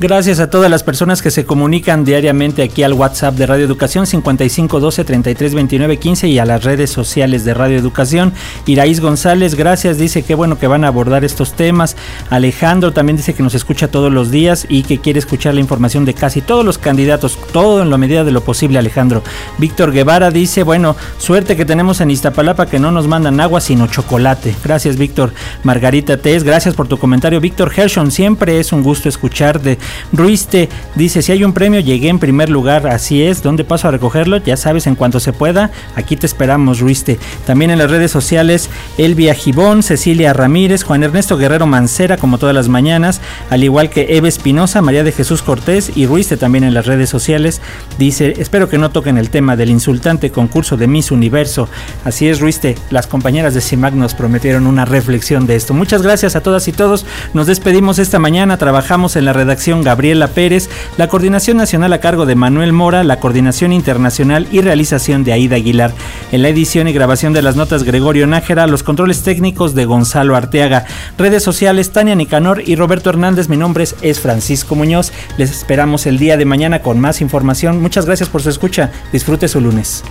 Gracias 0.00 0.40
a 0.40 0.48
todas 0.48 0.70
las 0.70 0.82
personas 0.82 1.20
que 1.20 1.30
se 1.30 1.44
comunican 1.44 2.06
diariamente 2.06 2.62
aquí 2.62 2.82
al 2.82 2.94
WhatsApp 2.94 3.34
de 3.34 3.44
Radio 3.44 3.66
Educación 3.66 4.06
55 4.06 4.80
12 4.80 5.04
33 5.04 5.54
29 5.54 5.98
15 5.98 6.26
y 6.26 6.38
a 6.38 6.46
las 6.46 6.64
redes 6.64 6.88
sociales 6.88 7.44
de 7.44 7.52
Radio 7.52 7.76
Educación. 7.76 8.32
Iraís 8.64 9.00
González, 9.00 9.56
gracias, 9.56 9.98
dice 9.98 10.22
que 10.22 10.34
bueno 10.34 10.58
que 10.58 10.66
van 10.68 10.84
a 10.84 10.88
abordar 10.88 11.22
estos 11.22 11.52
temas. 11.52 11.98
Alejandro 12.30 12.92
también 12.92 13.18
dice 13.18 13.34
que 13.34 13.42
nos 13.42 13.54
escucha 13.54 13.88
todos 13.88 14.10
los 14.10 14.30
días 14.30 14.64
y 14.70 14.84
que 14.84 15.00
quiere 15.00 15.18
escuchar 15.18 15.52
la 15.52 15.60
información 15.60 16.06
de 16.06 16.14
casi 16.14 16.40
todos 16.40 16.64
los 16.64 16.78
candidatos, 16.78 17.38
todo 17.52 17.82
en 17.82 17.90
la 17.90 17.98
medida 17.98 18.24
de 18.24 18.32
lo 18.32 18.40
posible, 18.40 18.78
Alejandro. 18.78 19.22
Víctor 19.58 19.92
Guevara 19.92 20.30
dice, 20.30 20.62
bueno, 20.62 20.96
suerte 21.18 21.56
que 21.56 21.66
tenemos 21.66 22.00
en 22.00 22.10
Iztapalapa 22.10 22.64
que 22.64 22.78
no 22.78 22.90
nos 22.90 23.06
mandan 23.06 23.38
agua 23.38 23.60
sino 23.60 23.86
chocolate. 23.86 24.56
Gracias, 24.64 24.96
Víctor. 24.96 25.34
Margarita 25.62 26.16
Tess, 26.16 26.42
gracias 26.42 26.74
por 26.74 26.88
tu 26.88 26.96
comentario. 26.96 27.38
Víctor 27.38 27.70
Hershon, 27.76 28.10
siempre 28.10 28.60
es 28.60 28.72
un 28.72 28.82
gusto 28.82 29.06
escuchar 29.06 29.60
de 29.60 29.78
Ruiste 30.12 30.68
dice, 30.94 31.22
si 31.22 31.32
hay 31.32 31.44
un 31.44 31.52
premio, 31.52 31.80
llegué 31.80 32.08
en 32.08 32.18
primer 32.18 32.50
lugar, 32.50 32.86
así 32.86 33.22
es, 33.22 33.42
¿dónde 33.42 33.64
paso 33.64 33.88
a 33.88 33.90
recogerlo? 33.90 34.38
Ya 34.38 34.56
sabes, 34.56 34.86
en 34.86 34.94
cuanto 34.94 35.20
se 35.20 35.32
pueda, 35.32 35.70
aquí 35.96 36.16
te 36.16 36.26
esperamos, 36.26 36.80
Ruiste. 36.80 37.18
También 37.46 37.70
en 37.70 37.78
las 37.78 37.90
redes 37.90 38.10
sociales, 38.10 38.70
Elvia 38.98 39.34
Gibón, 39.34 39.82
Cecilia 39.82 40.32
Ramírez, 40.32 40.82
Juan 40.82 41.02
Ernesto 41.02 41.36
Guerrero 41.36 41.66
Mancera, 41.66 42.16
como 42.16 42.38
todas 42.38 42.54
las 42.54 42.68
mañanas, 42.68 43.20
al 43.50 43.64
igual 43.64 43.90
que 43.90 44.16
Eve 44.16 44.28
Espinosa, 44.28 44.82
María 44.82 45.04
de 45.04 45.12
Jesús 45.12 45.42
Cortés 45.42 45.92
y 45.94 46.06
Ruiste 46.06 46.36
también 46.36 46.64
en 46.64 46.74
las 46.74 46.86
redes 46.86 47.10
sociales, 47.10 47.60
dice, 47.98 48.34
espero 48.38 48.68
que 48.68 48.78
no 48.78 48.90
toquen 48.90 49.18
el 49.18 49.30
tema 49.30 49.56
del 49.56 49.70
insultante 49.70 50.30
concurso 50.30 50.76
de 50.76 50.86
Miss 50.86 51.10
Universo. 51.10 51.68
Así 52.04 52.28
es, 52.28 52.40
Ruiste, 52.40 52.76
las 52.90 53.06
compañeras 53.06 53.54
de 53.54 53.60
CIMAC 53.60 53.94
nos 53.94 54.14
prometieron 54.14 54.66
una 54.66 54.84
reflexión 54.84 55.46
de 55.46 55.56
esto. 55.56 55.74
Muchas 55.74 56.02
gracias 56.02 56.36
a 56.36 56.42
todas 56.42 56.68
y 56.68 56.72
todos, 56.72 57.06
nos 57.34 57.46
despedimos 57.46 57.98
esta 57.98 58.18
mañana, 58.18 58.58
trabajamos 58.58 59.16
en 59.16 59.24
la 59.24 59.32
redacción 59.32 59.79
Gabriela 59.82 60.28
Pérez, 60.28 60.68
la 60.96 61.08
coordinación 61.08 61.56
nacional 61.56 61.92
a 61.92 62.00
cargo 62.00 62.26
de 62.26 62.34
Manuel 62.34 62.72
Mora, 62.72 63.04
la 63.04 63.20
coordinación 63.20 63.72
internacional 63.72 64.46
y 64.50 64.60
realización 64.60 65.24
de 65.24 65.32
Aida 65.32 65.56
Aguilar. 65.56 65.92
En 66.32 66.42
la 66.42 66.48
edición 66.48 66.88
y 66.88 66.92
grabación 66.92 67.32
de 67.32 67.42
las 67.42 67.56
notas 67.56 67.84
Gregorio 67.84 68.26
Nájera, 68.26 68.66
los 68.66 68.82
controles 68.82 69.22
técnicos 69.22 69.74
de 69.74 69.84
Gonzalo 69.84 70.36
Arteaga, 70.36 70.86
redes 71.18 71.42
sociales 71.42 71.90
Tania 71.90 72.14
Nicanor 72.14 72.62
y 72.64 72.76
Roberto 72.76 73.10
Hernández. 73.10 73.48
Mi 73.48 73.56
nombre 73.56 73.84
es 74.02 74.20
Francisco 74.20 74.74
Muñoz. 74.74 75.12
Les 75.36 75.50
esperamos 75.50 76.06
el 76.06 76.18
día 76.18 76.36
de 76.36 76.44
mañana 76.44 76.80
con 76.82 77.00
más 77.00 77.20
información. 77.20 77.80
Muchas 77.80 78.06
gracias 78.06 78.28
por 78.28 78.42
su 78.42 78.50
escucha. 78.50 78.90
Disfrute 79.12 79.48
su 79.48 79.60
lunes. 79.60 80.04